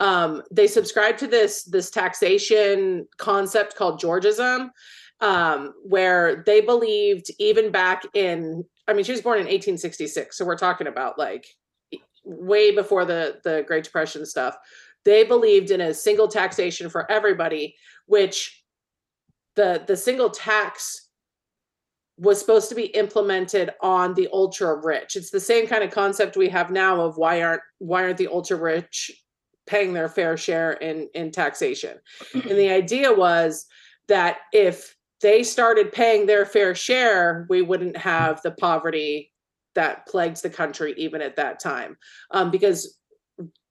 Um, 0.00 0.42
they 0.50 0.66
subscribed 0.66 1.18
to 1.20 1.26
this 1.26 1.64
this 1.64 1.90
taxation 1.90 3.06
concept 3.18 3.76
called 3.76 4.00
Georgism, 4.00 4.70
um, 5.24 5.72
where 5.82 6.42
they 6.44 6.60
believed 6.60 7.30
even 7.38 7.72
back 7.72 8.02
in 8.12 8.62
I 8.86 8.92
mean 8.92 9.04
she 9.04 9.12
was 9.12 9.22
born 9.22 9.38
in 9.38 9.46
1866, 9.46 10.36
so 10.36 10.44
we're 10.44 10.56
talking 10.56 10.86
about 10.86 11.18
like 11.18 11.46
way 12.24 12.74
before 12.74 13.06
the 13.06 13.40
the 13.42 13.64
Great 13.66 13.84
Depression 13.84 14.26
stuff. 14.26 14.54
They 15.04 15.24
believed 15.24 15.70
in 15.70 15.80
a 15.80 15.94
single 15.94 16.28
taxation 16.28 16.90
for 16.90 17.10
everybody, 17.10 17.74
which 18.06 18.62
the 19.56 19.82
the 19.86 19.96
single 19.96 20.28
tax 20.28 21.08
was 22.18 22.38
supposed 22.38 22.68
to 22.68 22.74
be 22.74 22.86
implemented 22.86 23.70
on 23.80 24.14
the 24.14 24.28
ultra 24.32 24.76
rich. 24.76 25.16
It's 25.16 25.30
the 25.30 25.40
same 25.40 25.66
kind 25.66 25.82
of 25.82 25.90
concept 25.90 26.36
we 26.36 26.50
have 26.50 26.70
now 26.70 27.00
of 27.00 27.16
why 27.16 27.42
aren't 27.42 27.62
why 27.78 28.04
aren't 28.04 28.18
the 28.18 28.28
ultra 28.28 28.58
rich 28.58 29.10
paying 29.66 29.94
their 29.94 30.10
fair 30.10 30.36
share 30.36 30.72
in 30.72 31.08
in 31.14 31.30
taxation. 31.30 31.98
and 32.34 32.44
the 32.44 32.68
idea 32.68 33.10
was 33.10 33.64
that 34.08 34.40
if 34.52 34.93
they 35.20 35.42
started 35.42 35.92
paying 35.92 36.26
their 36.26 36.44
fair 36.44 36.74
share, 36.74 37.46
we 37.48 37.62
wouldn't 37.62 37.96
have 37.96 38.42
the 38.42 38.50
poverty 38.50 39.32
that 39.74 40.06
plagued 40.06 40.42
the 40.42 40.50
country 40.50 40.94
even 40.96 41.20
at 41.20 41.36
that 41.36 41.60
time. 41.60 41.96
Um, 42.30 42.50
because 42.50 42.98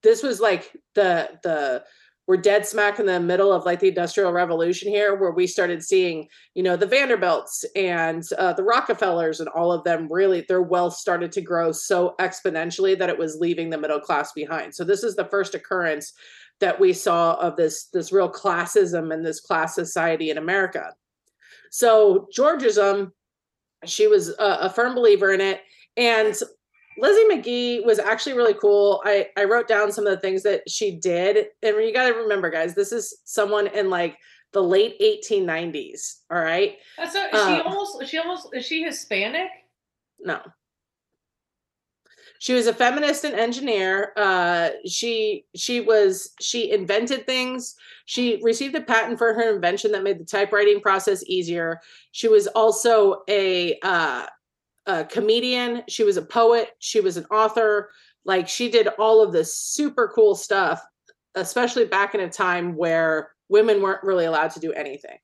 this 0.02 0.22
was 0.22 0.40
like 0.40 0.76
the 0.94 1.30
the 1.42 1.84
we're 2.26 2.36
dead 2.38 2.66
smack 2.66 2.98
in 2.98 3.06
the 3.06 3.20
middle 3.20 3.52
of 3.52 3.66
like 3.66 3.80
the 3.80 3.88
industrial 3.88 4.32
revolution 4.32 4.88
here 4.88 5.14
where 5.14 5.32
we 5.32 5.46
started 5.46 5.82
seeing 5.82 6.28
you 6.54 6.62
know 6.62 6.76
the 6.76 6.86
vanderbilts 6.86 7.64
and 7.76 8.22
uh, 8.38 8.52
the 8.52 8.62
rockefellers 8.62 9.40
and 9.40 9.48
all 9.50 9.72
of 9.72 9.84
them 9.84 10.10
really 10.10 10.44
their 10.48 10.62
wealth 10.62 10.94
started 10.94 11.32
to 11.32 11.40
grow 11.40 11.72
so 11.72 12.14
exponentially 12.20 12.98
that 12.98 13.10
it 13.10 13.18
was 13.18 13.36
leaving 13.40 13.70
the 13.70 13.78
middle 13.78 14.00
class 14.00 14.32
behind 14.32 14.74
so 14.74 14.84
this 14.84 15.02
is 15.02 15.16
the 15.16 15.26
first 15.26 15.54
occurrence 15.54 16.12
that 16.60 16.78
we 16.78 16.92
saw 16.92 17.34
of 17.34 17.56
this 17.56 17.88
this 17.92 18.12
real 18.12 18.30
classism 18.30 19.12
and 19.12 19.24
this 19.24 19.40
class 19.40 19.74
society 19.74 20.30
in 20.30 20.38
america 20.38 20.92
so 21.74 22.28
georgism 22.32 23.10
she 23.84 24.06
was 24.06 24.28
a, 24.28 24.58
a 24.60 24.70
firm 24.70 24.94
believer 24.94 25.32
in 25.32 25.40
it 25.40 25.60
and 25.96 26.36
Lizzie 26.96 27.24
McGee 27.28 27.84
was 27.84 27.98
actually 27.98 28.34
really 28.34 28.54
cool. 28.54 29.02
I, 29.04 29.26
I 29.36 29.44
wrote 29.44 29.66
down 29.66 29.90
some 29.90 30.06
of 30.06 30.12
the 30.14 30.20
things 30.20 30.44
that 30.44 30.62
she 30.70 30.92
did. 30.92 31.46
And 31.60 31.76
you 31.78 31.92
got 31.92 32.06
to 32.08 32.14
remember, 32.14 32.50
guys, 32.50 32.76
this 32.76 32.92
is 32.92 33.18
someone 33.24 33.66
in 33.66 33.90
like 33.90 34.16
the 34.52 34.62
late 34.62 35.00
1890s. 35.00 36.20
All 36.30 36.38
right. 36.38 36.76
That's 36.96 37.12
so, 37.12 37.26
she 37.32 37.36
Uh, 37.36 37.62
almost 37.64 38.06
she 38.06 38.18
almost 38.18 38.48
is 38.52 38.64
she 38.64 38.84
Hispanic? 38.84 39.48
No. 40.20 40.40
She 42.44 42.52
was 42.52 42.66
a 42.66 42.74
feminist 42.74 43.24
and 43.24 43.34
engineer. 43.34 44.12
Uh, 44.18 44.68
she 44.86 45.46
she 45.56 45.80
was 45.80 46.34
she 46.42 46.72
invented 46.72 47.24
things. 47.24 47.74
She 48.04 48.38
received 48.42 48.74
a 48.74 48.82
patent 48.82 49.16
for 49.16 49.32
her 49.32 49.54
invention 49.54 49.92
that 49.92 50.02
made 50.02 50.18
the 50.18 50.26
typewriting 50.26 50.82
process 50.82 51.24
easier. 51.26 51.80
She 52.12 52.28
was 52.28 52.46
also 52.48 53.22
a 53.30 53.78
uh, 53.82 54.26
a 54.84 55.04
comedian. 55.06 55.84
She 55.88 56.04
was 56.04 56.18
a 56.18 56.22
poet. 56.22 56.72
She 56.80 57.00
was 57.00 57.16
an 57.16 57.24
author. 57.30 57.88
Like 58.26 58.46
she 58.46 58.70
did 58.70 58.88
all 58.98 59.22
of 59.22 59.32
this 59.32 59.56
super 59.56 60.12
cool 60.14 60.34
stuff, 60.34 60.82
especially 61.36 61.86
back 61.86 62.14
in 62.14 62.20
a 62.20 62.28
time 62.28 62.76
where 62.76 63.30
women 63.48 63.80
weren't 63.80 64.04
really 64.04 64.26
allowed 64.26 64.50
to 64.50 64.60
do 64.60 64.70
anything. 64.74 65.16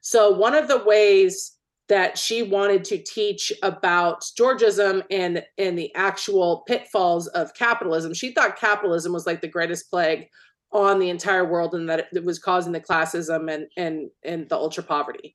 So 0.00 0.30
one 0.30 0.54
of 0.54 0.68
the 0.68 0.82
ways 0.84 1.51
that 1.88 2.16
she 2.16 2.42
wanted 2.42 2.84
to 2.84 2.98
teach 2.98 3.52
about 3.62 4.22
Georgism 4.38 5.02
and 5.10 5.44
and 5.58 5.78
the 5.78 5.94
actual 5.94 6.62
pitfalls 6.66 7.26
of 7.28 7.54
capitalism. 7.54 8.14
She 8.14 8.32
thought 8.32 8.58
capitalism 8.58 9.12
was 9.12 9.26
like 9.26 9.40
the 9.40 9.48
greatest 9.48 9.90
plague 9.90 10.28
on 10.72 10.98
the 10.98 11.10
entire 11.10 11.44
world 11.44 11.74
and 11.74 11.88
that 11.88 12.06
it, 12.12 12.24
was 12.24 12.38
causing 12.38 12.72
the 12.72 12.80
classism 12.80 13.52
and 13.52 13.66
and 13.76 14.10
and 14.24 14.48
the 14.48 14.56
ultra 14.56 14.82
poverty. 14.82 15.34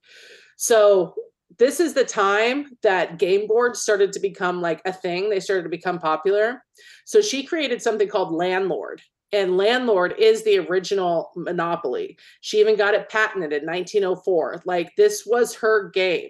So 0.58 1.14
this 1.60 1.80
is 1.80 1.94
the 1.94 2.04
time 2.04 2.78
that 2.84 3.20
game 3.20 3.48
boards 3.48 3.82
started 3.82 4.12
to 4.14 4.20
become 4.20 4.62
like 4.62 4.82
a 4.86 4.94
thing. 4.94 5.30
They 5.30 5.40
started 5.40 5.64
to 5.64 5.70
become 5.70 6.00
popular. 6.00 6.64
So 7.06 7.22
she 7.22 7.44
created 7.44 7.82
something 7.82 8.08
called 8.08 8.34
Landlord. 8.34 9.02
And 9.34 9.58
Landlord 9.58 10.16
is 10.18 10.44
the 10.44 10.60
original 10.60 11.32
Monopoly. 11.36 12.18
She 12.42 12.60
even 12.60 12.78
got 12.78 12.94
it 12.94 13.10
patented 13.10 13.52
in 13.52 13.66
1904. 13.66 14.64
Like 14.66 14.96
this 14.96 15.26
was 15.26 15.56
her 15.56 15.90
game. 15.90 16.30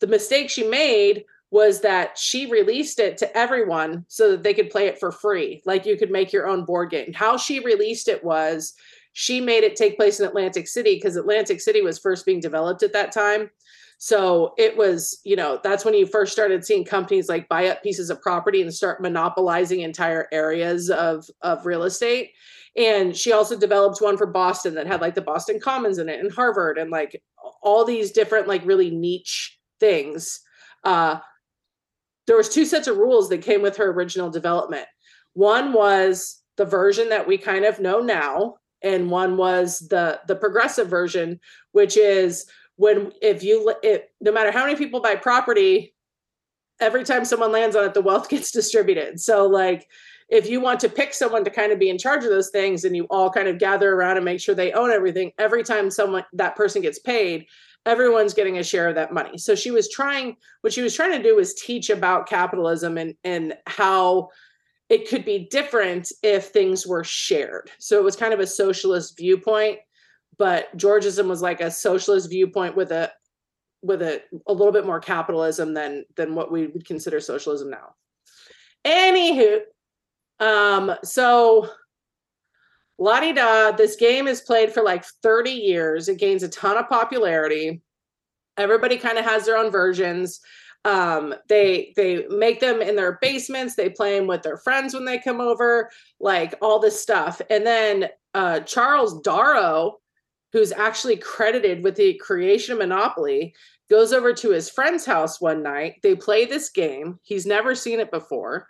The 0.00 0.06
mistake 0.06 0.48
she 0.48 0.66
made 0.66 1.24
was 1.50 1.80
that 1.80 2.16
she 2.16 2.46
released 2.46 2.98
it 2.98 3.18
to 3.18 3.36
everyone 3.36 4.04
so 4.08 4.30
that 4.30 4.42
they 4.42 4.54
could 4.54 4.70
play 4.70 4.86
it 4.86 4.98
for 4.98 5.10
free. 5.10 5.62
Like 5.66 5.84
you 5.84 5.96
could 5.96 6.10
make 6.10 6.32
your 6.32 6.46
own 6.46 6.64
board 6.64 6.90
game. 6.90 7.12
How 7.12 7.36
she 7.36 7.60
released 7.60 8.08
it 8.08 8.22
was 8.22 8.74
she 9.12 9.40
made 9.40 9.64
it 9.64 9.76
take 9.76 9.96
place 9.96 10.20
in 10.20 10.26
Atlantic 10.26 10.68
City 10.68 10.94
because 10.94 11.16
Atlantic 11.16 11.60
City 11.60 11.82
was 11.82 11.98
first 11.98 12.24
being 12.24 12.40
developed 12.40 12.82
at 12.82 12.92
that 12.92 13.12
time. 13.12 13.50
So 14.02 14.54
it 14.56 14.78
was, 14.78 15.20
you 15.24 15.36
know, 15.36 15.60
that's 15.62 15.84
when 15.84 15.92
you 15.92 16.06
first 16.06 16.32
started 16.32 16.64
seeing 16.64 16.86
companies 16.86 17.28
like 17.28 17.50
buy 17.50 17.66
up 17.66 17.82
pieces 17.82 18.08
of 18.08 18.22
property 18.22 18.62
and 18.62 18.72
start 18.72 19.02
monopolizing 19.02 19.80
entire 19.80 20.26
areas 20.32 20.88
of 20.88 21.28
of 21.42 21.66
real 21.66 21.82
estate. 21.82 22.30
And 22.78 23.14
she 23.14 23.32
also 23.32 23.58
developed 23.58 24.00
one 24.00 24.16
for 24.16 24.26
Boston 24.26 24.74
that 24.76 24.86
had 24.86 25.02
like 25.02 25.14
the 25.14 25.20
Boston 25.20 25.60
Commons 25.60 25.98
in 25.98 26.08
it 26.08 26.18
and 26.18 26.32
Harvard 26.32 26.78
and 26.78 26.90
like 26.90 27.22
all 27.62 27.84
these 27.84 28.10
different 28.10 28.48
like 28.48 28.64
really 28.64 28.90
niche 28.90 29.58
things. 29.80 30.40
Uh, 30.82 31.18
there 32.26 32.38
was 32.38 32.48
two 32.48 32.64
sets 32.64 32.88
of 32.88 32.96
rules 32.96 33.28
that 33.28 33.42
came 33.42 33.60
with 33.60 33.76
her 33.76 33.90
original 33.90 34.30
development. 34.30 34.86
One 35.34 35.74
was 35.74 36.40
the 36.56 36.64
version 36.64 37.10
that 37.10 37.28
we 37.28 37.36
kind 37.36 37.66
of 37.66 37.80
know 37.80 38.00
now, 38.00 38.54
and 38.80 39.10
one 39.10 39.36
was 39.36 39.80
the 39.90 40.20
the 40.26 40.36
progressive 40.36 40.88
version, 40.88 41.38
which 41.72 41.98
is 41.98 42.46
when 42.80 43.12
if 43.20 43.42
you 43.42 43.74
if, 43.82 44.04
no 44.22 44.32
matter 44.32 44.50
how 44.50 44.64
many 44.64 44.74
people 44.74 45.00
buy 45.00 45.14
property, 45.14 45.94
every 46.80 47.04
time 47.04 47.26
someone 47.26 47.52
lands 47.52 47.76
on 47.76 47.84
it, 47.84 47.92
the 47.92 48.00
wealth 48.00 48.28
gets 48.34 48.50
distributed. 48.50 49.20
So 49.20 49.46
like 49.46 49.86
if 50.30 50.48
you 50.48 50.60
want 50.60 50.80
to 50.80 50.88
pick 50.88 51.12
someone 51.12 51.44
to 51.44 51.50
kind 51.50 51.72
of 51.72 51.78
be 51.78 51.90
in 51.90 51.98
charge 51.98 52.24
of 52.24 52.30
those 52.30 52.48
things 52.48 52.84
and 52.84 52.96
you 52.96 53.04
all 53.10 53.28
kind 53.28 53.48
of 53.48 53.58
gather 53.58 53.92
around 53.92 54.16
and 54.16 54.24
make 54.24 54.40
sure 54.40 54.54
they 54.54 54.72
own 54.72 54.90
everything 54.90 55.32
every 55.38 55.62
time 55.62 55.90
someone 55.90 56.24
that 56.32 56.56
person 56.56 56.80
gets 56.80 56.98
paid 56.98 57.46
everyone's 57.86 58.34
getting 58.34 58.58
a 58.58 58.62
share 58.62 58.88
of 58.88 58.94
that 58.94 59.12
money. 59.12 59.38
So 59.38 59.54
she 59.54 59.70
was 59.70 59.90
trying 59.90 60.36
what 60.62 60.72
she 60.72 60.82
was 60.82 60.94
trying 60.94 61.12
to 61.12 61.22
do 61.22 61.36
was 61.36 61.54
teach 61.54 61.90
about 61.90 62.28
capitalism 62.28 62.96
and 62.98 63.14
and 63.24 63.54
how 63.66 64.28
it 64.88 65.08
could 65.08 65.24
be 65.24 65.48
different 65.50 66.10
if 66.22 66.46
things 66.46 66.86
were 66.86 67.04
shared. 67.04 67.70
So 67.78 67.98
it 67.98 68.04
was 68.04 68.16
kind 68.16 68.34
of 68.34 68.40
a 68.40 68.46
socialist 68.46 69.16
viewpoint 69.16 69.78
but 70.40 70.76
georgism 70.76 71.28
was 71.28 71.40
like 71.40 71.60
a 71.60 71.70
socialist 71.70 72.28
viewpoint 72.28 72.74
with 72.74 72.90
a 72.90 73.12
with 73.82 74.02
a, 74.02 74.20
a 74.48 74.52
little 74.52 74.72
bit 74.72 74.84
more 74.84 75.00
capitalism 75.00 75.72
than 75.72 76.04
than 76.16 76.34
what 76.34 76.50
we 76.50 76.66
would 76.66 76.84
consider 76.84 77.20
socialism 77.20 77.70
now 77.70 77.94
anywho 78.84 79.60
um, 80.40 80.94
so 81.04 81.68
la 82.98 83.20
di 83.20 83.32
da, 83.32 83.72
this 83.72 83.96
game 83.96 84.26
is 84.26 84.40
played 84.40 84.72
for 84.72 84.82
like 84.82 85.04
30 85.22 85.50
years. 85.50 86.08
It 86.08 86.18
gains 86.18 86.42
a 86.42 86.48
ton 86.48 86.78
of 86.78 86.88
popularity. 86.88 87.82
Everybody 88.56 88.96
kind 88.96 89.18
of 89.18 89.24
has 89.24 89.44
their 89.44 89.56
own 89.56 89.70
versions. 89.70 90.40
Um, 90.86 91.34
they 91.48 91.92
they 91.94 92.26
make 92.28 92.60
them 92.60 92.80
in 92.80 92.96
their 92.96 93.18
basements, 93.20 93.74
they 93.74 93.90
play 93.90 94.18
them 94.18 94.26
with 94.26 94.42
their 94.42 94.56
friends 94.56 94.94
when 94.94 95.04
they 95.04 95.18
come 95.18 95.40
over, 95.40 95.90
like 96.20 96.54
all 96.62 96.78
this 96.78 97.00
stuff. 97.00 97.42
And 97.50 97.66
then 97.66 98.08
uh 98.32 98.60
Charles 98.60 99.20
Darrow, 99.20 99.99
who's 100.52 100.72
actually 100.72 101.16
credited 101.16 101.84
with 101.84 101.96
the 101.96 102.14
creation 102.14 102.72
of 102.72 102.78
Monopoly, 102.78 103.54
goes 103.88 104.12
over 104.12 104.32
to 104.32 104.50
his 104.50 104.70
friend's 104.70 105.04
house 105.04 105.40
one 105.40 105.62
night. 105.62 105.96
They 106.02 106.14
play 106.14 106.44
this 106.44 106.70
game. 106.70 107.18
He's 107.22 107.46
never 107.46 107.74
seen 107.74 108.00
it 108.00 108.10
before 108.10 108.66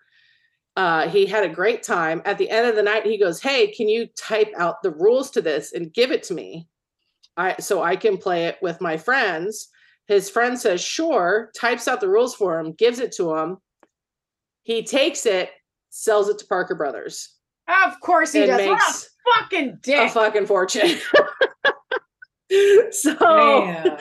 uh, 0.76 1.08
he 1.08 1.26
had 1.26 1.44
a 1.44 1.48
great 1.48 1.82
time. 1.82 2.22
At 2.24 2.38
the 2.38 2.48
end 2.48 2.66
of 2.66 2.76
the 2.76 2.82
night, 2.82 3.04
he 3.04 3.18
goes, 3.18 3.40
"Hey, 3.40 3.72
can 3.72 3.88
you 3.88 4.06
type 4.16 4.50
out 4.56 4.82
the 4.82 4.92
rules 4.92 5.30
to 5.32 5.42
this 5.42 5.72
and 5.72 5.92
give 5.92 6.10
it 6.12 6.22
to 6.24 6.34
me, 6.34 6.68
I 7.36 7.56
so 7.60 7.82
I 7.82 7.96
can 7.96 8.16
play 8.16 8.46
it 8.46 8.56
with 8.62 8.80
my 8.80 8.96
friends." 8.96 9.68
His 10.06 10.30
friend 10.30 10.58
says, 10.58 10.80
"Sure." 10.80 11.50
Types 11.54 11.88
out 11.88 12.00
the 12.00 12.08
rules 12.08 12.34
for 12.34 12.58
him, 12.58 12.72
gives 12.72 12.98
it 12.98 13.12
to 13.12 13.34
him. 13.36 13.58
He 14.62 14.82
takes 14.82 15.26
it, 15.26 15.50
sells 15.90 16.28
it 16.28 16.38
to 16.38 16.46
Parker 16.46 16.74
Brothers. 16.74 17.34
Of 17.84 18.00
course 18.00 18.32
he 18.32 18.46
does. 18.46 18.60
What 18.60 18.70
makes 18.70 19.04
a 19.04 19.40
fucking 19.40 19.68
a 19.68 19.76
dick. 19.76 20.10
fucking 20.12 20.46
fortune. 20.46 20.98
so 22.90 23.14
Man. 23.64 23.96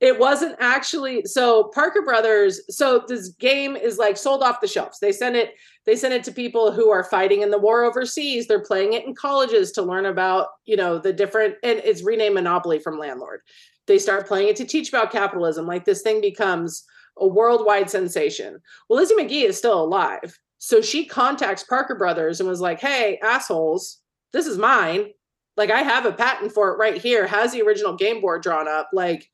it 0.00 0.18
wasn't 0.18 0.56
actually 0.60 1.24
so 1.24 1.64
Parker 1.74 2.02
Brothers. 2.02 2.60
So 2.68 3.04
this 3.06 3.30
game 3.30 3.76
is 3.76 3.98
like 3.98 4.16
sold 4.16 4.42
off 4.42 4.60
the 4.60 4.68
shelves. 4.68 4.98
They 4.98 5.12
send 5.12 5.36
it. 5.36 5.54
They 5.86 5.96
send 5.96 6.12
it 6.12 6.24
to 6.24 6.32
people 6.32 6.72
who 6.72 6.90
are 6.90 7.04
fighting 7.04 7.42
in 7.42 7.50
the 7.50 7.58
war 7.58 7.84
overseas. 7.84 8.46
They're 8.46 8.60
playing 8.60 8.92
it 8.92 9.06
in 9.06 9.14
colleges 9.14 9.72
to 9.72 9.82
learn 9.82 10.06
about 10.06 10.48
you 10.64 10.76
know 10.76 10.98
the 10.98 11.12
different. 11.12 11.54
And 11.62 11.80
it's 11.84 12.02
renamed 12.02 12.34
Monopoly 12.34 12.78
from 12.78 12.98
Landlord. 12.98 13.40
They 13.86 13.98
start 13.98 14.26
playing 14.26 14.48
it 14.48 14.56
to 14.56 14.64
teach 14.64 14.90
about 14.90 15.12
capitalism. 15.12 15.66
Like 15.66 15.84
this 15.84 16.02
thing 16.02 16.20
becomes 16.20 16.84
a 17.18 17.26
worldwide 17.26 17.88
sensation. 17.88 18.60
Well, 18.88 18.98
Lizzie 18.98 19.14
McGee 19.14 19.48
is 19.48 19.56
still 19.56 19.82
alive. 19.82 20.38
So 20.58 20.80
she 20.80 21.06
contacts 21.06 21.64
Parker 21.64 21.94
Brothers 21.94 22.40
and 22.40 22.48
was 22.48 22.60
like, 22.60 22.80
hey, 22.80 23.18
assholes, 23.22 24.00
this 24.32 24.46
is 24.46 24.58
mine. 24.58 25.10
Like 25.56 25.70
I 25.70 25.82
have 25.82 26.06
a 26.06 26.12
patent 26.12 26.52
for 26.52 26.70
it 26.72 26.78
right 26.78 27.00
here, 27.00 27.26
has 27.26 27.52
the 27.52 27.62
original 27.62 27.96
game 27.96 28.20
board 28.20 28.42
drawn 28.42 28.68
up. 28.68 28.90
Like 28.92 29.30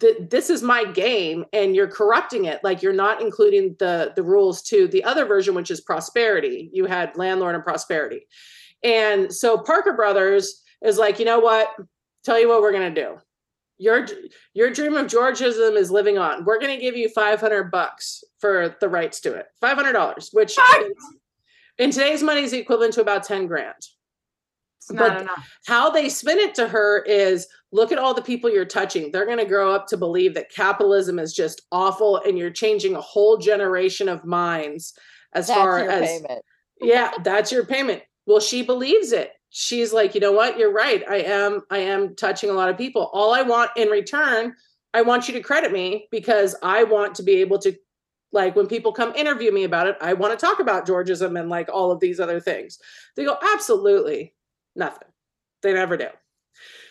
th- 0.00 0.28
this 0.30 0.50
is 0.50 0.62
my 0.62 0.84
game 0.84 1.44
and 1.52 1.76
you're 1.76 1.88
corrupting 1.88 2.46
it. 2.46 2.60
Like 2.64 2.82
you're 2.82 2.92
not 2.92 3.20
including 3.20 3.76
the 3.78 4.12
the 4.16 4.22
rules 4.22 4.62
to 4.64 4.88
the 4.88 5.04
other 5.04 5.26
version, 5.26 5.54
which 5.54 5.70
is 5.70 5.80
prosperity. 5.80 6.70
You 6.72 6.86
had 6.86 7.16
landlord 7.16 7.54
and 7.54 7.64
prosperity. 7.64 8.26
And 8.82 9.32
so 9.32 9.58
Parker 9.58 9.94
Brothers 9.94 10.62
is 10.82 10.98
like, 10.98 11.18
you 11.18 11.24
know 11.24 11.40
what? 11.40 11.68
Tell 12.24 12.40
you 12.40 12.48
what 12.48 12.62
we're 12.62 12.72
gonna 12.72 12.94
do. 12.94 13.18
Your 13.78 14.06
your 14.54 14.70
dream 14.70 14.94
of 14.94 15.06
Georgism 15.06 15.76
is 15.76 15.90
living 15.90 16.16
on. 16.16 16.44
We're 16.44 16.60
gonna 16.60 16.78
give 16.78 16.96
you 16.96 17.10
500 17.10 17.70
bucks 17.70 18.24
for 18.38 18.74
the 18.80 18.88
rights 18.88 19.20
to 19.20 19.34
it. 19.34 19.46
$500, 19.62 20.28
which 20.32 20.56
is, 20.58 20.94
in 21.78 21.90
today's 21.90 22.22
money 22.22 22.42
is 22.42 22.54
equivalent 22.54 22.94
to 22.94 23.02
about 23.02 23.24
10 23.24 23.46
grand 23.46 23.74
It's 24.78 24.92
not 24.92 25.14
but- 25.14 25.22
enough. 25.22 25.48
how 25.66 25.90
they 25.90 26.08
spin 26.08 26.38
it 26.38 26.54
to 26.56 26.68
her 26.68 27.02
is 27.04 27.46
look 27.72 27.92
at 27.92 27.98
all 27.98 28.14
the 28.14 28.22
people 28.22 28.50
you're 28.50 28.64
touching. 28.64 29.10
They're 29.10 29.26
going 29.26 29.38
to 29.38 29.44
grow 29.44 29.72
up 29.74 29.86
to 29.88 29.96
believe 29.96 30.34
that 30.34 30.50
capitalism 30.52 31.18
is 31.18 31.34
just 31.34 31.62
awful 31.72 32.18
and 32.18 32.38
you're 32.38 32.50
changing 32.50 32.94
a 32.94 33.00
whole 33.00 33.36
generation 33.36 34.08
of 34.08 34.24
minds 34.24 34.94
as 35.34 35.48
That's 35.48 35.58
far 35.58 35.80
your 35.80 35.90
as 35.90 36.08
payment. 36.08 36.42
yeah, 36.80 37.10
that's 37.24 37.50
your 37.50 37.64
payment. 37.66 38.02
Well, 38.26 38.40
she 38.40 38.62
believes 38.62 39.12
it. 39.12 39.32
She's 39.50 39.92
like, 39.92 40.14
"You 40.14 40.20
know 40.20 40.32
what? 40.32 40.58
You're 40.58 40.72
right. 40.72 41.02
I 41.08 41.16
am 41.18 41.62
I 41.70 41.78
am 41.78 42.14
touching 42.14 42.50
a 42.50 42.52
lot 42.54 42.68
of 42.68 42.76
people. 42.78 43.10
All 43.12 43.34
I 43.34 43.42
want 43.42 43.70
in 43.76 43.88
return, 43.88 44.54
I 44.94 45.02
want 45.02 45.28
you 45.28 45.34
to 45.34 45.40
credit 45.40 45.72
me 45.72 46.08
because 46.10 46.54
I 46.62 46.84
want 46.84 47.14
to 47.16 47.22
be 47.22 47.36
able 47.40 47.58
to 47.60 47.74
like 48.32 48.54
when 48.54 48.66
people 48.66 48.92
come 48.92 49.14
interview 49.14 49.50
me 49.52 49.64
about 49.64 49.86
it, 49.86 49.96
I 50.00 50.12
want 50.12 50.38
to 50.38 50.44
talk 50.46 50.60
about 50.60 50.86
Georgism 50.86 51.38
and 51.38 51.48
like 51.48 51.68
all 51.72 51.90
of 51.90 52.00
these 52.00 52.20
other 52.20 52.38
things." 52.40 52.78
They 53.16 53.24
go, 53.24 53.36
"Absolutely. 53.54 54.34
Nothing. 54.76 55.08
They 55.62 55.72
never 55.72 55.96
do. 55.96 56.08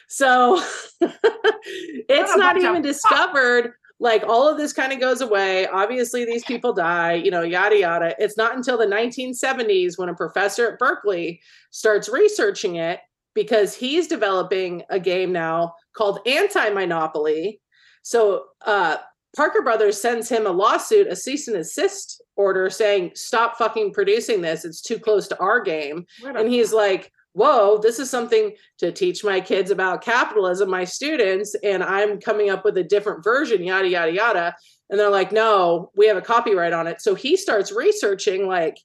So 0.08 0.62
it's 1.02 2.36
not 2.36 2.58
even 2.58 2.82
discovered. 2.82 3.74
Like 4.00 4.24
all 4.24 4.50
of 4.50 4.58
this 4.58 4.74
kind 4.74 4.92
of 4.92 5.00
goes 5.00 5.22
away. 5.22 5.68
Obviously, 5.68 6.26
these 6.26 6.44
people 6.44 6.74
die, 6.74 7.14
you 7.14 7.32
know, 7.32 7.44
yada, 7.44 7.80
yada. 7.80 8.16
It's 8.20 8.38
not 8.38 8.56
until 8.56 8.78
the 8.78 8.86
1970s 8.86 9.98
when 9.98 10.10
a 10.10 10.16
professor 10.16 10.72
at 10.72 10.80
Berkeley 10.80 11.40
starts 11.72 12.10
researching 12.10 12.76
it 12.76 13.00
because 13.34 13.74
he's 13.74 14.08
developing 14.08 14.84
a 14.90 15.00
game 15.00 15.32
now 15.32 15.76
called 15.96 16.20
Anti 16.26 16.70
Monopoly. 16.72 17.62
So, 18.02 18.46
uh, 18.66 18.98
Parker 19.36 19.62
Brothers 19.62 20.02
sends 20.02 20.30
him 20.30 20.48
a 20.48 20.52
lawsuit, 20.52 21.08
a 21.08 21.16
cease 21.16 21.48
and 21.48 21.58
desist 21.58 22.22
order 22.38 22.70
saying, 22.70 23.12
stop 23.16 23.58
fucking 23.58 23.94
producing 23.94 24.42
this. 24.42 24.64
It's 24.64 24.82
too 24.82 24.98
close 24.98 25.28
to 25.28 25.40
our 25.40 25.62
game 25.62 26.06
and 26.24 26.48
he's 26.48 26.72
like 26.72 27.12
whoa 27.36 27.78
this 27.78 28.00
is 28.00 28.10
something 28.10 28.54
to 28.78 28.92
teach 28.92 29.24
my 29.24 29.40
kids 29.42 29.70
about 29.70 30.02
capitalism 30.02 30.70
my 30.70 30.86
students 30.86 31.56
and 31.64 31.84
i'm 31.84 32.20
coming 32.20 32.50
up 32.50 32.64
with 32.64 32.78
a 32.78 32.84
different 32.84 33.24
version 33.24 33.64
yada 33.64 33.88
yada 33.88 34.12
yada. 34.12 34.56
And 34.90 35.00
they're 35.00 35.10
like 35.10 35.32
no 35.32 35.92
we 35.96 36.08
have 36.08 36.18
a 36.18 36.22
copyright 36.22 36.74
on 36.74 36.88
it. 36.88 37.02
So 37.02 37.16
he 37.16 37.38
starts 37.38 37.72
researching 37.72 38.48
like 38.48 38.78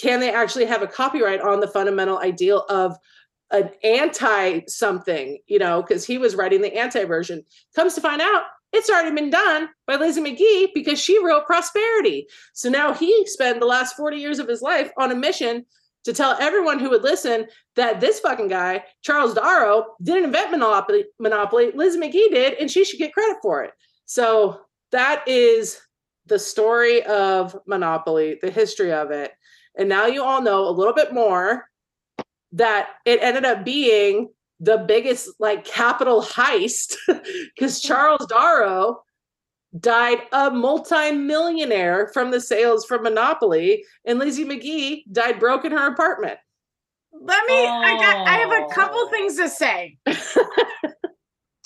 can 0.00 0.20
they 0.20 0.32
actually 0.32 0.66
have 0.66 0.82
a 0.82 0.86
copyright 0.86 1.40
on 1.40 1.60
the 1.60 1.68
fundamental 1.68 2.18
ideal 2.18 2.64
of 2.68 2.96
an 3.50 3.70
anti 3.82 4.60
something 4.66 5.38
you 5.46 5.58
know 5.58 5.82
because 5.82 6.04
he 6.04 6.18
was 6.18 6.36
writing 6.36 6.62
the 6.62 6.76
anti 6.76 7.04
version 7.04 7.44
comes 7.74 7.94
to 7.94 8.00
find 8.00 8.20
out 8.20 8.44
it's 8.72 8.88
already 8.88 9.14
been 9.14 9.30
done 9.30 9.68
by 9.86 9.96
Lizzie 9.96 10.20
McGee 10.20 10.68
because 10.72 11.00
she 11.00 11.18
wrote 11.24 11.44
Prosperity. 11.44 12.28
So 12.52 12.68
now 12.68 12.94
he 12.94 13.26
spent 13.26 13.58
the 13.58 13.66
last 13.66 13.96
40 13.96 14.16
years 14.16 14.38
of 14.38 14.46
his 14.46 14.62
life 14.62 14.92
on 14.96 15.10
a 15.10 15.16
mission 15.16 15.66
to 16.04 16.12
tell 16.12 16.36
everyone 16.40 16.78
who 16.78 16.90
would 16.90 17.02
listen 17.02 17.46
that 17.76 18.00
this 18.00 18.20
fucking 18.20 18.48
guy, 18.48 18.84
Charles 19.02 19.34
Darrow, 19.34 19.84
didn't 20.02 20.24
invent 20.24 20.50
Monopoly, 20.50 21.04
Monopoly. 21.18 21.72
Liz 21.74 21.96
McGee 21.96 22.30
did, 22.30 22.54
and 22.54 22.70
she 22.70 22.84
should 22.84 22.98
get 22.98 23.12
credit 23.12 23.36
for 23.42 23.62
it. 23.62 23.72
So 24.06 24.60
that 24.92 25.26
is 25.26 25.80
the 26.26 26.38
story 26.38 27.02
of 27.04 27.56
Monopoly, 27.66 28.38
the 28.40 28.50
history 28.50 28.92
of 28.92 29.10
it. 29.10 29.32
And 29.76 29.88
now 29.88 30.06
you 30.06 30.24
all 30.24 30.42
know 30.42 30.68
a 30.68 30.70
little 30.70 30.94
bit 30.94 31.12
more 31.12 31.66
that 32.52 32.88
it 33.04 33.22
ended 33.22 33.44
up 33.44 33.64
being 33.64 34.28
the 34.58 34.78
biggest 34.78 35.28
like 35.38 35.64
capital 35.64 36.22
heist 36.22 36.96
because 37.54 37.80
Charles 37.80 38.26
Darrow 38.26 39.02
died 39.78 40.18
a 40.32 40.50
multi-millionaire 40.50 42.08
from 42.12 42.30
the 42.32 42.40
sales 42.40 42.84
from 42.86 43.02
Monopoly, 43.04 43.84
and 44.04 44.18
Lizzie 44.18 44.44
McGee 44.44 45.04
died 45.12 45.38
broke 45.38 45.64
in 45.64 45.72
her 45.72 45.86
apartment. 45.92 46.38
let 47.12 47.44
me 47.46 47.54
I 47.66 47.96
got 48.00 48.26
I 48.26 48.32
have 48.38 48.52
a 48.70 48.74
couple 48.74 48.98
Oh. 49.00 49.08
things 49.10 49.36
to 49.36 49.48
say. 49.48 49.98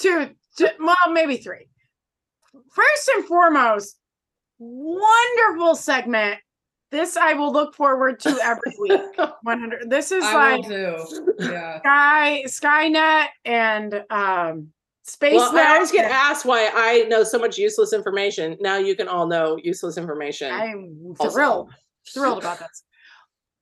Two, 0.00 0.30
two 0.58 0.66
well, 0.80 0.96
maybe 1.12 1.36
three. 1.38 1.68
First 2.72 3.08
and 3.16 3.24
foremost, 3.24 3.96
wonderful 4.58 5.74
segment. 5.76 6.38
This 6.90 7.16
I 7.16 7.32
will 7.34 7.52
look 7.52 7.74
forward 7.74 8.20
to 8.20 8.38
every 8.42 8.72
week. 8.80 9.00
100. 9.42 9.88
This 9.90 10.12
is 10.12 10.22
I 10.24 10.56
like 10.56 10.68
will 10.68 11.06
too. 11.06 11.34
Yeah. 11.40 11.78
Sky 11.78 12.42
Skynet 12.46 13.26
and 13.44 14.04
um 14.10 14.72
Space 15.06 15.34
well, 15.34 15.54
I 15.54 15.74
always 15.74 15.92
get 15.92 16.10
asked 16.10 16.46
why 16.46 16.70
I 16.72 17.02
know 17.08 17.24
so 17.24 17.38
much 17.38 17.58
useless 17.58 17.92
information. 17.92 18.56
Now 18.60 18.78
you 18.78 18.96
can 18.96 19.06
all 19.06 19.26
know 19.26 19.58
useless 19.62 19.98
information. 19.98 20.50
I'm 20.50 21.14
also. 21.18 21.30
thrilled, 21.30 21.70
thrilled 22.08 22.38
about 22.38 22.58
this. 22.58 22.84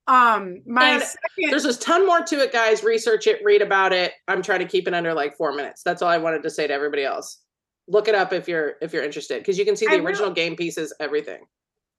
Um, 0.07 0.63
my 0.67 0.99
second, 0.99 1.51
There's 1.51 1.65
a 1.65 1.77
ton 1.77 2.07
more 2.07 2.21
to 2.21 2.41
it, 2.41 2.53
guys. 2.53 2.85
Research 2.85 3.27
it, 3.27 3.41
read 3.45 3.61
about 3.61 3.93
it. 3.93 4.13
I'm 4.29 4.41
trying 4.41 4.61
to 4.61 4.67
keep 4.67 4.87
it 4.87 4.95
under 4.95 5.13
like 5.15 5.37
four 5.37 5.53
minutes. 5.53 5.83
That's 5.83 6.01
all 6.01 6.09
I 6.09 6.19
wanted 6.19 6.45
to 6.45 6.51
say 6.51 6.69
to 6.69 6.73
everybody 6.73 7.03
else. 7.03 7.41
Look 7.89 8.07
it 8.07 8.15
up 8.15 8.33
if 8.33 8.47
you're 8.47 8.75
if 8.81 8.93
you're 8.93 9.05
interested, 9.05 9.39
because 9.39 9.59
you 9.59 9.65
can 9.65 9.75
see 9.75 9.87
the 9.87 9.99
will. 9.99 10.07
original 10.07 10.31
game 10.31 10.55
pieces, 10.55 10.95
everything. 11.01 11.41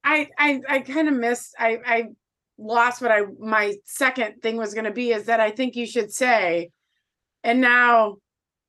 I 0.06 0.30
I 0.38 0.62
I 0.70 0.80
kind 0.80 1.10
of 1.10 1.16
missed. 1.16 1.54
I 1.60 1.80
I 1.86 2.04
lost 2.58 3.02
what 3.02 3.12
I 3.12 3.24
my 3.40 3.74
second 3.84 4.42
thing 4.42 4.56
was 4.56 4.74
going 4.74 4.86
to 4.86 4.92
be 4.92 5.12
is 5.12 5.26
that 5.26 5.42
I 5.42 5.52
think 5.52 5.76
you 5.76 5.86
should 5.86 6.14
say, 6.14 6.70
and 7.44 7.60
now 7.60 8.20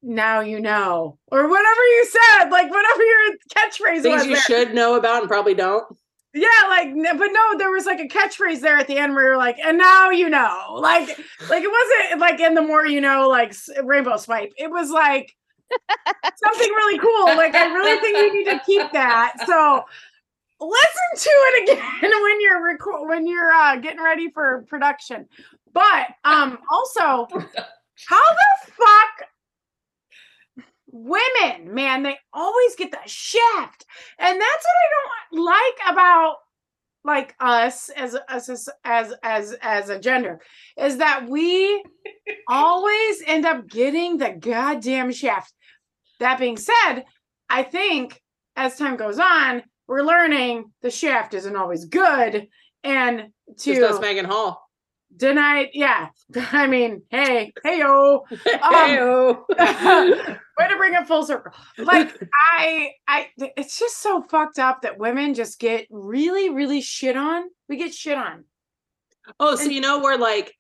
now 0.05 0.41
you 0.41 0.61
know 0.61 1.19
or 1.31 1.49
whatever 1.49 1.81
you 1.81 2.07
said, 2.07 2.51
like 2.51 2.71
whatever 2.71 3.03
your 3.03 3.37
catchphrase 3.57 4.03
Things 4.03 4.23
was. 4.23 4.27
you 4.27 4.35
there. 4.35 4.43
should 4.43 4.75
know 4.75 4.97
about 4.97 5.23
and 5.23 5.29
probably 5.29 5.55
don't. 5.55 5.85
Yeah, 6.37 6.49
like, 6.69 6.93
but 7.17 7.29
no, 7.29 7.59
there 7.59 7.71
was 7.71 7.87
like 7.87 8.01
a 8.01 8.09
catchphrase 8.09 8.61
there 8.61 8.77
at 8.77 8.89
the 8.89 8.97
end 8.99 9.15
where 9.15 9.23
you're 9.25 9.37
like, 9.37 9.57
and 9.65 9.79
now 9.79 10.11
you 10.11 10.29
know, 10.29 10.77
like, 10.81 11.09
like 11.49 11.63
it 11.63 11.71
wasn't 11.71 12.21
like 12.21 12.41
in 12.41 12.55
the 12.55 12.63
more 12.63 12.85
you 12.87 13.01
know, 13.01 13.29
like 13.29 13.55
rainbow 13.85 14.17
swipe. 14.17 14.53
It 14.57 14.71
was 14.71 14.91
like 14.91 15.33
something 16.37 16.69
really 16.71 16.99
cool. 16.99 17.37
Like, 17.37 17.55
I 17.55 17.67
really 17.73 18.01
think 18.01 18.17
you 18.17 18.45
need 18.45 18.51
to 18.51 18.61
keep 18.67 18.93
that. 18.93 19.35
So 19.47 19.85
listen 20.61 21.09
to 21.17 21.31
it 21.31 21.71
again 21.71 21.83
when 22.23 22.41
you're 22.41 22.65
record 22.65 23.09
when 23.09 23.27
you're 23.27 23.53
uh, 23.53 23.77
getting 23.77 24.03
ready 24.03 24.31
for 24.31 24.65
production. 24.69 25.27
But 25.73 26.09
um, 26.25 26.59
also, 26.71 27.27
how 28.09 28.23
the 28.23 28.73
fuck? 28.73 28.94
Women, 30.97 31.75
man, 31.75 32.05
they 32.05 32.17
always 32.33 32.77
get 32.77 32.93
the 32.93 32.99
shaft 33.05 33.85
and 34.17 34.41
that's 34.41 34.65
what 34.65 34.75
I 34.81 35.33
don't 35.33 35.45
like 35.45 35.93
about 35.93 36.37
like 37.05 37.35
us 37.39 37.91
as 37.91 38.17
as 38.29 38.49
as 38.49 38.69
as 38.85 39.15
as, 39.23 39.57
as 39.61 39.89
a 39.91 39.99
gender 39.99 40.41
is 40.79 40.99
that 40.99 41.29
we 41.29 41.85
always 42.49 43.23
end 43.27 43.45
up 43.45 43.69
getting 43.69 44.17
the 44.17 44.31
goddamn 44.31 45.13
shaft. 45.13 45.53
That 46.21 46.39
being 46.39 46.57
said, 46.57 47.05
I 47.51 47.63
think 47.63 48.21
as 48.57 48.77
time 48.77 48.97
goes 48.97 49.19
on, 49.19 49.63
we're 49.87 50.03
learning 50.03 50.73
the 50.81 50.91
shaft 50.91 51.35
isn't 51.35 51.57
always 51.57 51.85
good, 51.87 52.49
and 52.83 53.25
Just 53.59 53.97
to 53.97 54.01
Megan 54.01 54.25
Hall. 54.25 54.63
deny, 55.15 55.71
yeah. 55.75 56.09
I 56.53 56.67
mean, 56.67 57.03
hey, 57.11 57.53
hey 57.63 57.81
yo, 57.81 58.25
Heyo. 58.31 59.45
Um, 59.59 60.39
way 60.59 60.69
to 60.69 60.77
bring 60.77 60.95
it 60.95 61.07
full 61.07 61.25
circle 61.25 61.53
like 61.79 62.17
i 62.53 62.91
i 63.09 63.27
it's 63.39 63.79
just 63.79 64.01
so 64.01 64.23
fucked 64.23 64.59
up 64.59 64.83
that 64.83 64.99
women 64.99 65.35
just 65.35 65.59
get 65.59 65.87
really 65.91 66.51
really 66.51 66.81
shit 66.81 67.17
on 67.17 67.45
we 67.69 67.77
get 67.77 67.93
shit 67.93 68.17
on 68.17 68.45
oh, 69.41 69.57
so 69.57 69.65
you 69.65 69.81
know 69.81 70.01
we're 70.01 70.17
like, 70.19 70.53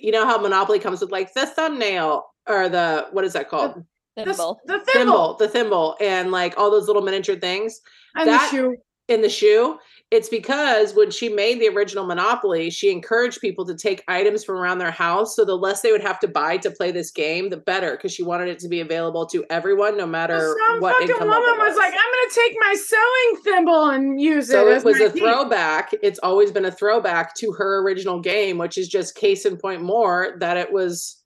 you 0.00 0.12
know 0.12 0.24
how 0.26 0.38
Monopoly 0.38 0.78
comes 0.78 1.00
with 1.00 1.10
like 1.10 1.32
the 1.34 1.46
thumbnail 1.46 2.24
or 2.48 2.68
the 2.68 3.06
what 3.12 3.24
is 3.24 3.32
that 3.34 3.48
called? 3.48 3.84
the, 4.16 4.28
s- 4.28 4.36
Symbol. 4.36 4.60
the 4.66 4.78
thimble, 4.80 4.86
thimble 4.86 5.34
the 5.36 5.48
thimble, 5.48 5.96
and 6.00 6.30
like 6.30 6.54
all 6.56 6.70
those 6.70 6.86
little 6.86 7.02
miniature 7.02 7.36
things. 7.36 7.80
and 8.16 8.28
that- 8.28 8.50
the 8.50 8.56
shoe 8.56 8.76
in 9.08 9.22
the 9.22 9.28
shoe 9.28 9.78
it's 10.10 10.30
because 10.30 10.94
when 10.94 11.10
she 11.10 11.28
made 11.28 11.60
the 11.60 11.68
original 11.68 12.06
monopoly 12.06 12.70
she 12.70 12.90
encouraged 12.90 13.40
people 13.40 13.64
to 13.66 13.74
take 13.74 14.02
items 14.08 14.42
from 14.42 14.56
around 14.56 14.78
their 14.78 14.90
house. 14.90 15.36
So 15.36 15.44
the 15.44 15.54
less 15.56 15.82
they 15.82 15.92
would 15.92 16.00
have 16.02 16.18
to 16.20 16.28
buy 16.28 16.56
to 16.58 16.70
play 16.70 16.90
this 16.90 17.10
game 17.10 17.50
the 17.50 17.58
better 17.58 17.92
because 17.92 18.12
she 18.12 18.22
wanted 18.22 18.48
it 18.48 18.58
to 18.60 18.68
be 18.68 18.80
available 18.80 19.26
to 19.26 19.44
everyone 19.50 19.96
no 19.98 20.06
matter 20.06 20.38
some 20.38 20.80
what 20.80 20.92
Some 20.94 21.02
fucking 21.02 21.08
income 21.10 21.28
woman 21.28 21.42
level 21.42 21.64
was 21.66 21.76
like 21.76 21.92
i'm 21.92 21.98
gonna 21.98 22.34
take 22.34 22.56
my 22.60 22.74
sewing 22.74 23.42
thimble 23.44 23.90
and 23.90 24.20
use 24.20 24.48
so 24.48 24.68
it 24.68 24.80
So 24.80 24.88
it 24.88 24.92
was 24.92 25.00
a 25.00 25.12
key." 25.12 25.20
throwback. 25.20 25.90
It's 26.02 26.18
always 26.20 26.50
been 26.50 26.64
a 26.64 26.72
throwback 26.72 27.34
to 27.36 27.52
her 27.52 27.82
original 27.82 28.20
game 28.20 28.56
which 28.58 28.78
is 28.78 28.88
just 28.88 29.14
case 29.14 29.44
in 29.44 29.56
point 29.58 29.82
more 29.82 30.36
that 30.40 30.56
it 30.56 30.72
was 30.72 31.22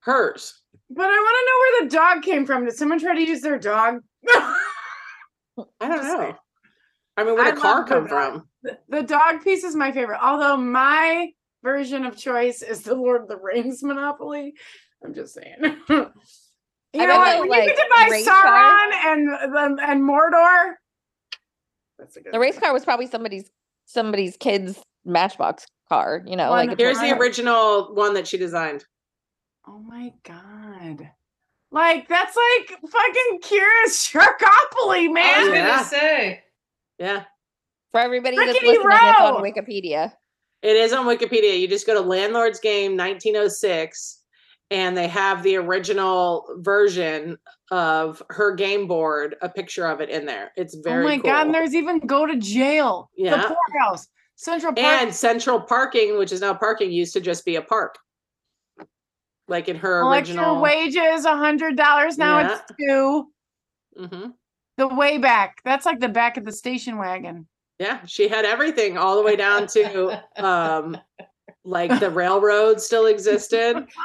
hers. 0.00 0.60
But 0.90 1.06
i 1.06 1.08
want 1.08 1.36
to 1.38 1.46
know 1.46 1.58
where 1.60 1.82
the 1.84 1.96
dog 1.96 2.22
came 2.22 2.46
from. 2.46 2.64
Did 2.64 2.74
someone 2.76 2.98
try 2.98 3.14
to 3.14 3.20
use 3.20 3.40
their 3.40 3.58
dog? 3.58 4.00
I 4.28 4.54
don't 5.80 6.02
know. 6.02 6.34
I 7.16 7.24
mean 7.24 7.34
where 7.34 7.44
I 7.44 7.50
did 7.50 7.56
the 7.56 7.60
car 7.60 7.74
love 7.80 7.88
the 7.88 7.94
come 7.94 8.08
from. 8.08 8.48
The, 8.62 8.78
the 8.88 9.02
dog 9.02 9.42
piece 9.42 9.64
is 9.64 9.74
my 9.74 9.90
favorite. 9.92 10.20
Although 10.22 10.56
my 10.56 11.30
version 11.62 12.04
of 12.06 12.16
choice 12.16 12.62
is 12.62 12.82
the 12.82 12.94
lord 12.94 13.22
of 13.22 13.28
the 13.28 13.36
rings 13.36 13.82
monopoly. 13.82 14.54
I'm 15.04 15.14
just 15.14 15.34
saying. 15.34 15.76
You 16.94 17.00
I 17.04 17.06
know 17.06 17.16
what? 17.16 17.48
like, 17.48 17.62
you 17.62 17.74
get 17.74 17.76
to 17.76 17.86
buy 17.90 18.08
race 18.10 18.28
sauron 18.28 18.42
car- 18.42 18.90
and 19.14 19.28
and, 19.56 19.80
and 19.80 20.02
mordor 20.02 20.74
that's 21.98 22.16
a 22.18 22.20
good 22.20 22.34
The 22.34 22.38
race 22.38 22.58
car 22.58 22.70
was 22.74 22.84
probably 22.84 23.06
somebody's 23.06 23.50
somebody's 23.86 24.36
kid's 24.36 24.78
matchbox 25.06 25.64
car, 25.88 26.22
you 26.26 26.36
know, 26.36 26.50
One- 26.50 26.66
like 26.68 26.78
a 26.78 26.82
here's 26.82 26.98
the 27.00 27.16
original 27.18 27.94
one 27.94 28.12
that 28.12 28.26
she 28.28 28.36
designed. 28.36 28.84
Oh 29.66 29.78
my 29.78 30.12
god. 30.24 31.08
Like 31.70 32.08
that's 32.08 32.36
like 32.36 32.78
fucking 32.90 33.40
Kira's 33.42 33.96
Sharkopoly, 33.96 35.08
oh, 35.08 35.12
man. 35.14 35.24
I 35.24 35.38
was 35.44 35.48
gonna 35.48 35.58
Yeah. 35.60 35.82
say. 35.84 36.42
Yeah 37.02 37.24
For 37.90 38.00
everybody 38.00 38.36
that's 38.36 38.48
Rickety 38.52 38.66
listening, 38.78 38.86
it's 38.92 39.20
on 39.20 39.42
Wikipedia. 39.42 40.12
It 40.62 40.76
is 40.76 40.92
on 40.92 41.04
Wikipedia. 41.06 41.58
You 41.58 41.66
just 41.66 41.86
go 41.86 41.94
to 41.94 42.00
Landlord's 42.00 42.60
Game 42.60 42.96
1906 42.96 44.20
and 44.70 44.96
they 44.96 45.08
have 45.08 45.42
the 45.42 45.56
original 45.56 46.46
version 46.58 47.36
of 47.72 48.22
her 48.30 48.54
game 48.54 48.86
board, 48.86 49.34
a 49.42 49.48
picture 49.48 49.86
of 49.86 50.00
it 50.00 50.08
in 50.08 50.24
there. 50.24 50.52
It's 50.56 50.74
very 50.76 51.04
oh 51.04 51.08
my 51.08 51.16
cool. 51.16 51.30
god, 51.30 51.46
and 51.46 51.54
there's 51.54 51.74
even 51.74 51.98
go 51.98 52.24
to 52.26 52.36
jail. 52.36 53.10
Yeah. 53.16 53.36
The 53.42 53.54
poorhouse. 53.56 54.08
Central 54.36 54.72
Park. 54.72 54.86
and 54.86 55.14
central 55.14 55.60
parking, 55.60 56.16
which 56.18 56.32
is 56.32 56.40
now 56.40 56.54
parking, 56.54 56.90
used 56.90 57.12
to 57.12 57.20
just 57.20 57.44
be 57.44 57.56
a 57.56 57.62
park. 57.62 57.96
Like 59.48 59.68
in 59.68 59.76
her 59.76 60.02
Collect 60.02 60.28
your 60.28 60.36
original. 60.38 60.62
wages, 60.62 61.24
a 61.26 61.36
hundred 61.36 61.76
dollars 61.76 62.16
now 62.16 62.38
Yeah. 62.38 62.58
it's 62.58 62.72
two. 62.80 63.26
hmm 64.08 64.30
The 64.78 64.88
way 64.88 65.18
back. 65.18 65.60
That's 65.64 65.86
like 65.86 66.00
the 66.00 66.08
back 66.08 66.36
of 66.36 66.44
the 66.44 66.52
station 66.52 66.96
wagon. 66.98 67.46
Yeah, 67.78 68.04
she 68.06 68.28
had 68.28 68.44
everything 68.44 68.96
all 68.96 69.16
the 69.16 69.22
way 69.22 69.36
down 69.36 69.66
to 69.68 70.22
um 70.42 70.96
like 71.64 72.00
the 72.00 72.10
railroad 72.10 72.80
still 72.80 73.06
existed. 73.06 73.86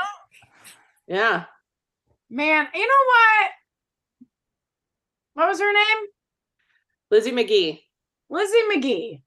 Yeah. 1.07 1.45
Man, 2.29 2.67
you 2.73 2.81
know 2.81 3.05
what? 3.07 3.51
What 5.35 5.47
was 5.47 5.59
her 5.61 5.71
name? 5.71 6.07
Lizzie 7.09 7.31
McGee. 7.31 7.79
Lizzie 8.29 8.63
McGee. 8.69 9.21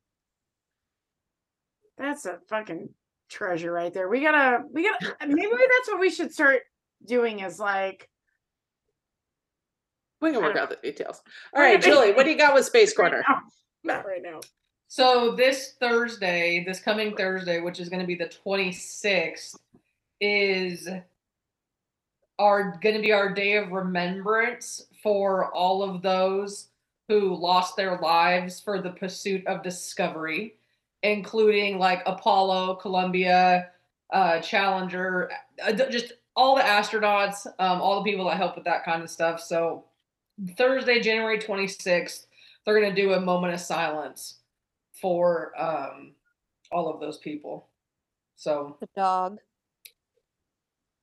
That's 1.97 2.27
a 2.27 2.39
fucking 2.49 2.91
treasure 3.31 3.73
right 3.73 3.95
there. 3.95 4.11
We 4.11 4.21
gotta, 4.21 4.63
we 4.71 4.83
gotta, 4.83 5.17
maybe 5.27 5.49
that's 5.49 5.89
what 5.89 6.01
we 6.01 6.11
should 6.11 6.35
start 6.35 6.61
doing 7.07 7.41
is 7.41 7.59
like, 7.59 8.10
We 10.21 10.33
can 10.33 10.43
work 10.43 10.57
out 10.57 10.69
the 10.71 10.77
details. 10.77 11.23
We're 11.55 11.63
All 11.63 11.69
right, 11.69 11.81
gonna- 11.81 11.95
Julie, 11.95 12.13
what 12.13 12.25
do 12.25 12.31
you 12.31 12.37
got 12.39 12.55
with 12.55 12.65
Space 12.67 12.95
Corner? 12.95 13.25
not 13.85 14.07
right 14.07 14.23
now. 14.23 14.41
So 14.89 15.33
this 15.37 15.75
Thursday, 15.81 16.65
this 16.67 16.81
coming 16.81 17.17
Thursday, 17.17 17.61
which 17.61 17.81
is 17.81 17.89
going 17.89 18.01
to 18.01 18.07
be 18.07 18.17
the 18.17 18.31
26th, 18.45 19.57
is 20.21 20.89
our 22.39 22.79
going 22.83 22.97
to 22.97 23.01
be 23.03 23.13
our 23.13 23.33
day 23.33 23.57
of 23.57 23.71
remembrance 23.71 24.87
for 25.03 25.53
all 25.55 25.83
of 25.83 26.03
those 26.03 26.69
who 27.09 27.35
lost 27.35 27.77
their 27.77 27.99
lives 27.99 28.61
for 28.61 28.81
the 28.81 28.91
pursuit 28.91 29.47
of 29.47 29.63
discovery, 29.63 30.55
including 31.03 31.79
like 31.79 32.03
Apollo, 32.07 32.77
Columbia, 32.77 33.71
uh, 34.13 34.41
Challenger, 34.41 35.31
uh, 35.65 35.73
just 35.73 36.13
all 36.37 36.57
the 36.57 36.63
astronauts, 36.63 37.47
um, 37.59 37.81
all 37.81 38.03
the 38.03 38.11
people 38.11 38.27
that 38.27 38.37
help 38.37 38.55
with 38.57 38.65
that 38.65 38.85
kind 38.85 39.03
of 39.03 39.11
stuff. 39.11 39.41
So 39.41 39.85
Thursday, 40.57 41.01
January 41.01 41.39
26th, 41.39 42.27
they're 42.65 42.79
going 42.81 42.95
to 42.95 43.03
do 43.03 43.13
a 43.15 43.21
moment 43.21 43.55
of 43.55 43.61
silence 43.61 44.39
for 45.01 45.53
um, 45.61 46.13
all 46.73 46.89
of 46.93 47.01
those 47.01 47.19
people. 47.19 47.69
So 48.37 48.77
The 48.81 48.89
dog. 48.97 49.39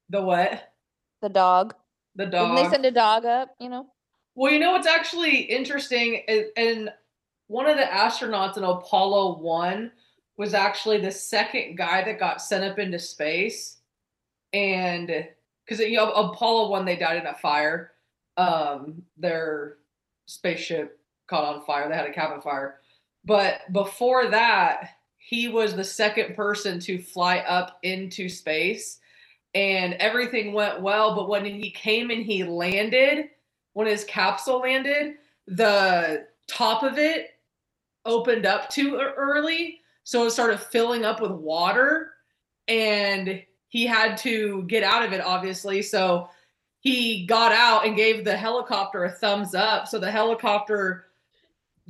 the 0.10 0.22
what? 0.22 0.74
The 1.22 1.30
dog. 1.30 1.76
The 2.16 2.26
Didn't 2.26 2.34
dog. 2.50 2.58
they 2.58 2.70
send 2.70 2.86
a 2.86 2.92
dog 2.92 3.26
up, 3.26 3.56
you 3.60 3.70
know? 3.70 3.88
Well, 4.36 4.52
you 4.52 4.60
know 4.60 4.72
what's 4.72 4.88
actually 4.88 5.36
interesting, 5.42 6.22
and, 6.28 6.46
and 6.56 6.90
one 7.48 7.68
of 7.68 7.78
the 7.78 7.84
astronauts 7.84 8.58
in 8.58 8.64
Apollo 8.64 9.40
One 9.40 9.92
was 10.38 10.54
actually 10.54 11.00
the 11.00 11.12
second 11.12 11.76
guy 11.78 12.04
that 12.04 12.20
got 12.20 12.42
sent 12.42 12.64
up 12.64 12.78
into 12.78 13.00
space. 13.00 13.78
and 14.54 15.08
because 15.66 15.80
you 15.84 15.98
know, 15.98 16.12
Apollo 16.12 16.70
one 16.70 16.86
they 16.86 16.96
died 16.96 17.18
in 17.18 17.26
a 17.28 17.34
fire. 17.36 17.92
Um, 18.38 19.02
their 19.18 19.78
spaceship 20.28 21.00
caught 21.28 21.44
on 21.44 21.66
fire. 21.66 21.90
They 21.90 21.96
had 21.96 22.08
a 22.08 22.14
cabin 22.14 22.40
fire, 22.40 22.80
but 23.26 23.62
before 23.74 24.30
that, 24.30 24.90
he 25.18 25.48
was 25.48 25.76
the 25.76 25.84
second 25.84 26.36
person 26.36 26.80
to 26.82 27.02
fly 27.02 27.40
up 27.40 27.80
into 27.84 28.30
space, 28.30 29.00
and 29.56 29.96
everything 29.96 30.54
went 30.54 30.82
well. 30.82 31.16
But 31.16 31.28
when 31.28 31.44
he 31.44 31.72
came 31.72 32.12
and 32.12 32.24
he 32.24 32.44
landed, 32.44 33.26
when 33.74 33.88
his 33.88 34.06
capsule 34.06 34.60
landed, 34.60 35.16
the 35.48 36.28
top 36.48 36.84
of 36.84 36.98
it 36.98 37.32
opened 38.06 38.46
up 38.46 38.70
too 38.70 38.96
early, 38.96 39.82
so 40.04 40.26
it 40.26 40.32
started 40.32 40.60
filling 40.60 41.04
up 41.04 41.22
with 41.22 41.32
water, 41.32 42.12
and 42.68 43.44
he 43.68 43.86
had 43.86 44.16
to 44.18 44.64
get 44.64 44.84
out 44.84 45.04
of 45.04 45.12
it, 45.12 45.20
obviously. 45.20 45.82
So 45.82 46.30
he 46.80 47.26
got 47.26 47.52
out 47.52 47.86
and 47.86 47.96
gave 47.96 48.24
the 48.24 48.38
helicopter 48.38 49.06
a 49.06 49.12
thumbs 49.12 49.56
up. 49.56 49.88
So 49.88 50.00
the 50.00 50.12
helicopter 50.12 51.06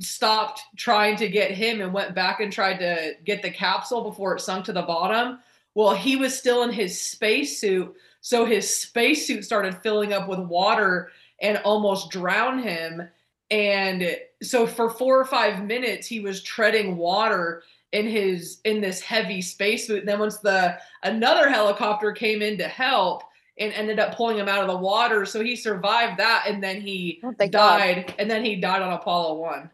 stopped 0.00 0.62
trying 0.76 1.16
to 1.16 1.28
get 1.28 1.50
him 1.50 1.80
and 1.80 1.92
went 1.92 2.14
back 2.14 2.40
and 2.40 2.52
tried 2.52 2.78
to 2.78 3.14
get 3.24 3.42
the 3.42 3.50
capsule 3.50 4.02
before 4.02 4.36
it 4.36 4.40
sunk 4.40 4.64
to 4.66 4.72
the 4.72 4.82
bottom. 4.82 5.38
Well, 5.74 5.94
he 5.94 6.16
was 6.16 6.36
still 6.36 6.62
in 6.62 6.72
his 6.72 7.00
spacesuit. 7.00 7.94
So 8.20 8.44
his 8.44 8.72
spacesuit 8.72 9.44
started 9.44 9.78
filling 9.78 10.12
up 10.12 10.28
with 10.28 10.40
water 10.40 11.10
and 11.40 11.58
almost 11.58 12.10
drowned 12.10 12.62
him. 12.64 13.08
And 13.50 14.16
so 14.42 14.66
for 14.66 14.90
four 14.90 15.18
or 15.20 15.24
five 15.24 15.64
minutes, 15.64 16.06
he 16.06 16.20
was 16.20 16.42
treading 16.42 16.96
water 16.96 17.62
in 17.92 18.06
his 18.06 18.60
in 18.64 18.80
this 18.80 19.00
heavy 19.00 19.40
spacesuit. 19.40 20.00
And 20.00 20.08
then 20.08 20.18
once 20.18 20.38
the 20.38 20.78
another 21.02 21.48
helicopter 21.48 22.12
came 22.12 22.42
in 22.42 22.58
to 22.58 22.68
help 22.68 23.22
and 23.60 23.72
ended 23.72 23.98
up 23.98 24.14
pulling 24.14 24.38
him 24.38 24.48
out 24.48 24.60
of 24.62 24.68
the 24.68 24.76
water, 24.76 25.24
so 25.26 25.42
he 25.42 25.56
survived 25.56 26.18
that, 26.18 26.44
and 26.46 26.62
then 26.62 26.80
he 26.80 27.20
Oh, 27.24 27.32
thank 27.38 27.52
God. 27.52 27.78
died, 27.78 28.14
and 28.18 28.30
then 28.30 28.44
he 28.44 28.56
died 28.56 28.82
on 28.82 28.92
Apollo 28.92 29.38
one. 29.40 29.70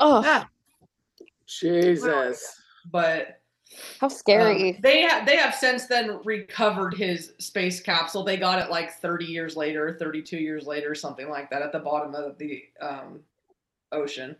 Oh, 0.00 0.22
Yeah. 0.22 0.44
Jesus. 1.46 2.44
But 2.90 3.40
how 4.00 4.06
um, 4.06 4.10
scary. 4.10 4.78
they 4.82 5.02
have 5.02 5.26
they 5.26 5.36
have 5.36 5.54
since 5.54 5.86
then 5.86 6.20
recovered 6.24 6.94
his 6.94 7.32
space 7.38 7.80
capsule. 7.80 8.24
They 8.24 8.36
got 8.36 8.58
it 8.58 8.70
like 8.70 8.92
30 8.92 9.26
years 9.26 9.56
later, 9.56 9.96
32 9.98 10.38
years 10.38 10.66
later, 10.66 10.94
something 10.94 11.28
like 11.28 11.50
that, 11.50 11.62
at 11.62 11.72
the 11.72 11.78
bottom 11.78 12.14
of 12.14 12.38
the 12.38 12.62
um, 12.80 13.20
ocean. 13.92 14.36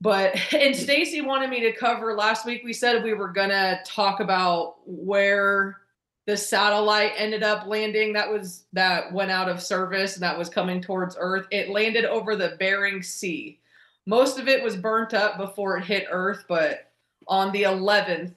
But 0.00 0.36
and 0.54 0.74
Stacy 0.74 1.20
wanted 1.20 1.50
me 1.50 1.60
to 1.60 1.72
cover 1.72 2.14
last 2.14 2.46
week. 2.46 2.62
We 2.64 2.72
said 2.72 3.02
we 3.02 3.14
were 3.14 3.28
gonna 3.32 3.80
talk 3.84 4.20
about 4.20 4.76
where 4.86 5.78
the 6.26 6.36
satellite 6.36 7.12
ended 7.16 7.42
up 7.42 7.66
landing. 7.66 8.12
That 8.12 8.30
was 8.30 8.64
that 8.72 9.12
went 9.12 9.30
out 9.30 9.48
of 9.48 9.62
service 9.62 10.14
and 10.14 10.22
that 10.22 10.36
was 10.38 10.48
coming 10.48 10.80
towards 10.80 11.16
Earth. 11.18 11.46
It 11.50 11.68
landed 11.70 12.04
over 12.04 12.34
the 12.36 12.56
Bering 12.58 13.02
Sea. 13.02 13.58
Most 14.06 14.38
of 14.38 14.48
it 14.48 14.62
was 14.62 14.76
burnt 14.76 15.14
up 15.14 15.36
before 15.38 15.76
it 15.78 15.84
hit 15.84 16.06
Earth, 16.10 16.44
but 16.48 16.90
on 17.28 17.52
the 17.52 17.62
11th 17.64 18.32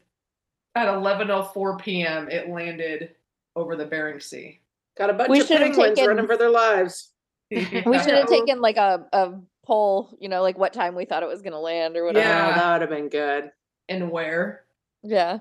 at 0.76 0.88
11:04 0.88 1.80
p.m. 1.82 2.30
it 2.30 2.50
landed 2.50 3.16
over 3.56 3.76
the 3.76 3.86
Bering 3.86 4.20
Sea. 4.20 4.60
Got 4.98 5.10
a 5.10 5.14
bunch 5.14 5.30
We 5.30 5.42
of 5.42 5.48
penguins 5.48 5.78
taken- 5.98 6.08
running 6.08 6.28
for 6.28 6.38
their 6.38 6.50
lives. 6.50 7.10
we 7.52 7.64
should 7.66 8.14
have 8.14 8.28
taken 8.28 8.62
like 8.62 8.78
a, 8.78 9.06
a 9.12 9.34
poll, 9.66 10.16
you 10.20 10.30
know, 10.30 10.42
like 10.44 10.58
what 10.58 10.74
time 10.74 10.94
we 10.94 11.06
thought 11.06 11.24
it 11.24 11.30
was 11.30 11.42
gonna 11.42 11.60
land 11.60 11.98
or 11.98 12.06
whatever. 12.06 12.28
Yeah. 12.28 12.52
Oh, 12.52 12.60
that 12.60 12.72
would 12.74 12.82
have 12.82 12.90
been 12.92 13.10
good. 13.10 13.52
and 13.88 14.12
where? 14.12 14.66
Yeah. 15.02 15.40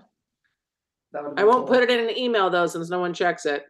That 1.12 1.22
would've 1.22 1.38
I 1.38 1.44
won't 1.44 1.66
cool. 1.66 1.76
put 1.76 1.82
it 1.82 1.90
in 1.90 2.08
an 2.08 2.18
email 2.18 2.50
though, 2.50 2.66
since 2.66 2.90
no 2.90 3.00
one 3.00 3.14
checks 3.14 3.46
it. 3.46 3.64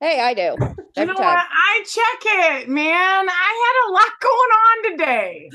Hey, 0.00 0.20
I 0.20 0.34
do. 0.34 0.56
You 0.96 1.02
Every 1.04 1.14
know 1.14 1.20
time. 1.20 1.36
what? 1.36 1.46
I 1.48 1.84
check 1.84 2.62
it, 2.64 2.68
man. 2.68 3.28
I 3.28 3.82
had 3.86 3.88
a 3.88 3.92
lot 3.92 4.10
going 4.20 4.34
on 4.34 4.90
today. 4.90 5.50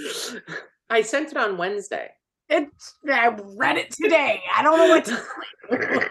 I 0.89 1.01
sent 1.01 1.31
it 1.31 1.35
on 1.37 1.57
Wednesday. 1.57 2.07
It's 2.47 2.95
I 3.11 3.35
read 3.57 3.75
it 3.75 3.91
today. 3.91 4.41
I 4.55 4.63
don't 4.63 4.77
know 4.77 4.87
what 4.87 5.03
to 5.05 5.21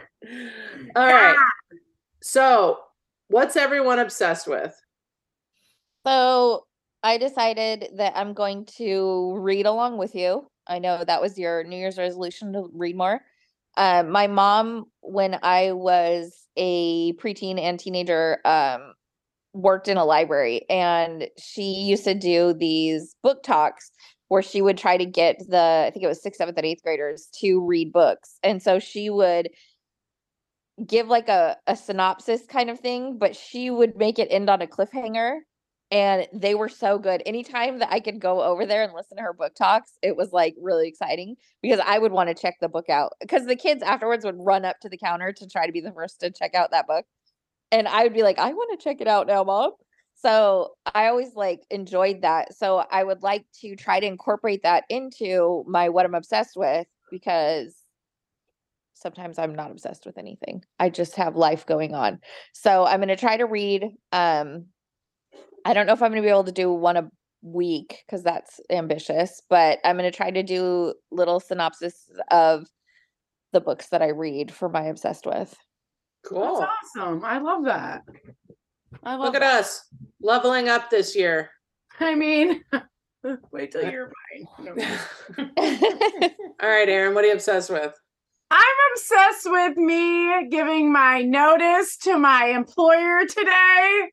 All 0.95 1.07
right. 1.07 1.37
So, 2.23 2.81
what's 3.29 3.57
everyone 3.57 3.99
obsessed 3.99 4.47
with? 4.47 4.79
So 6.07 6.67
I 7.03 7.17
decided 7.17 7.89
that 7.97 8.13
I'm 8.17 8.35
going 8.35 8.67
to 8.77 9.37
read 9.39 9.65
along 9.65 9.97
with 9.97 10.15
you. 10.15 10.47
I 10.67 10.81
know 10.81 11.03
that 11.03 11.23
was 11.23 11.39
your 11.39 11.65
New 11.65 11.77
Year's 11.77 11.97
resolution 11.97 12.53
to 12.53 12.69
read 12.75 12.97
more. 12.97 13.23
Um, 13.77 14.11
my 14.11 14.27
mom, 14.27 14.87
when 15.01 15.39
I 15.43 15.72
was 15.72 16.47
a 16.57 17.12
preteen 17.14 17.61
and 17.61 17.79
teenager, 17.79 18.39
um, 18.45 18.95
worked 19.53 19.89
in 19.89 19.97
a 19.97 20.05
library 20.05 20.62
and 20.68 21.29
she 21.39 21.62
used 21.62 22.05
to 22.05 22.14
do 22.14 22.53
these 22.53 23.14
book 23.22 23.43
talks 23.43 23.91
where 24.29 24.43
she 24.43 24.61
would 24.61 24.77
try 24.77 24.97
to 24.97 25.07
get 25.07 25.39
the, 25.49 25.85
I 25.87 25.91
think 25.91 26.05
it 26.05 26.09
was 26.09 26.22
sixth, 26.22 26.39
seventh, 26.39 26.59
and 26.59 26.66
eighth 26.66 26.83
graders 26.83 27.29
to 27.41 27.64
read 27.64 27.93
books. 27.93 28.39
And 28.43 28.62
so 28.62 28.79
she 28.79 29.11
would 29.11 29.51
give 30.85 31.07
like 31.07 31.29
a, 31.29 31.57
a 31.66 31.77
synopsis 31.77 32.43
kind 32.47 32.68
of 32.68 32.81
thing, 32.81 33.16
but 33.18 33.37
she 33.37 33.70
would 33.70 33.97
make 33.97 34.18
it 34.18 34.29
end 34.31 34.51
on 34.51 34.61
a 34.61 34.66
cliffhanger 34.66 35.39
and 35.95 36.27
they 36.33 36.57
were 36.57 36.69
so 36.69 36.99
good. 36.99 37.23
Anytime 37.25 37.79
that 37.79 37.93
I 37.93 38.01
could 38.01 38.19
go 38.19 38.43
over 38.43 38.67
there 38.67 38.83
and 38.83 38.93
listen 38.93 39.17
to 39.17 39.23
her 39.23 39.33
book 39.33 39.55
talks, 39.55 39.93
it 40.03 40.17
was 40.17 40.33
like 40.33 40.57
really 40.61 40.89
exciting 40.89 41.37
because 41.63 41.79
I 41.79 42.01
would 42.01 42.11
want 42.11 42.29
to 42.29 42.35
check 42.35 42.57
the 42.61 42.69
book 42.69 42.91
out 42.91 43.13
because 43.21 43.47
the 43.47 43.55
kids 43.55 43.81
afterwards 43.81 44.25
would 44.25 44.35
run 44.37 44.65
up 44.65 44.81
to 44.81 44.89
the 44.89 44.99
counter 44.99 45.33
to 45.33 45.47
try 45.47 45.67
to 45.67 45.73
be 45.73 45.81
the 45.81 45.93
first 45.93 46.19
to 46.21 46.33
check 46.33 46.57
out 46.57 46.73
that 46.73 46.89
book. 46.89 47.05
And 47.71 47.87
I 47.87 48.03
would 48.03 48.13
be 48.13 48.25
like, 48.25 48.41
I 48.41 48.53
want 48.53 48.79
to 48.79 48.83
check 48.83 49.01
it 49.01 49.07
out 49.07 49.29
now, 49.29 49.45
mom. 49.45 49.71
So 50.17 50.73
I 50.93 51.07
always 51.07 51.37
like 51.37 51.61
enjoyed 51.71 52.23
that. 52.23 52.57
So 52.57 52.85
I 52.91 53.05
would 53.05 53.23
like 53.23 53.45
to 53.61 53.77
try 53.77 54.01
to 54.01 54.07
incorporate 54.07 54.65
that 54.65 54.83
into 54.89 55.65
my 55.69 55.91
what 55.91 56.07
I'm 56.07 56.15
obsessed 56.17 56.57
with 56.57 56.89
because 57.09 57.73
sometimes 58.95 59.39
I'm 59.39 59.55
not 59.55 59.71
obsessed 59.71 60.07
with 60.07 60.19
anything. 60.19 60.65
I 60.81 60.91
just 60.91 61.15
have 61.15 61.37
life 61.37 61.67
going 61.67 61.95
on. 61.95 62.19
So 62.53 62.85
I'm 62.85 62.99
going 62.99 63.09
to 63.11 63.17
try 63.17 63.37
to 63.37 63.47
read 63.47 63.91
um 64.11 64.67
I 65.65 65.73
don't 65.75 65.87
know 65.87 65.93
if 65.93 66.03
I'm 66.03 66.11
going 66.11 66.23
to 66.23 66.27
be 66.27 66.31
able 66.31 66.45
to 66.45 66.53
do 66.53 66.73
one 66.73 66.97
a 66.97 67.11
week 67.43 68.05
because 68.07 68.23
that's 68.23 68.61
ambitious, 68.71 69.41
but 69.49 69.79
I'm 69.85 69.97
going 69.97 70.11
to 70.11 70.17
try 70.17 70.31
to 70.31 70.43
do 70.43 70.95
little 71.11 71.41
synopsis 71.41 72.11
of 72.31 72.67
the 73.53 73.61
books 73.61 73.89
that 73.89 74.03
I 74.03 74.09
read 74.09 74.53
for 74.53 74.69
my 74.69 74.85
obsessed 74.85 75.27
with. 75.27 75.55
Cool. 76.27 76.61
That's 76.61 76.73
awesome. 76.97 77.25
I 77.25 77.39
love 77.39 77.65
that. 77.65 78.03
I 79.03 79.12
love 79.12 79.27
Look 79.27 79.35
at 79.37 79.41
that. 79.41 79.61
us 79.61 79.87
leveling 80.21 80.69
up 80.69 80.91
this 80.91 81.15
year. 81.15 81.51
I 82.01 82.15
mean, 82.15 82.62
wait 83.53 83.73
till 83.73 83.91
you're 83.91 84.11
mine. 84.33 84.47
No. 84.77 85.49
All 86.62 86.69
right, 86.69 86.89
Erin, 86.89 87.15
what 87.15 87.25
are 87.25 87.29
you 87.29 87.35
obsessed 87.35 87.71
with? 87.71 87.93
I'm 88.51 88.77
obsessed 88.93 89.51
with 89.51 89.77
me 89.77 90.49
giving 90.49 90.93
my 90.93 91.23
notice 91.23 91.97
to 91.99 92.19
my 92.19 92.47
employer 92.47 93.21
today. 93.27 94.11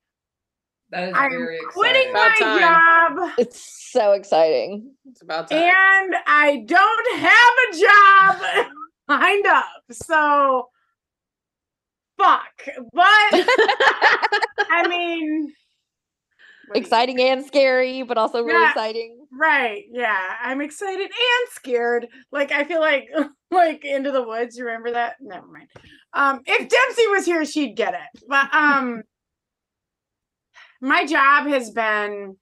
That 0.92 1.10
is 1.10 1.16
I'm 1.16 1.32
very 1.32 1.60
quitting 1.70 2.10
exciting. 2.10 2.12
About 2.12 2.32
my 2.40 2.60
time. 2.62 3.18
job 3.30 3.40
it's 3.40 3.90
so 3.92 4.12
exciting. 4.12 4.94
It's 5.10 5.22
about 5.22 5.50
time. 5.50 5.60
and 5.60 6.16
I 6.28 6.64
don't 6.66 7.18
have 7.20 7.54
a 7.70 8.58
job 8.62 8.68
lined 9.08 9.46
up. 9.48 9.66
So 9.92 10.68
fuck. 12.18 12.44
But 12.94 13.06
I 14.70 14.86
mean 14.88 15.44
what 16.68 16.76
do 16.76 16.80
you- 16.80 16.82
Exciting 16.86 17.20
and 17.22 17.46
scary, 17.46 18.04
but 18.04 18.18
also 18.18 18.42
really 18.44 18.60
Yeah. 18.62 18.70
exciting. 18.70 19.18
Right. 19.34 19.84
Yeah. 19.92 20.36
I'm 20.42 20.62
excited 20.62 21.06
and 21.06 21.50
scared. 21.52 22.08
Like 22.32 22.52
I 22.52 22.64
feel 22.66 22.80
like 22.80 23.10
like 23.52 23.84
into 23.86 24.12
the 24.12 24.24
woods. 24.24 24.58
You 24.58 24.66
remember 24.66 24.92
that? 24.92 25.16
Never 25.22 25.48
mind. 25.48 25.68
Um, 26.14 26.42
if 26.46 26.68
Dempsey 26.70 27.08
was 27.08 27.26
here, 27.26 27.44
she'd 27.46 27.76
get 27.76 27.94
it. 27.94 28.24
But 28.28 28.54
um 28.54 29.04
my 30.82 31.06
job 31.06 31.48
has 31.48 31.72
been 31.72 32.36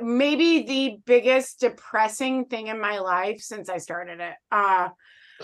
maybe 0.00 0.62
the 0.62 0.98
biggest 1.06 1.60
depressing 1.60 2.44
thing 2.44 2.68
in 2.68 2.80
my 2.80 2.98
life 2.98 3.40
since 3.40 3.68
I 3.68 3.78
started 3.78 4.20
it. 4.20 4.34
Uh 4.50 4.88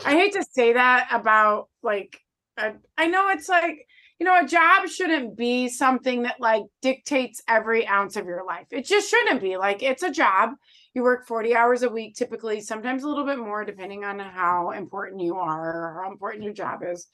I 0.05 0.13
hate 0.13 0.33
to 0.35 0.45
say 0.53 0.75
that 0.75 1.09
about 1.11 1.69
like 1.83 2.19
I 2.57 2.75
I 2.97 3.07
know 3.07 3.29
it's 3.31 3.49
like 3.49 3.87
you 4.21 4.27
know, 4.27 4.39
a 4.41 4.47
job 4.47 4.89
shouldn't 4.89 5.37
be 5.37 5.69
something 5.69 6.23
that 6.23 6.41
like 6.41 6.63
dictates 6.81 7.43
every 7.49 7.87
ounce 7.87 8.17
of 8.17 8.27
your 8.27 8.45
life. 8.47 8.67
It 8.71 8.85
just 8.87 9.11
shouldn't 9.11 9.41
be. 9.41 9.57
Like 9.57 9.83
it's 9.83 10.05
a 10.05 10.11
job. 10.11 10.51
You 10.95 11.03
work 11.03 11.27
40 11.27 11.57
hours 11.57 11.83
a 11.83 11.89
week, 11.89 12.15
typically, 12.15 12.61
sometimes 12.61 13.03
a 13.03 13.09
little 13.09 13.27
bit 13.27 13.39
more, 13.39 13.65
depending 13.65 14.05
on 14.05 14.21
how 14.21 14.71
important 14.71 15.21
you 15.21 15.35
are 15.35 15.69
or 15.69 16.03
how 16.03 16.13
important 16.13 16.45
your 16.45 16.53
job 16.53 16.81
is. 16.89 17.09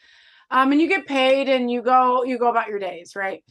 Um, 0.51 0.73
and 0.73 0.81
you 0.81 0.89
get 0.89 1.07
paid 1.07 1.49
and 1.49 1.71
you 1.71 1.83
go, 1.83 2.25
you 2.25 2.39
go 2.39 2.51
about 2.51 2.69
your 2.69 2.79
days, 2.79 3.15
right? 3.15 3.43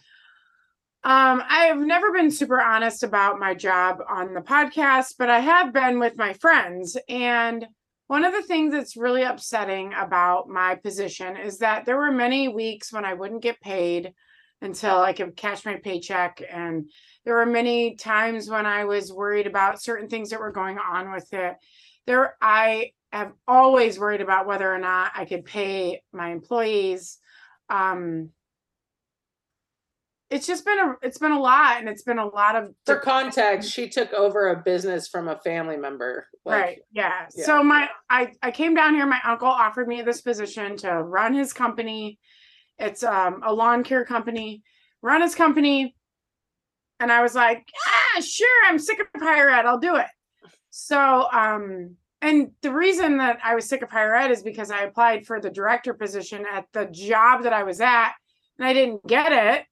Um, 1.04 1.42
I've 1.48 1.80
never 1.80 2.12
been 2.12 2.30
super 2.30 2.62
honest 2.62 3.04
about 3.04 3.40
my 3.40 3.54
job 3.54 4.00
on 4.08 4.34
the 4.34 4.42
podcast, 4.42 5.16
but 5.18 5.30
I 5.30 5.40
have 5.40 5.72
been 5.72 6.00
with 6.00 6.18
my 6.18 6.34
friends. 6.34 6.98
And 7.08 7.66
one 8.08 8.26
of 8.26 8.34
the 8.34 8.42
things 8.42 8.74
that's 8.74 8.98
really 8.98 9.24
upsetting 9.24 9.94
about 9.94 10.50
my 10.50 10.76
position 10.76 11.38
is 11.38 11.60
that 11.60 11.86
there 11.86 11.98
were 11.98 12.12
many 12.12 12.50
weeks 12.50 12.92
when 12.92 13.06
I 13.06 13.14
wouldn't 13.14 13.44
get 13.44 13.62
paid 13.62 14.14
until 14.62 15.00
I 15.00 15.14
could 15.14 15.38
cash 15.38 15.66
my 15.66 15.78
paycheck. 15.78 16.42
And 16.52 16.90
there 17.24 17.36
were 17.36 17.46
many 17.46 17.96
times 17.96 18.50
when 18.50 18.66
I 18.66 18.84
was 18.84 19.14
worried 19.14 19.48
about 19.48 19.82
certain 19.82 20.10
things 20.10 20.32
that 20.32 20.40
were 20.42 20.52
going 20.52 20.80
on 20.80 21.14
with 21.14 21.32
it. 21.32 21.56
There, 22.08 22.36
I 22.42 22.92
have 23.12 23.32
always 23.48 24.00
worried 24.00 24.22
about 24.22 24.48
whether 24.48 24.72
or 24.72 24.80
not 24.80 25.12
I 25.16 25.26
could 25.26 25.46
pay 25.46 26.02
my 26.14 26.30
employees. 26.30 27.18
Um, 27.70 28.30
it's 30.30 30.46
just 30.46 30.64
been 30.64 30.78
a 30.78 30.96
it's 31.02 31.18
been 31.18 31.32
a 31.32 31.40
lot 31.40 31.80
and 31.80 31.90
it's 31.90 32.04
been 32.04 32.20
a 32.20 32.26
lot 32.26 32.56
of 32.56 32.74
For 32.86 32.98
context, 32.98 33.72
she 33.72 33.90
took 33.90 34.14
over 34.14 34.50
a 34.50 34.62
business 34.62 35.08
from 35.08 35.28
a 35.28 35.38
family 35.38 35.76
member. 35.78 36.28
like- 36.46 36.62
right 36.62 36.78
yeah. 36.92 37.26
yeah, 37.36 37.46
so 37.46 37.64
my 37.64 37.90
i 38.10 38.32
i 38.44 38.52
came 38.52 38.76
down 38.76 38.94
here 38.94 39.06
my 39.08 39.20
uncle 39.26 39.48
offered 39.48 39.88
me 39.88 40.02
this 40.04 40.22
position 40.22 40.78
to 40.78 40.92
run 41.02 41.34
his 41.34 41.52
company 41.52 42.20
it's 42.78 43.04
um 43.04 43.42
a 43.44 43.52
lawn 43.54 43.84
care 43.84 44.06
company 44.06 44.62
run 45.02 45.22
his 45.22 45.34
company 45.36 45.96
and 47.00 47.12
i 47.12 47.22
was 47.22 47.34
like 47.36 47.68
yeah 48.16 48.22
sure 48.22 48.66
i'm 48.68 48.80
sick 48.80 49.00
of 49.00 49.08
higher 49.22 49.50
ed 49.50 49.66
i'll 49.66 49.80
do 49.80 49.96
it 49.96 50.08
so 50.70 51.28
um 51.32 51.96
and 52.22 52.52
the 52.62 52.72
reason 52.72 53.18
that 53.18 53.40
i 53.44 53.56
was 53.56 53.68
sick 53.68 53.82
of 53.82 53.90
higher 53.90 54.16
ed 54.16 54.32
is 54.32 54.44
because 54.44 54.72
i 54.72 54.82
applied 54.82 55.26
for 55.26 55.40
the 55.40 55.50
director 55.50 55.94
position 55.94 56.46
at 56.52 56.66
the 56.74 56.86
job 56.86 57.44
that 57.44 57.54
i 57.54 57.64
was 57.64 57.82
at 57.82 58.12
and 58.58 58.68
i 58.68 58.74
didn't 58.74 59.06
get 59.08 59.32
it 59.32 59.66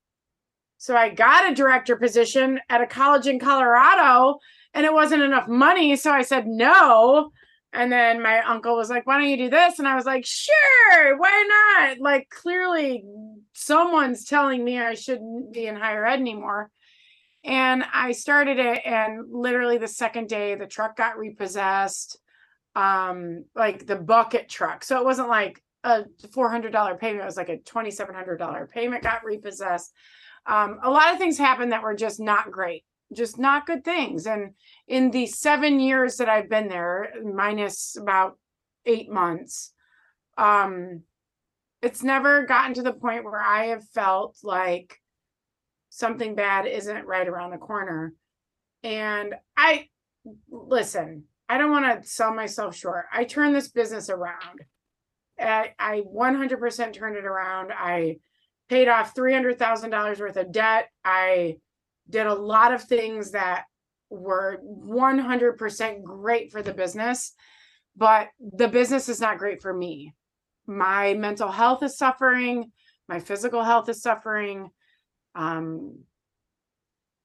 so 0.77 0.95
i 0.95 1.09
got 1.09 1.51
a 1.51 1.55
director 1.55 1.95
position 1.95 2.59
at 2.69 2.81
a 2.81 2.87
college 2.87 3.27
in 3.27 3.39
colorado 3.39 4.39
and 4.77 4.85
it 4.85 4.93
wasn't 4.93 5.23
enough 5.23 5.47
money. 5.47 5.95
So 5.95 6.11
I 6.11 6.21
said 6.21 6.45
no. 6.45 7.31
And 7.73 7.91
then 7.91 8.21
my 8.21 8.41
uncle 8.41 8.75
was 8.75 8.91
like, 8.91 9.07
why 9.07 9.17
don't 9.17 9.29
you 9.29 9.37
do 9.37 9.49
this? 9.49 9.79
And 9.79 9.87
I 9.87 9.95
was 9.95 10.05
like, 10.05 10.23
sure, 10.23 11.17
why 11.17 11.79
not? 11.79 11.99
Like, 11.99 12.29
clearly, 12.29 13.03
someone's 13.53 14.25
telling 14.25 14.63
me 14.63 14.79
I 14.79 14.93
shouldn't 14.93 15.51
be 15.51 15.65
in 15.65 15.75
higher 15.75 16.05
ed 16.05 16.19
anymore. 16.19 16.69
And 17.43 17.83
I 17.91 18.11
started 18.11 18.59
it, 18.59 18.81
and 18.85 19.31
literally 19.31 19.79
the 19.79 19.87
second 19.87 20.29
day, 20.29 20.55
the 20.55 20.67
truck 20.67 20.95
got 20.95 21.17
repossessed, 21.17 22.19
um, 22.77 23.45
like 23.55 23.87
the 23.87 23.95
bucket 23.95 24.47
truck. 24.47 24.83
So 24.83 24.97
it 24.99 25.03
wasn't 25.03 25.29
like 25.29 25.63
a 25.83 26.03
$400 26.27 26.99
payment, 26.99 27.23
it 27.23 27.25
was 27.25 27.37
like 27.37 27.49
a 27.49 27.57
$2,700 27.57 28.69
payment 28.69 29.03
got 29.03 29.25
repossessed. 29.25 29.91
Um, 30.45 30.79
a 30.83 30.89
lot 30.89 31.11
of 31.11 31.17
things 31.17 31.37
happened 31.37 31.71
that 31.71 31.83
were 31.83 31.95
just 31.95 32.19
not 32.19 32.51
great 32.51 32.83
just 33.13 33.37
not 33.37 33.65
good 33.65 33.83
things. 33.83 34.25
And 34.27 34.53
in 34.87 35.11
the 35.11 35.27
seven 35.27 35.79
years 35.79 36.17
that 36.17 36.29
I've 36.29 36.49
been 36.49 36.67
there, 36.67 37.13
minus 37.23 37.95
about 37.95 38.37
eight 38.85 39.09
months, 39.09 39.71
um, 40.37 41.03
it's 41.81 42.03
never 42.03 42.45
gotten 42.45 42.73
to 42.75 42.81
the 42.81 42.93
point 42.93 43.23
where 43.23 43.39
I 43.39 43.67
have 43.67 43.87
felt 43.89 44.37
like 44.43 44.99
something 45.89 46.35
bad 46.35 46.65
isn't 46.65 47.05
right 47.05 47.27
around 47.27 47.51
the 47.51 47.57
corner. 47.57 48.13
And 48.83 49.35
I 49.55 49.87
listen, 50.49 51.23
I 51.49 51.57
don't 51.57 51.71
want 51.71 52.03
to 52.03 52.07
sell 52.07 52.33
myself 52.33 52.75
short. 52.75 53.05
I 53.11 53.23
turned 53.23 53.55
this 53.55 53.69
business 53.69 54.09
around. 54.09 54.61
I, 55.39 55.73
I 55.79 56.01
100% 56.01 56.93
turned 56.93 57.15
it 57.15 57.25
around. 57.25 57.71
I 57.71 58.17
paid 58.69 58.87
off 58.87 59.15
$300,000 59.15 60.19
worth 60.19 60.37
of 60.37 60.51
debt. 60.51 60.89
I 61.05 61.57
did 62.09 62.27
a 62.27 62.33
lot 62.33 62.73
of 62.73 62.83
things 62.83 63.31
that 63.31 63.63
were 64.09 64.59
100% 64.63 66.03
great 66.03 66.51
for 66.51 66.61
the 66.61 66.73
business, 66.73 67.33
but 67.95 68.29
the 68.39 68.67
business 68.67 69.09
is 69.09 69.21
not 69.21 69.37
great 69.37 69.61
for 69.61 69.73
me. 69.73 70.13
My 70.65 71.13
mental 71.13 71.49
health 71.49 71.83
is 71.83 71.97
suffering, 71.97 72.71
my 73.07 73.19
physical 73.19 73.63
health 73.63 73.87
is 73.89 74.01
suffering. 74.01 74.69
Um, 75.35 75.99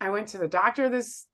I 0.00 0.10
went 0.10 0.28
to 0.28 0.38
the 0.38 0.48
doctor 0.48 0.88
this 0.88 1.26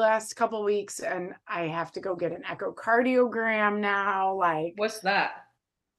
last 0.00 0.34
couple 0.36 0.62
weeks 0.62 1.00
and 1.00 1.34
I 1.46 1.62
have 1.62 1.92
to 1.92 2.00
go 2.00 2.14
get 2.14 2.32
an 2.32 2.42
echocardiogram 2.42 3.78
now. 3.78 4.34
Like, 4.34 4.74
What's 4.76 5.00
that? 5.00 5.46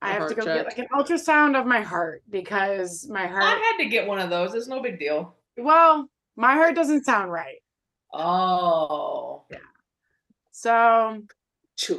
I 0.02 0.12
have 0.12 0.30
to 0.30 0.36
go 0.36 0.46
get 0.46 0.66
like 0.66 0.78
an 0.78 0.88
ultrasound 0.94 1.60
of 1.60 1.66
my 1.66 1.82
heart 1.82 2.22
because 2.30 3.08
my 3.10 3.26
heart 3.26 3.44
I 3.44 3.56
had 3.56 3.78
to 3.84 3.90
get 3.90 4.08
one 4.08 4.20
of 4.20 4.30
those. 4.30 4.54
It's 4.54 4.68
no 4.68 4.82
big 4.82 5.00
deal. 5.00 5.36
well, 5.58 6.08
my 6.36 6.54
heart 6.54 6.76
doesn't 6.76 7.06
sound 7.06 7.32
right. 7.32 7.64
Oh. 8.14 9.44
Yeah. 9.50 9.58
So. 10.52 11.24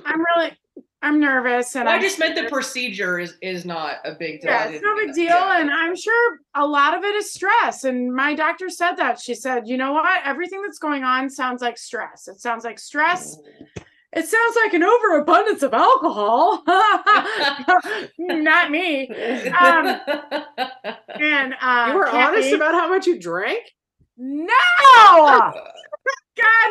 I'm 0.06 0.24
really, 0.36 0.52
I'm 1.00 1.20
nervous 1.20 1.76
and 1.76 1.84
Well, 1.86 1.94
I 1.94 2.00
just 2.00 2.18
meant 2.18 2.34
the 2.34 2.40
scared. 2.40 2.52
procedure 2.52 3.18
is 3.20 3.36
is 3.40 3.64
not 3.64 3.96
a 4.04 4.12
big 4.14 4.40
deal. 4.40 4.50
Yeah, 4.50 4.64
it's 4.64 4.72
didn't 4.72 4.84
no 4.84 4.96
big 5.06 5.14
deal. 5.14 5.26
Yeah. 5.26 5.60
And 5.60 5.70
I'm 5.70 5.94
sure 5.94 6.38
a 6.56 6.66
lot 6.66 6.96
of 6.96 7.04
it 7.04 7.14
is 7.14 7.32
stress. 7.32 7.84
And 7.84 8.12
my 8.12 8.34
doctor 8.34 8.68
said 8.68 8.94
that. 8.96 9.20
She 9.20 9.34
said, 9.34 9.68
you 9.68 9.76
know 9.76 9.92
what? 9.92 10.20
Everything 10.24 10.60
that's 10.62 10.78
going 10.80 11.04
on 11.04 11.30
sounds 11.30 11.62
like 11.62 11.78
stress. 11.78 12.26
It 12.26 12.40
sounds 12.40 12.64
like 12.64 12.80
stress. 12.80 13.36
It 14.12 14.26
sounds 14.26 14.56
like 14.64 14.72
an 14.74 14.82
overabundance 14.82 15.62
of 15.62 15.72
alcohol. 15.74 16.64
Not 18.18 18.70
me. 18.70 19.08
Um, 19.08 20.00
And 21.20 21.54
uh, 21.60 21.86
you 21.90 21.94
were 21.94 22.08
honest 22.08 22.44
Kathy- 22.48 22.52
about 22.54 22.74
how 22.74 22.88
much 22.88 23.06
you 23.06 23.18
drank? 23.20 23.62
No, 24.16 24.46
God, 25.52 25.52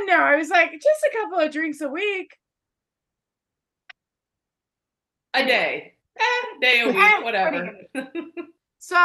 no. 0.05 0.15
I 0.19 0.35
was 0.37 0.49
like, 0.49 0.71
just 0.71 0.83
a 0.85 1.17
couple 1.17 1.39
of 1.39 1.51
drinks 1.51 1.79
a 1.81 1.87
week. 1.89 2.35
A 5.41 5.45
day. 5.47 5.93
Eh, 6.19 6.59
day 6.61 6.81
a 6.81 6.87
Eh, 6.89 7.15
week, 7.15 7.23
whatever. 7.23 7.71
So, 8.79 8.95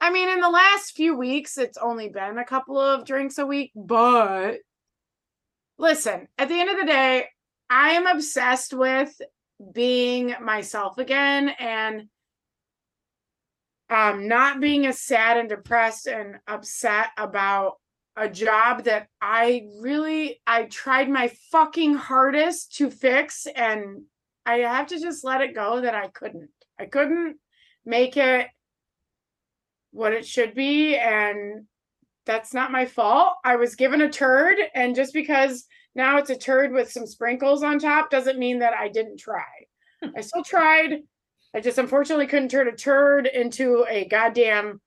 I 0.00 0.10
mean, 0.10 0.28
in 0.28 0.40
the 0.40 0.50
last 0.50 0.92
few 0.94 1.16
weeks, 1.16 1.56
it's 1.56 1.78
only 1.78 2.08
been 2.10 2.36
a 2.38 2.44
couple 2.44 2.78
of 2.78 3.06
drinks 3.06 3.38
a 3.38 3.46
week, 3.46 3.72
but 3.74 4.58
listen, 5.78 6.28
at 6.36 6.48
the 6.48 6.60
end 6.60 6.70
of 6.70 6.76
the 6.76 6.84
day, 6.84 7.26
I 7.70 7.90
am 7.92 8.06
obsessed 8.06 8.74
with 8.74 9.18
being 9.72 10.34
myself 10.42 10.98
again 10.98 11.48
and 11.48 12.08
um 13.88 14.28
not 14.28 14.60
being 14.60 14.84
as 14.86 15.00
sad 15.00 15.38
and 15.38 15.48
depressed 15.48 16.06
and 16.06 16.36
upset 16.46 17.06
about 17.16 17.76
a 18.16 18.28
job 18.28 18.84
that 18.84 19.08
I 19.22 19.68
really 19.80 20.42
I 20.46 20.64
tried 20.64 21.08
my 21.08 21.32
fucking 21.50 21.94
hardest 21.94 22.76
to 22.76 22.90
fix 22.90 23.46
and 23.46 24.02
I 24.46 24.58
have 24.58 24.86
to 24.88 25.00
just 25.00 25.24
let 25.24 25.40
it 25.40 25.54
go 25.54 25.80
that 25.80 25.94
I 25.94 26.08
couldn't. 26.08 26.48
I 26.78 26.86
couldn't 26.86 27.36
make 27.84 28.16
it 28.16 28.46
what 29.90 30.12
it 30.12 30.26
should 30.26 30.54
be 30.54 30.96
and 30.96 31.66
that's 32.26 32.52
not 32.52 32.72
my 32.72 32.84
fault. 32.86 33.34
I 33.44 33.56
was 33.56 33.76
given 33.76 34.00
a 34.02 34.10
turd 34.10 34.56
and 34.74 34.94
just 34.94 35.14
because 35.14 35.64
now 35.94 36.18
it's 36.18 36.30
a 36.30 36.36
turd 36.36 36.72
with 36.72 36.90
some 36.90 37.06
sprinkles 37.06 37.62
on 37.62 37.78
top 37.78 38.10
doesn't 38.10 38.38
mean 38.38 38.58
that 38.58 38.74
I 38.74 38.88
didn't 38.88 39.18
try. 39.18 39.44
I 40.16 40.20
still 40.20 40.44
tried. 40.44 41.02
I 41.54 41.60
just 41.60 41.78
unfortunately 41.78 42.26
couldn't 42.26 42.50
turn 42.50 42.68
a 42.68 42.76
turd 42.76 43.26
into 43.26 43.86
a 43.88 44.06
goddamn 44.06 44.80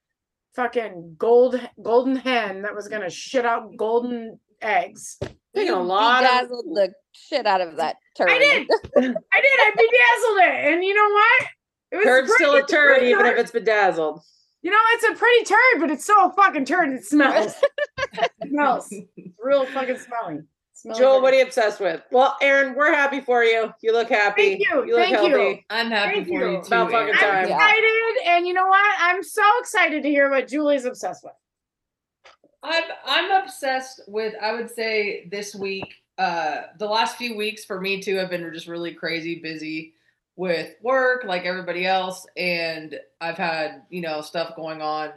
fucking 0.55 1.15
gold 1.17 1.59
golden 1.81 2.15
hen 2.15 2.61
that 2.61 2.75
was 2.75 2.87
gonna 2.87 3.09
shit 3.09 3.45
out 3.45 3.75
golden 3.77 4.39
eggs. 4.61 5.17
Taking 5.55 5.73
a 5.73 5.81
lot 5.81 6.23
of 6.23 6.49
the 6.49 6.93
shit 7.13 7.45
out 7.45 7.61
of 7.61 7.75
that 7.77 7.97
turd. 8.17 8.29
I 8.29 8.37
did. 8.39 8.67
I 8.97 9.01
did. 9.01 9.15
I 9.59 9.71
bedazzled 9.75 10.37
it, 10.39 10.73
and 10.73 10.83
you 10.83 10.93
know 10.93 11.09
what? 11.13 11.47
It 11.91 11.95
was 11.97 12.05
turd's 12.05 12.33
still 12.35 12.51
a 12.51 12.59
pretty- 12.59 12.71
turd, 12.73 12.97
pretty 12.97 13.11
even 13.11 13.25
if 13.25 13.37
it's 13.37 13.51
bedazzled. 13.51 14.21
You 14.61 14.71
know, 14.71 14.77
it's 14.91 15.05
a 15.05 15.13
pretty 15.15 15.45
turd, 15.45 15.79
but 15.79 15.89
it's 15.89 16.03
still 16.03 16.25
a 16.25 16.33
fucking 16.33 16.65
turd. 16.65 16.89
It 16.89 17.05
smells. 17.05 17.53
it 18.13 18.31
smells. 18.49 18.87
It's 18.91 19.33
real 19.41 19.65
fucking 19.67 19.97
smelly. 19.99 20.41
Smells 20.73 20.97
Joel, 20.99 21.13
like- 21.15 21.21
what 21.23 21.33
are 21.33 21.37
you 21.37 21.43
obsessed 21.43 21.79
with? 21.79 22.01
Well, 22.11 22.35
Erin, 22.41 22.75
we're 22.75 22.93
happy 22.93 23.21
for 23.21 23.43
you. 23.43 23.73
You 23.81 23.93
look 23.93 24.09
happy. 24.09 24.57
Thank 24.57 24.69
you, 24.69 24.85
You 24.85 24.95
look 24.97 25.05
thank 25.09 25.27
you. 25.27 25.37
healthy. 25.37 25.65
I'm 25.69 25.89
happy 25.89 26.15
Thank 26.15 26.27
for 26.27 26.33
you. 26.33 26.51
you 26.51 26.61
too. 26.61 26.67
About 26.67 26.91
fucking 26.91 27.07
Erin. 27.07 27.15
I'm 27.15 27.19
time. 27.19 27.47
Yeah. 27.49 27.55
excited, 27.55 28.27
and 28.27 28.47
you 28.47 28.53
know 28.53 28.67
what? 28.67 28.95
I'm 28.99 29.23
so 29.23 29.41
excited 29.59 30.03
to 30.03 30.09
hear 30.09 30.29
what 30.29 30.47
Julie's 30.49 30.83
obsessed 30.85 31.23
with. 31.23 31.33
I'm 32.61 32.83
I'm 33.05 33.43
obsessed 33.43 34.01
with 34.07 34.33
I 34.41 34.51
would 34.53 34.69
say 34.69 35.27
this 35.31 35.55
week 35.55 35.87
uh 36.19 36.63
the 36.77 36.85
last 36.85 37.17
few 37.17 37.35
weeks 37.35 37.65
for 37.65 37.81
me 37.81 37.99
too 38.01 38.17
have 38.17 38.29
been 38.29 38.53
just 38.53 38.67
really 38.67 38.93
crazy 38.93 39.39
busy 39.39 39.93
with 40.39 40.75
work 40.81 41.25
like 41.25 41.43
everybody 41.43 41.85
else 41.85 42.25
and 42.37 42.97
I've 43.19 43.37
had, 43.37 43.81
you 43.89 43.99
know, 43.99 44.21
stuff 44.21 44.55
going 44.55 44.81
on 44.81 45.11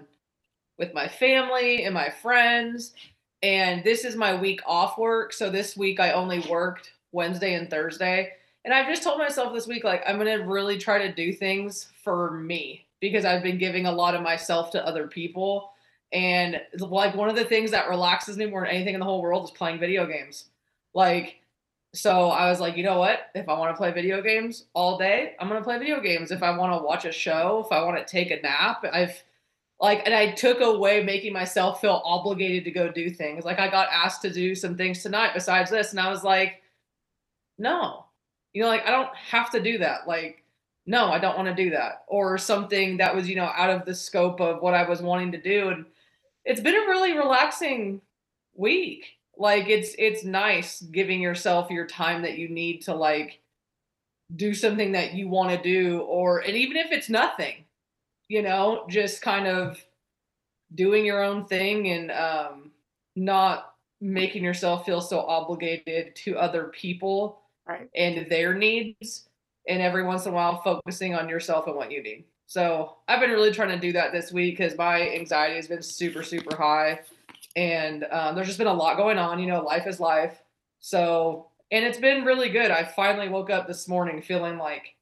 with 0.79 0.93
my 0.95 1.07
family 1.07 1.85
and 1.85 1.95
my 1.95 2.11
friends 2.11 2.93
and 3.41 3.85
this 3.85 4.05
is 4.05 4.17
my 4.17 4.35
week 4.35 4.61
off 4.67 4.99
work 4.99 5.33
so 5.33 5.49
this 5.49 5.77
week 5.77 6.01
I 6.01 6.11
only 6.11 6.41
worked 6.51 6.91
Wednesday 7.13 7.55
and 7.55 7.71
Thursday 7.71 8.33
and 8.65 8.75
I've 8.75 8.89
just 8.89 9.05
told 9.05 9.19
myself 9.19 9.55
this 9.55 9.69
week 9.69 9.85
like 9.85 10.03
I'm 10.09 10.19
going 10.19 10.39
to 10.39 10.45
really 10.45 10.77
try 10.77 10.99
to 10.99 11.13
do 11.13 11.33
things 11.33 11.87
for 12.03 12.33
me 12.33 12.85
because 12.99 13.25
I've 13.25 13.45
been 13.45 13.59
giving 13.59 13.87
a 13.87 13.93
lot 13.93 14.17
of 14.17 14.23
myself 14.23 14.73
to 14.73 14.85
other 14.85 15.07
people 15.07 15.71
and 16.13 16.61
like 16.79 17.15
one 17.15 17.29
of 17.29 17.37
the 17.37 17.45
things 17.45 17.71
that 17.71 17.89
relaxes 17.89 18.37
me 18.37 18.47
more 18.47 18.63
than 18.63 18.71
anything 18.71 18.95
in 18.95 19.01
the 19.01 19.07
whole 19.07 19.23
world 19.23 19.45
is 19.45 19.51
playing 19.53 19.79
video 19.79 20.05
games. 20.05 20.47
Like 20.95 21.43
so 21.95 22.31
I 22.31 22.49
was 22.49 22.59
like, 22.59 22.77
you 22.77 22.85
know 22.85 22.99
what? 22.99 23.31
If 23.35 23.49
I 23.49 23.59
want 23.59 23.75
to 23.75 23.77
play 23.77 23.93
video 23.93 24.23
games 24.23 24.65
all 24.73 24.97
day, 24.97 25.35
I'm 25.39 25.49
gonna 25.49 25.63
play 25.63 25.79
video 25.79 26.01
games. 26.01 26.31
If 26.31 26.43
I 26.43 26.57
want 26.57 26.73
to 26.73 26.85
watch 26.85 27.05
a 27.05 27.13
show, 27.13 27.63
if 27.67 27.73
I 27.73 27.85
want 27.85 27.99
to 27.99 28.11
take 28.11 28.31
a 28.31 28.41
nap, 28.41 28.85
I've 28.91 29.23
like, 29.79 30.03
and 30.07 30.15
I 30.15 30.31
took 30.31 30.61
away 30.61 31.03
making 31.03 31.33
myself 31.33 31.81
feel 31.81 32.01
obligated 32.05 32.65
to 32.65 32.71
go 32.71 32.91
do 32.91 33.11
things. 33.11 33.45
Like 33.45 33.59
I 33.59 33.69
got 33.69 33.89
asked 33.93 34.23
to 34.23 34.33
do 34.33 34.55
some 34.55 34.77
things 34.77 35.03
tonight 35.03 35.33
besides 35.35 35.71
this, 35.71 35.91
and 35.91 36.01
I 36.01 36.09
was 36.09 36.25
like, 36.25 36.63
no, 37.59 38.07
you 38.55 38.63
know, 38.63 38.69
like 38.69 38.87
I 38.87 38.91
don't 38.91 39.15
have 39.15 39.51
to 39.51 39.63
do 39.63 39.79
that. 39.79 40.09
Like, 40.09 40.45
no, 40.87 41.07
I 41.07 41.19
don't 41.19 41.37
want 41.37 41.49
to 41.49 41.63
do 41.63 41.71
that, 41.71 42.05
or 42.07 42.39
something 42.39 42.97
that 42.99 43.15
was, 43.15 43.29
you 43.29 43.37
know, 43.37 43.51
out 43.55 43.71
of 43.71 43.85
the 43.85 43.95
scope 43.95 44.41
of 44.41 44.63
what 44.63 44.75
I 44.75 44.89
was 44.89 45.03
wanting 45.03 45.33
to 45.33 45.41
do. 45.41 45.69
And 45.69 45.85
it's 46.47 46.61
been 46.61 46.75
a 46.75 46.89
really 46.89 47.13
relaxing 47.13 48.01
week 48.55 49.19
like 49.37 49.69
it's 49.69 49.95
it's 49.99 50.25
nice 50.25 50.81
giving 50.83 51.21
yourself 51.21 51.71
your 51.71 51.87
time 51.87 52.23
that 52.23 52.39
you 52.39 52.49
need 52.49 52.83
to 52.83 52.95
like 52.95 53.41
do 54.35 54.55
something 54.55 54.93
that 54.93 55.15
you 55.15 55.29
want 55.29 55.51
to 55.51 55.63
do 55.63 56.01
or 56.01 56.39
and 56.41 56.57
even 56.57 56.77
if 56.77 56.91
it's 56.91 57.09
nothing 57.11 57.65
you 58.29 58.43
know 58.43 58.85
just 58.89 59.21
kind 59.23 59.47
of 59.47 59.83
doing 60.75 61.05
your 61.05 61.23
own 61.23 61.45
thing 61.45 61.89
and 61.89 62.11
um 62.11 62.71
not 63.17 63.75
making 64.01 64.43
yourself 64.43 64.85
feel 64.87 65.01
so 65.01 65.21
obligated 65.21 66.15
to 66.17 66.37
other 66.37 66.65
people 66.65 67.39
Right. 67.67 67.89
and 67.95 68.29
their 68.29 68.55
needs 68.55 69.29
and 69.69 69.81
every 69.81 70.03
once 70.03 70.27
in 70.27 70.33
a 70.33 70.35
while 70.35 70.61
focusing 70.63 71.15
on 71.15 71.29
yourself 71.29 71.69
and 71.69 71.77
what 71.77 71.93
you 71.93 72.03
need 72.03 72.25
so 72.47 72.97
i've 73.07 73.21
been 73.21 73.31
really 73.31 73.53
trying 73.53 73.69
to 73.69 73.79
do 73.79 73.93
that 73.93 74.11
this 74.13 74.33
week 74.33 74.57
because 74.59 74.77
my 74.77 75.09
anxiety 75.11 75.55
has 75.57 75.69
been 75.69 75.81
super 75.83 76.25
super 76.25 76.57
high 76.57 76.99
and 77.57 78.05
um, 78.11 78.35
there's 78.35 78.47
just 78.47 78.59
been 78.59 78.67
a 78.67 78.73
lot 78.73 78.97
going 78.97 79.19
on. 79.19 79.39
You 79.39 79.47
know, 79.47 79.63
life 79.63 79.87
is 79.87 80.01
life. 80.01 80.41
So, 80.81 81.49
and 81.71 81.85
it's 81.85 81.99
been 81.99 82.25
really 82.25 82.49
good. 82.49 82.71
I 82.71 82.85
finally 82.85 83.29
woke 83.29 83.51
up 83.51 83.67
this 83.67 83.89
morning 83.89 84.21
feeling 84.23 84.59
like 84.59 84.95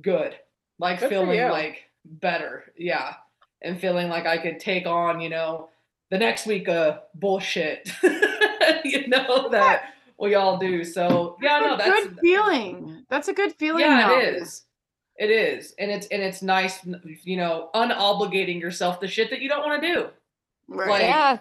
good, 0.00 0.36
like 0.78 1.00
Good 1.00 1.10
feeling 1.10 1.40
like 1.50 1.90
better. 2.04 2.72
Yeah. 2.76 3.14
And 3.60 3.80
feeling 3.80 4.08
like 4.08 4.26
I 4.26 4.38
could 4.38 4.58
take 4.58 4.86
on, 4.86 5.20
you 5.20 5.28
know, 5.28 5.68
the 6.10 6.18
next 6.18 6.46
week 6.46 6.68
of 6.68 7.00
bullshit, 7.14 7.90
you 8.84 9.08
know, 9.08 9.48
that 9.50 9.94
we 10.18 10.34
all 10.34 10.58
do. 10.58 10.84
So, 10.84 11.36
yeah, 11.40 11.58
no, 11.60 11.76
That's 11.76 12.06
a 12.06 12.08
good 12.08 12.18
feeling. 12.20 13.04
That's 13.08 13.28
a 13.28 13.32
good 13.32 13.52
feeling. 13.54 13.82
yeah, 13.82 14.08
though. 14.08 14.18
it 14.18 14.34
is. 14.34 14.64
It 15.16 15.30
is. 15.30 15.74
And 15.78 15.90
it's, 15.90 16.06
and 16.08 16.22
it's 16.22 16.42
nice, 16.42 16.80
you 17.22 17.36
know, 17.36 17.70
unobligating 17.74 18.60
yourself 18.60 18.98
to 19.00 19.08
shit 19.08 19.30
that 19.30 19.40
you 19.40 19.48
don't 19.48 19.64
want 19.64 19.82
to 19.82 19.94
do. 19.94 20.08
Right. 20.68 20.88
Like, 20.88 21.02
yeah. 21.02 21.38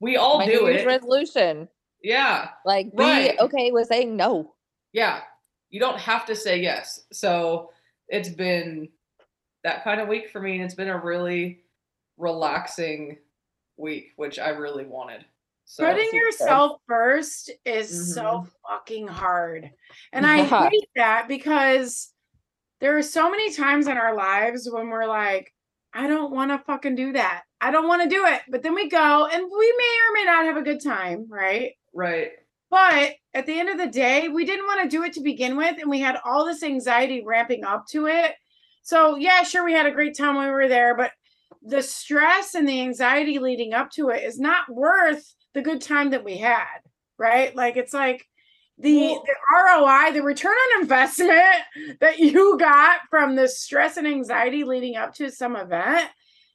We 0.00 0.16
all 0.16 0.38
My 0.38 0.46
do 0.46 0.52
New 0.62 0.66
it. 0.66 0.86
resolution. 0.86 1.68
Yeah. 2.02 2.50
Like 2.64 2.90
be 2.92 3.02
Right. 3.02 3.38
okay 3.40 3.72
with 3.72 3.88
saying 3.88 4.16
no. 4.16 4.54
Yeah. 4.92 5.20
You 5.70 5.80
don't 5.80 5.98
have 5.98 6.26
to 6.26 6.36
say 6.36 6.58
yes. 6.60 7.00
So 7.12 7.70
it's 8.08 8.28
been 8.28 8.88
that 9.64 9.82
kind 9.84 10.00
of 10.00 10.08
week 10.08 10.28
for 10.30 10.40
me. 10.40 10.54
And 10.56 10.64
it's 10.64 10.74
been 10.74 10.88
a 10.90 10.98
really 11.00 11.64
relaxing 12.18 13.18
week, 13.76 14.12
which 14.16 14.38
I 14.38 14.50
really 14.50 14.84
wanted. 14.84 15.24
So 15.64 15.84
Putting 15.86 16.04
super. 16.04 16.16
yourself 16.16 16.80
first 16.86 17.50
is 17.64 18.14
so 18.14 18.22
Mhm. 18.22 18.50
fucking 18.68 19.08
hard. 19.08 19.70
And 20.12 20.26
I 20.26 20.42
hate 20.44 20.88
that 20.96 21.26
because 21.26 22.12
there 22.80 22.96
are 22.98 23.02
so 23.02 23.30
many 23.30 23.52
times 23.52 23.86
in 23.88 23.96
our 23.96 24.14
lives 24.14 24.68
when 24.70 24.88
we're 24.90 25.06
like, 25.06 25.52
I 25.94 26.06
don't 26.06 26.32
want 26.32 26.50
to 26.50 26.58
fucking 26.58 26.96
do 26.96 27.12
that. 27.12 27.44
I 27.64 27.70
don't 27.70 27.88
want 27.88 28.02
to 28.02 28.08
do 28.14 28.26
it. 28.26 28.42
But 28.50 28.62
then 28.62 28.74
we 28.74 28.90
go 28.90 29.26
and 29.26 29.42
we 29.42 29.74
may 29.78 29.96
or 30.06 30.12
may 30.12 30.24
not 30.24 30.44
have 30.44 30.58
a 30.58 30.62
good 30.62 30.82
time, 30.82 31.26
right? 31.30 31.72
right. 31.94 32.32
But 32.70 33.12
at 33.32 33.46
the 33.46 33.58
end 33.58 33.70
of 33.70 33.78
the 33.78 33.86
day, 33.86 34.28
we 34.28 34.44
didn't 34.44 34.66
want 34.66 34.82
to 34.82 34.94
do 34.94 35.02
it 35.02 35.14
to 35.14 35.22
begin 35.22 35.56
with. 35.56 35.78
And 35.80 35.88
we 35.88 36.00
had 36.00 36.18
all 36.26 36.44
this 36.44 36.62
anxiety 36.62 37.24
ramping 37.24 37.64
up 37.64 37.86
to 37.92 38.06
it. 38.06 38.32
So, 38.82 39.16
yeah, 39.16 39.44
sure, 39.44 39.64
we 39.64 39.72
had 39.72 39.86
a 39.86 39.92
great 39.92 40.14
time 40.14 40.36
when 40.36 40.44
we 40.44 40.52
were 40.52 40.68
there, 40.68 40.94
but 40.94 41.12
the 41.62 41.82
stress 41.82 42.54
and 42.54 42.68
the 42.68 42.82
anxiety 42.82 43.38
leading 43.38 43.72
up 43.72 43.90
to 43.92 44.10
it 44.10 44.22
is 44.24 44.38
not 44.38 44.68
worth 44.68 45.24
the 45.54 45.62
good 45.62 45.80
time 45.80 46.10
that 46.10 46.22
we 46.22 46.36
had, 46.36 46.80
right? 47.16 47.56
Like, 47.56 47.78
it's 47.78 47.94
like 47.94 48.26
the, 48.76 49.12
Well- 49.12 49.24
the 49.24 49.80
ROI, 49.80 50.12
the 50.12 50.22
return 50.22 50.52
on 50.52 50.82
investment 50.82 51.40
that 52.00 52.18
you 52.18 52.58
got 52.58 53.00
from 53.08 53.36
the 53.36 53.48
stress 53.48 53.96
and 53.96 54.06
anxiety 54.06 54.64
leading 54.64 54.96
up 54.96 55.14
to 55.14 55.30
some 55.30 55.56
event 55.56 56.10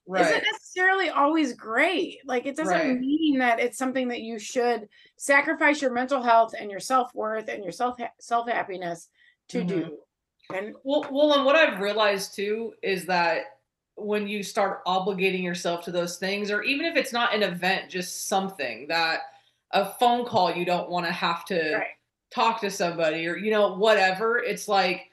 Right. 0.10 0.24
isn't 0.24 0.44
necessarily 0.52 1.10
always 1.10 1.54
great. 1.54 2.20
Like 2.26 2.46
it 2.48 2.56
doesn't 2.56 2.86
Right. 2.86 3.00
mean 3.00 3.40
that 3.40 3.60
it's 3.60 3.78
something 3.78 4.08
that 4.10 4.22
you 4.22 4.40
should 4.40 4.90
sacrifice 5.18 5.82
your 5.82 5.92
mental 5.94 6.22
health 6.24 6.54
and 6.58 6.72
your 6.72 6.80
self 6.80 7.14
worth 7.14 7.48
and 7.48 7.64
your 7.64 7.72
self 7.72 8.00
self 8.20 8.50
happiness 8.50 9.10
to 9.50 9.64
Mhm. 9.64 9.66
do. 9.66 10.00
And 10.52 10.76
Well, 10.84 11.08
well, 11.12 11.34
and 11.34 11.46
what 11.46 11.56
I've 11.56 11.80
realized 11.82 12.36
too 12.36 12.76
is 12.84 13.06
that 13.08 13.60
when 13.96 14.28
you 14.28 14.44
start 14.44 14.86
obligating 14.86 15.44
yourself 15.44 15.84
to 15.86 15.92
those 15.92 16.18
things, 16.18 16.52
or 16.52 16.64
even 16.64 16.86
if 16.86 16.96
it's 16.98 17.14
not 17.14 17.34
an 17.36 17.44
event, 17.44 17.92
just 17.92 18.28
something 18.28 18.88
that 18.88 19.22
a 19.72 19.86
phone 19.96 20.26
call 20.26 20.54
you 20.56 20.66
don't 20.66 20.90
want 20.90 21.06
to 21.06 21.12
have 21.12 21.46
to 21.46 21.74
Right. 21.76 21.88
talk 22.32 22.62
to 22.62 22.72
somebody, 22.72 23.28
or 23.28 23.38
you 23.38 23.52
know 23.52 23.76
whatever, 23.76 24.40
it's 24.40 24.68
like 24.68 25.09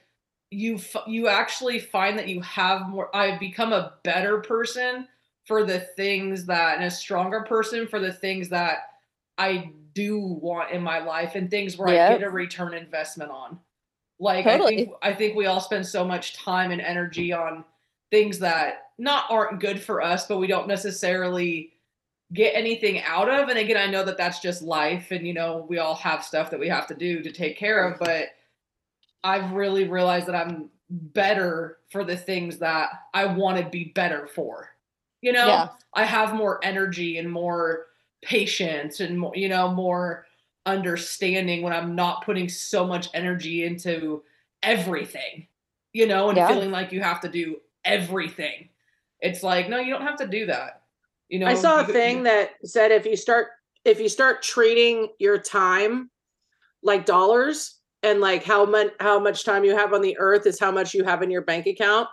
you 0.51 0.77
f- 0.77 1.07
you 1.07 1.29
actually 1.29 1.79
find 1.79 2.19
that 2.19 2.29
you 2.29 2.41
have 2.43 2.89
more. 2.89 3.15
I've 3.15 3.41
become 3.41 3.73
a 3.73 3.95
better 4.05 4.41
person 4.41 5.09
for 5.45 5.65
the 5.65 5.81
things 5.81 6.45
that, 6.47 6.77
and 6.77 6.85
a 6.85 6.91
stronger 6.91 7.43
person 7.43 7.87
for 7.87 8.01
the 8.01 8.13
things 8.13 8.49
that 8.49 8.79
I 9.39 9.71
do 9.95 10.19
want 10.19 10.73
in 10.73 10.83
my 10.83 10.99
life, 10.99 11.35
and 11.35 11.51
things 11.51 11.77
where 11.77 11.89
I 11.89 12.13
get 12.13 12.23
a 12.23 12.31
return 12.31 12.75
investment 12.75 13.31
on. 13.31 13.59
Like 14.19 14.47
I 14.47 14.59
think 14.59 14.91
I 15.03 15.13
think 15.13 15.37
we 15.37 15.47
all 15.47 15.61
spend 15.61 15.87
so 15.87 16.05
much 16.05 16.37
time 16.37 16.71
and 16.71 16.81
energy 16.81 17.33
on 17.33 17.65
things 18.11 18.39
that 18.39 18.91
not 18.99 19.25
aren't 19.29 19.61
good 19.61 19.81
for 19.81 20.01
us, 20.01 20.27
but 20.27 20.39
we 20.39 20.47
don't 20.47 20.69
necessarily 20.69 21.73
get 22.33 22.55
anything 22.55 23.03
out 23.03 23.29
of. 23.29 23.49
And 23.49 23.59
again, 23.59 23.77
I 23.77 23.91
know 23.91 24.05
that 24.05 24.17
that's 24.17 24.41
just 24.41 24.63
life, 24.63 25.11
and 25.11 25.27
you 25.27 25.35
know 25.35 25.67
we 25.69 25.79
all 25.79 25.97
have 25.97 26.25
stuff 26.25 26.51
that 26.51 26.61
we 26.61 26.69
have 26.69 26.87
to 26.87 26.95
do 26.95 27.23
to 27.23 27.33
take 27.33 27.59
care 27.59 27.87
of. 27.87 27.99
But 27.99 28.29
I've 29.27 29.53
really 29.53 29.89
realized 29.89 30.29
that 30.29 30.37
I'm 30.37 30.71
better 30.89 31.79
for 31.91 32.05
the 32.05 32.17
things 32.17 32.59
that 32.59 32.91
I 33.13 33.27
want 33.27 33.59
to 33.59 33.69
be 33.69 33.87
better 33.87 34.29
for. 34.29 34.71
You 35.21 35.33
know, 35.33 35.47
Yeah. 35.49 35.69
I 35.95 36.05
have 36.05 36.33
more 36.35 36.61
energy 36.65 37.19
and 37.19 37.31
more 37.31 37.87
patience 38.23 39.01
and 39.01 39.19
more, 39.19 39.35
you 39.35 39.49
know, 39.49 39.69
more 39.69 40.27
understanding 40.65 41.63
when 41.63 41.73
I'm 41.73 41.97
not 41.97 42.25
putting 42.25 42.49
so 42.49 42.87
much 42.87 43.09
energy 43.15 43.65
into 43.65 44.23
everything, 44.63 45.49
you 45.93 46.07
know, 46.07 46.29
and 46.29 46.37
Yeah. 46.37 46.49
feeling 46.49 46.71
like 46.71 46.93
you 46.93 47.01
have 47.01 47.21
to 47.23 47.29
do 47.29 47.61
everything. 47.85 48.69
It's 49.21 49.43
like, 49.43 49.69
no, 49.69 49.79
you 49.79 49.93
don't 49.93 50.03
have 50.07 50.19
to 50.19 50.27
do 50.29 50.47
that. 50.47 50.83
You 51.29 51.41
know, 51.41 51.47
I 51.49 51.55
saw 51.55 51.81
you- 51.81 51.91
a 51.91 51.93
thing 51.93 52.23
that 52.25 52.55
said 52.65 52.93
if 52.93 53.05
you 53.05 53.17
start 53.17 53.49
if 53.85 54.01
you 54.01 54.09
start 54.09 54.43
treating 54.43 55.13
your 55.19 55.39
time 55.39 56.11
like 56.83 57.07
dollars 57.07 57.81
and 58.03 58.21
like 58.21 58.45
how 58.45 58.65
much 58.65 58.93
how 59.01 59.19
much 59.19 59.45
time 59.45 59.65
you 59.65 59.77
have 59.77 59.93
on 59.93 60.03
the 60.03 60.17
earth 60.19 60.47
is 60.47 60.61
how 60.61 60.71
much 60.71 60.95
you 60.95 61.05
have 61.05 61.23
in 61.23 61.31
your 61.31 61.43
bank 61.43 61.67
account, 61.67 62.09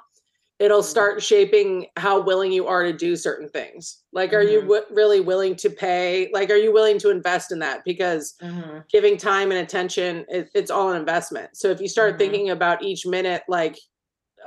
it'll 0.59 0.81
Mhm. 0.81 0.83
start 0.83 1.23
shaping 1.23 1.87
how 1.97 2.21
willing 2.21 2.51
you 2.51 2.67
are 2.67 2.83
to 2.83 2.93
do 2.93 3.15
certain 3.15 3.49
things. 3.49 4.03
Like, 4.13 4.33
are 4.33 4.43
you 4.43 4.61
Mhm. 4.61 4.63
w- 4.63 4.85
really 4.91 5.19
willing 5.21 5.55
to 5.57 5.69
pay? 5.69 6.29
Like, 6.33 6.49
are 6.51 6.55
you 6.57 6.73
willing 6.73 6.99
to 6.99 7.09
invest 7.09 7.51
in 7.51 7.59
that? 7.59 7.83
Because 7.85 8.35
Mhm. 8.41 8.85
giving 8.91 9.17
time 9.17 9.51
and 9.51 9.61
attention, 9.61 10.25
it, 10.29 10.49
it's 10.55 10.71
all 10.71 10.91
an 10.91 10.97
investment. 10.99 11.57
So 11.57 11.69
if 11.69 11.81
you 11.81 11.87
start 11.89 12.17
Mhm. 12.17 12.17
thinking 12.17 12.49
about 12.51 12.83
each 12.83 13.05
minute 13.05 13.43
like 13.49 13.77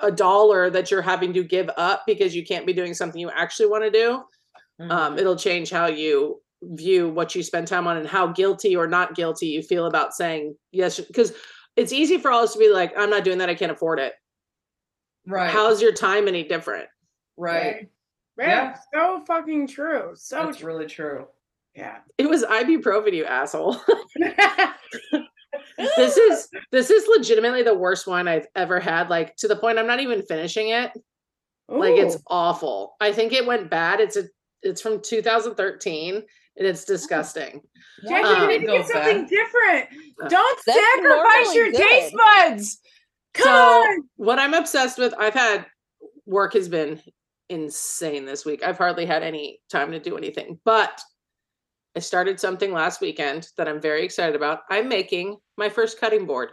a 0.02 0.12
dollar 0.12 0.70
that 0.70 0.90
you're 0.90 1.02
having 1.02 1.32
to 1.34 1.44
give 1.44 1.70
up 1.76 2.04
because 2.06 2.34
you 2.36 2.44
can't 2.44 2.66
be 2.66 2.72
doing 2.72 2.94
something 2.94 3.20
you 3.20 3.30
actually 3.30 3.68
want 3.68 3.84
to 3.84 3.90
do, 3.90 4.22
um, 4.90 5.18
Mhm. 5.18 5.18
it'll 5.18 5.36
change 5.36 5.70
how 5.70 5.86
you 5.86 6.42
view 6.62 7.08
what 7.08 7.34
you 7.34 7.42
spend 7.42 7.68
time 7.68 7.86
on 7.86 7.96
and 7.96 8.06
how 8.06 8.28
guilty 8.28 8.76
or 8.76 8.86
not 8.86 9.14
guilty 9.14 9.48
you 9.48 9.62
feel 9.62 9.86
about 9.86 10.14
saying 10.14 10.56
yes. 10.72 10.98
Because 11.00 11.32
it's 11.76 11.92
easy 11.92 12.18
for 12.18 12.30
all 12.30 12.44
us 12.44 12.54
to 12.54 12.58
be 12.58 12.72
like, 12.72 12.92
I'm 12.96 13.10
not 13.10 13.24
doing 13.24 13.38
that. 13.38 13.50
I 13.50 13.54
can't 13.54 13.72
afford 13.72 13.98
it. 13.98 14.14
right. 15.26 15.50
How's 15.50 15.82
your 15.82 15.92
time 15.92 16.28
any 16.28 16.42
different? 16.42 16.88
right. 17.36 17.88
yeah, 18.38 18.76
so 18.94 19.22
fucking 19.26 19.66
true. 19.66 20.12
So 20.14 20.46
That's 20.46 20.58
true. 20.58 20.66
really 20.66 20.86
true. 20.86 21.26
Yeah. 21.74 21.98
It 22.16 22.28
was 22.30 22.42
ibuprofen, 22.44 23.12
you 23.12 23.26
asshole. 23.26 23.76
this 25.96 26.16
is 26.16 26.48
this 26.72 26.90
is 26.90 27.06
legitimately 27.08 27.62
the 27.62 27.74
worst 27.74 28.06
wine 28.06 28.28
I've 28.28 28.46
ever 28.54 28.80
had. 28.80 29.10
Like 29.10 29.36
to 29.36 29.48
the 29.48 29.56
point 29.56 29.78
I'm 29.78 29.86
not 29.86 30.00
even 30.00 30.22
finishing 30.22 30.70
it. 30.70 30.92
Like 31.68 31.96
it's 31.96 32.16
awful. 32.28 32.94
I 33.00 33.12
think 33.12 33.32
it 33.32 33.46
went 33.46 33.70
bad. 33.70 34.00
It's 34.00 34.16
a 34.16 34.24
it's 34.62 34.80
from 34.80 35.02
2013 35.02 36.22
and 36.56 36.66
it's 36.66 36.84
disgusting. 36.84 37.62
Jackie, 38.08 38.24
Um, 38.28 38.42
you 38.42 38.58
need 38.58 38.66
to 38.66 38.72
get 38.72 38.86
something 38.88 39.20
back. 39.22 39.30
different. 39.30 39.88
Don't 40.30 40.60
That's 40.66 40.78
sacrifice 40.78 41.54
normally 41.54 41.56
your 41.56 41.72
taste 41.72 42.14
buds. 42.14 42.78
Come 43.34 43.44
so 43.44 43.50
on. 43.52 44.04
what 44.16 44.38
I'm 44.38 44.54
obsessed 44.54 44.98
with, 44.98 45.14
I've 45.18 45.34
had 45.34 45.66
work 46.26 46.54
has 46.54 46.68
been 46.68 47.00
insane 47.48 48.24
this 48.24 48.44
week. 48.44 48.62
I've 48.64 48.78
hardly 48.78 49.06
had 49.06 49.22
any 49.22 49.60
time 49.70 49.92
to 49.92 49.98
do 50.00 50.16
anything. 50.16 50.58
But 50.64 51.00
I 51.94 52.00
started 52.00 52.40
something 52.40 52.72
last 52.72 53.00
weekend 53.00 53.48
that 53.56 53.68
I'm 53.68 53.80
very 53.80 54.04
excited 54.04 54.34
about. 54.36 54.60
I'm 54.70 54.88
making 54.88 55.36
my 55.56 55.68
first 55.68 56.00
cutting 56.00 56.26
board. 56.26 56.50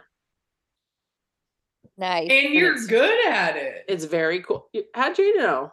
Nice. 1.96 2.28
And 2.30 2.54
you're 2.54 2.72
it's- 2.72 2.86
good 2.86 3.26
at 3.28 3.56
it. 3.56 3.84
It's 3.88 4.04
very 4.04 4.40
cool. 4.42 4.68
How'd 4.94 5.18
you 5.18 5.36
know? 5.38 5.72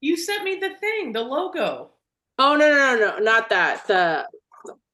You 0.00 0.16
sent 0.16 0.44
me 0.44 0.56
the 0.56 0.70
thing, 0.80 1.12
the 1.12 1.20
logo. 1.22 1.90
Oh 2.40 2.56
no, 2.56 2.68
no, 2.70 2.96
no, 2.96 2.96
no, 2.98 3.18
not 3.18 3.50
that. 3.50 3.86
The 3.86 4.26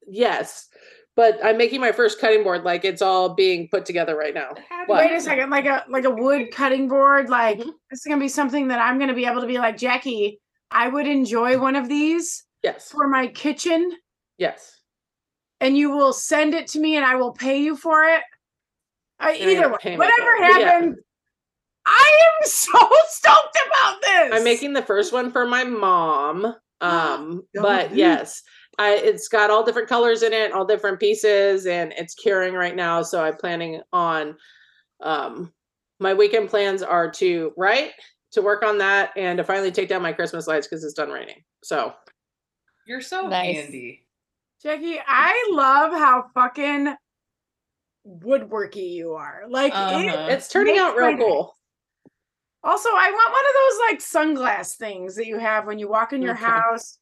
yes. 0.08 0.68
But 1.14 1.38
I'm 1.42 1.56
making 1.56 1.80
my 1.80 1.92
first 1.92 2.20
cutting 2.20 2.42
board 2.42 2.64
like 2.64 2.84
it's 2.84 3.00
all 3.00 3.34
being 3.34 3.68
put 3.68 3.86
together 3.86 4.16
right 4.16 4.34
now. 4.34 4.50
What? 4.86 5.06
Wait 5.06 5.12
a 5.16 5.20
second, 5.20 5.48
like 5.48 5.64
a 5.64 5.84
like 5.88 6.04
a 6.04 6.10
wood 6.10 6.50
cutting 6.52 6.88
board. 6.88 7.30
Like 7.30 7.58
Mhm. 7.58 7.72
this 7.90 8.00
is 8.00 8.04
gonna 8.06 8.20
be 8.20 8.28
something 8.28 8.68
that 8.68 8.80
I'm 8.80 8.98
gonna 8.98 9.14
be 9.14 9.24
able 9.26 9.40
to 9.40 9.46
be 9.46 9.58
like 9.58 9.78
Jackie. 9.78 10.40
I 10.70 10.88
would 10.88 11.06
enjoy 11.06 11.58
one 11.58 11.76
of 11.76 11.88
these 11.88 12.44
Yes. 12.62 12.90
for 12.90 13.06
my 13.06 13.28
kitchen, 13.28 13.92
Yes. 14.38 14.80
and 15.60 15.78
you 15.78 15.90
will 15.90 16.12
send 16.12 16.52
it 16.52 16.66
to 16.68 16.80
me, 16.80 16.96
and 16.96 17.06
I 17.06 17.14
will 17.14 17.32
pay 17.32 17.58
you 17.58 17.76
for 17.76 18.02
it. 18.04 18.22
Uh, 19.20 19.32
either 19.38 19.68
way, 19.70 19.96
whatever 19.96 20.36
for 20.36 20.42
it, 20.44 20.58
yeah. 20.60 20.70
happens, 20.70 20.98
I 21.86 22.20
am 22.42 22.46
so 22.48 22.78
stoked 23.08 23.58
about 23.68 24.02
this. 24.02 24.32
I'm 24.34 24.44
making 24.44 24.72
the 24.72 24.82
first 24.82 25.12
one 25.12 25.30
for 25.30 25.46
my 25.46 25.62
mom. 25.64 26.56
Um, 26.80 27.42
Go 27.54 27.62
but 27.62 27.86
ahead. 27.86 27.96
yes, 27.96 28.42
I 28.78 28.94
it's 28.96 29.28
got 29.28 29.50
all 29.50 29.64
different 29.64 29.88
colors 29.88 30.22
in 30.22 30.32
it, 30.32 30.52
all 30.52 30.64
different 30.66 31.00
pieces, 31.00 31.66
and 31.66 31.92
it's 31.96 32.14
curing 32.14 32.54
right 32.54 32.76
now. 32.76 33.02
So 33.02 33.22
I'm 33.24 33.36
planning 33.36 33.80
on 33.92 34.36
um 35.02 35.52
my 36.00 36.12
weekend 36.12 36.50
plans 36.50 36.82
are 36.82 37.10
to 37.12 37.52
write, 37.56 37.92
to 38.32 38.42
work 38.42 38.62
on 38.62 38.76
that, 38.78 39.12
and 39.16 39.38
to 39.38 39.44
finally 39.44 39.70
take 39.72 39.88
down 39.88 40.02
my 40.02 40.12
Christmas 40.12 40.46
lights 40.46 40.66
because 40.66 40.84
it's 40.84 40.92
done 40.94 41.10
raining. 41.10 41.42
So 41.64 41.94
You're 42.86 43.00
so 43.00 43.26
Nice. 43.26 43.56
handy. 43.56 44.06
Jackie. 44.62 45.00
I 45.06 45.48
love 45.52 45.92
how 45.92 46.26
fucking 46.34 46.94
woodworky 48.06 48.90
you 48.90 49.14
are. 49.14 49.42
Like 49.48 49.72
Uh-huh. 49.74 50.26
it's 50.30 50.48
turning 50.48 50.78
out 50.78 50.96
real 50.96 51.12
my- 51.12 51.18
cool. 51.18 51.55
Also, 52.66 52.88
I 52.90 53.10
want 53.12 53.32
one 53.32 53.44
of 53.48 53.54
those 53.60 53.78
like 53.88 54.00
sunglass 54.58 54.74
things 54.76 55.14
that 55.14 55.26
you 55.26 55.38
have 55.38 55.66
when 55.66 55.78
you 55.78 55.88
walk 55.88 56.12
in 56.12 56.20
your 56.20 56.34
Okay. 56.34 56.44
house 56.44 56.98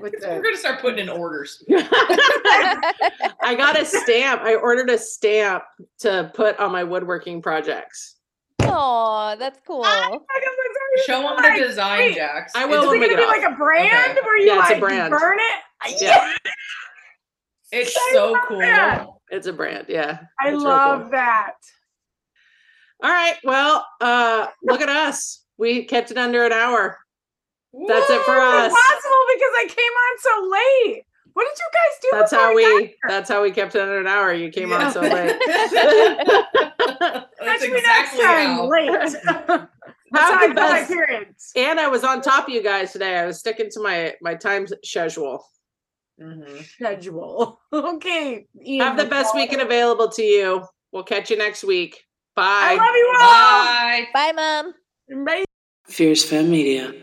with 0.00 0.14
We're 0.22 0.40
gonna 0.42 0.56
start 0.56 0.80
putting 0.80 1.00
in 1.00 1.08
orders. 1.10 1.62
I 1.70 3.54
got 3.56 3.78
a 3.78 3.84
stamp. 3.84 4.40
I 4.42 4.54
ordered 4.54 4.88
a 4.88 4.96
stamp 4.96 5.64
to 6.00 6.30
put 6.34 6.58
on 6.58 6.72
my 6.72 6.82
woodworking 6.82 7.42
projects. 7.42 8.16
Oh, 8.62 9.36
that's 9.38 9.60
cool. 9.66 9.84
Show 11.06 11.20
them 11.22 11.36
Like, 11.36 11.58
the 11.60 11.66
design, 11.66 11.98
wait, 11.98 12.14
Jax. 12.16 12.52
I 12.54 12.64
It's- 12.64 12.70
will 12.78 12.84
Is 12.84 12.90
when 12.90 13.02
it 13.02 13.06
gonna 13.08 13.16
get 13.16 13.18
be 13.18 13.24
off. 13.24 13.42
like 13.44 13.52
a 13.52 13.56
brand 13.56 14.18
where 14.24 14.38
you 14.38 14.46
Yeah, 14.46 14.60
it's 14.60 14.68
a 14.68 14.72
like 14.72 14.80
brand. 14.80 15.10
burn 15.10 15.38
it? 15.38 16.00
Yeah. 16.00 16.32
It's 17.74 17.96
I 17.96 18.10
so 18.12 18.38
cool. 18.48 18.58
that. 18.58 19.06
It's 19.30 19.46
a 19.46 19.52
brand, 19.52 19.86
yeah. 19.88 20.18
I 20.38 20.50
It's 20.52 20.62
love 20.62 21.00
cool. 21.02 21.10
that. 21.12 21.52
All 23.02 23.10
right. 23.10 23.34
Well, 23.44 23.84
uh, 24.00 24.46
look 24.62 24.80
at 24.80 24.88
us. 24.88 25.44
We 25.58 25.84
kept 25.84 26.10
it 26.10 26.18
under 26.18 26.44
an 26.44 26.52
hour. 26.52 26.98
That's 27.88 28.10
it 28.10 28.22
for 28.22 28.38
us. 28.38 28.66
It's 28.66 28.74
impossible 28.74 29.24
because 29.34 29.52
I 29.56 29.66
came 29.68 29.92
on 30.04 30.18
so 30.18 30.50
late. 30.50 31.02
What 31.34 31.46
did 31.48 31.58
you 31.58 31.70
guys 31.72 31.98
do? 32.02 32.08
That's 32.12 32.32
how 32.32 32.54
we 32.54 32.94
that's 33.08 33.28
how 33.30 33.42
we 33.42 33.50
kept 33.50 33.74
it 33.74 33.80
under 33.80 33.98
an 33.98 34.06
hour. 34.06 34.34
You 34.34 34.50
came 34.50 34.70
on 34.72 34.92
so 34.92 35.00
late. 35.00 35.34
That's 35.46 35.72
Catch 37.62 37.70
me 37.70 37.78
exactly 37.78 37.82
next 37.86 38.20
time 38.20 38.50
how. 38.56 38.68
late. 38.68 38.90
That's 39.24 39.24
how 39.24 39.68
Have 40.14 40.42
I 40.42 40.46
the 40.48 40.54
got 40.54 40.70
my 40.70 40.78
best. 40.80 40.90
periods. 40.90 41.52
And 41.56 41.80
I 41.80 41.88
was 41.88 42.04
on 42.04 42.20
top 42.20 42.48
of 42.48 42.54
you 42.54 42.62
guys 42.62 42.92
today. 42.92 43.16
I 43.18 43.24
was 43.26 43.38
sticking 43.38 43.68
to 43.70 43.80
my 43.80 44.12
my 44.20 44.34
time 44.34 44.66
schedule. 44.84 45.44
Mhm. 46.20 46.62
Schedule. 46.64 47.60
Okay. 47.72 48.46
Ian 48.64 48.86
Have 48.86 48.96
the 48.98 49.06
best 49.06 49.32
McCall. 49.32 49.36
weekend 49.36 49.62
available 49.62 50.08
to 50.10 50.22
you. 50.22 50.62
We'll 50.92 51.02
catch 51.04 51.30
you 51.30 51.38
next 51.38 51.64
week. 51.64 52.04
Bye. 52.34 52.44
I 52.44 52.76
love 52.76 52.96
you 52.96 53.08
all. 53.20 53.20
Bye. 53.22 54.08
Bye, 54.14 54.32
mom. 54.32 55.24
Bye. 55.24 55.44
Fierce 55.86 56.24
Femme 56.24 56.50
Media. 56.50 56.94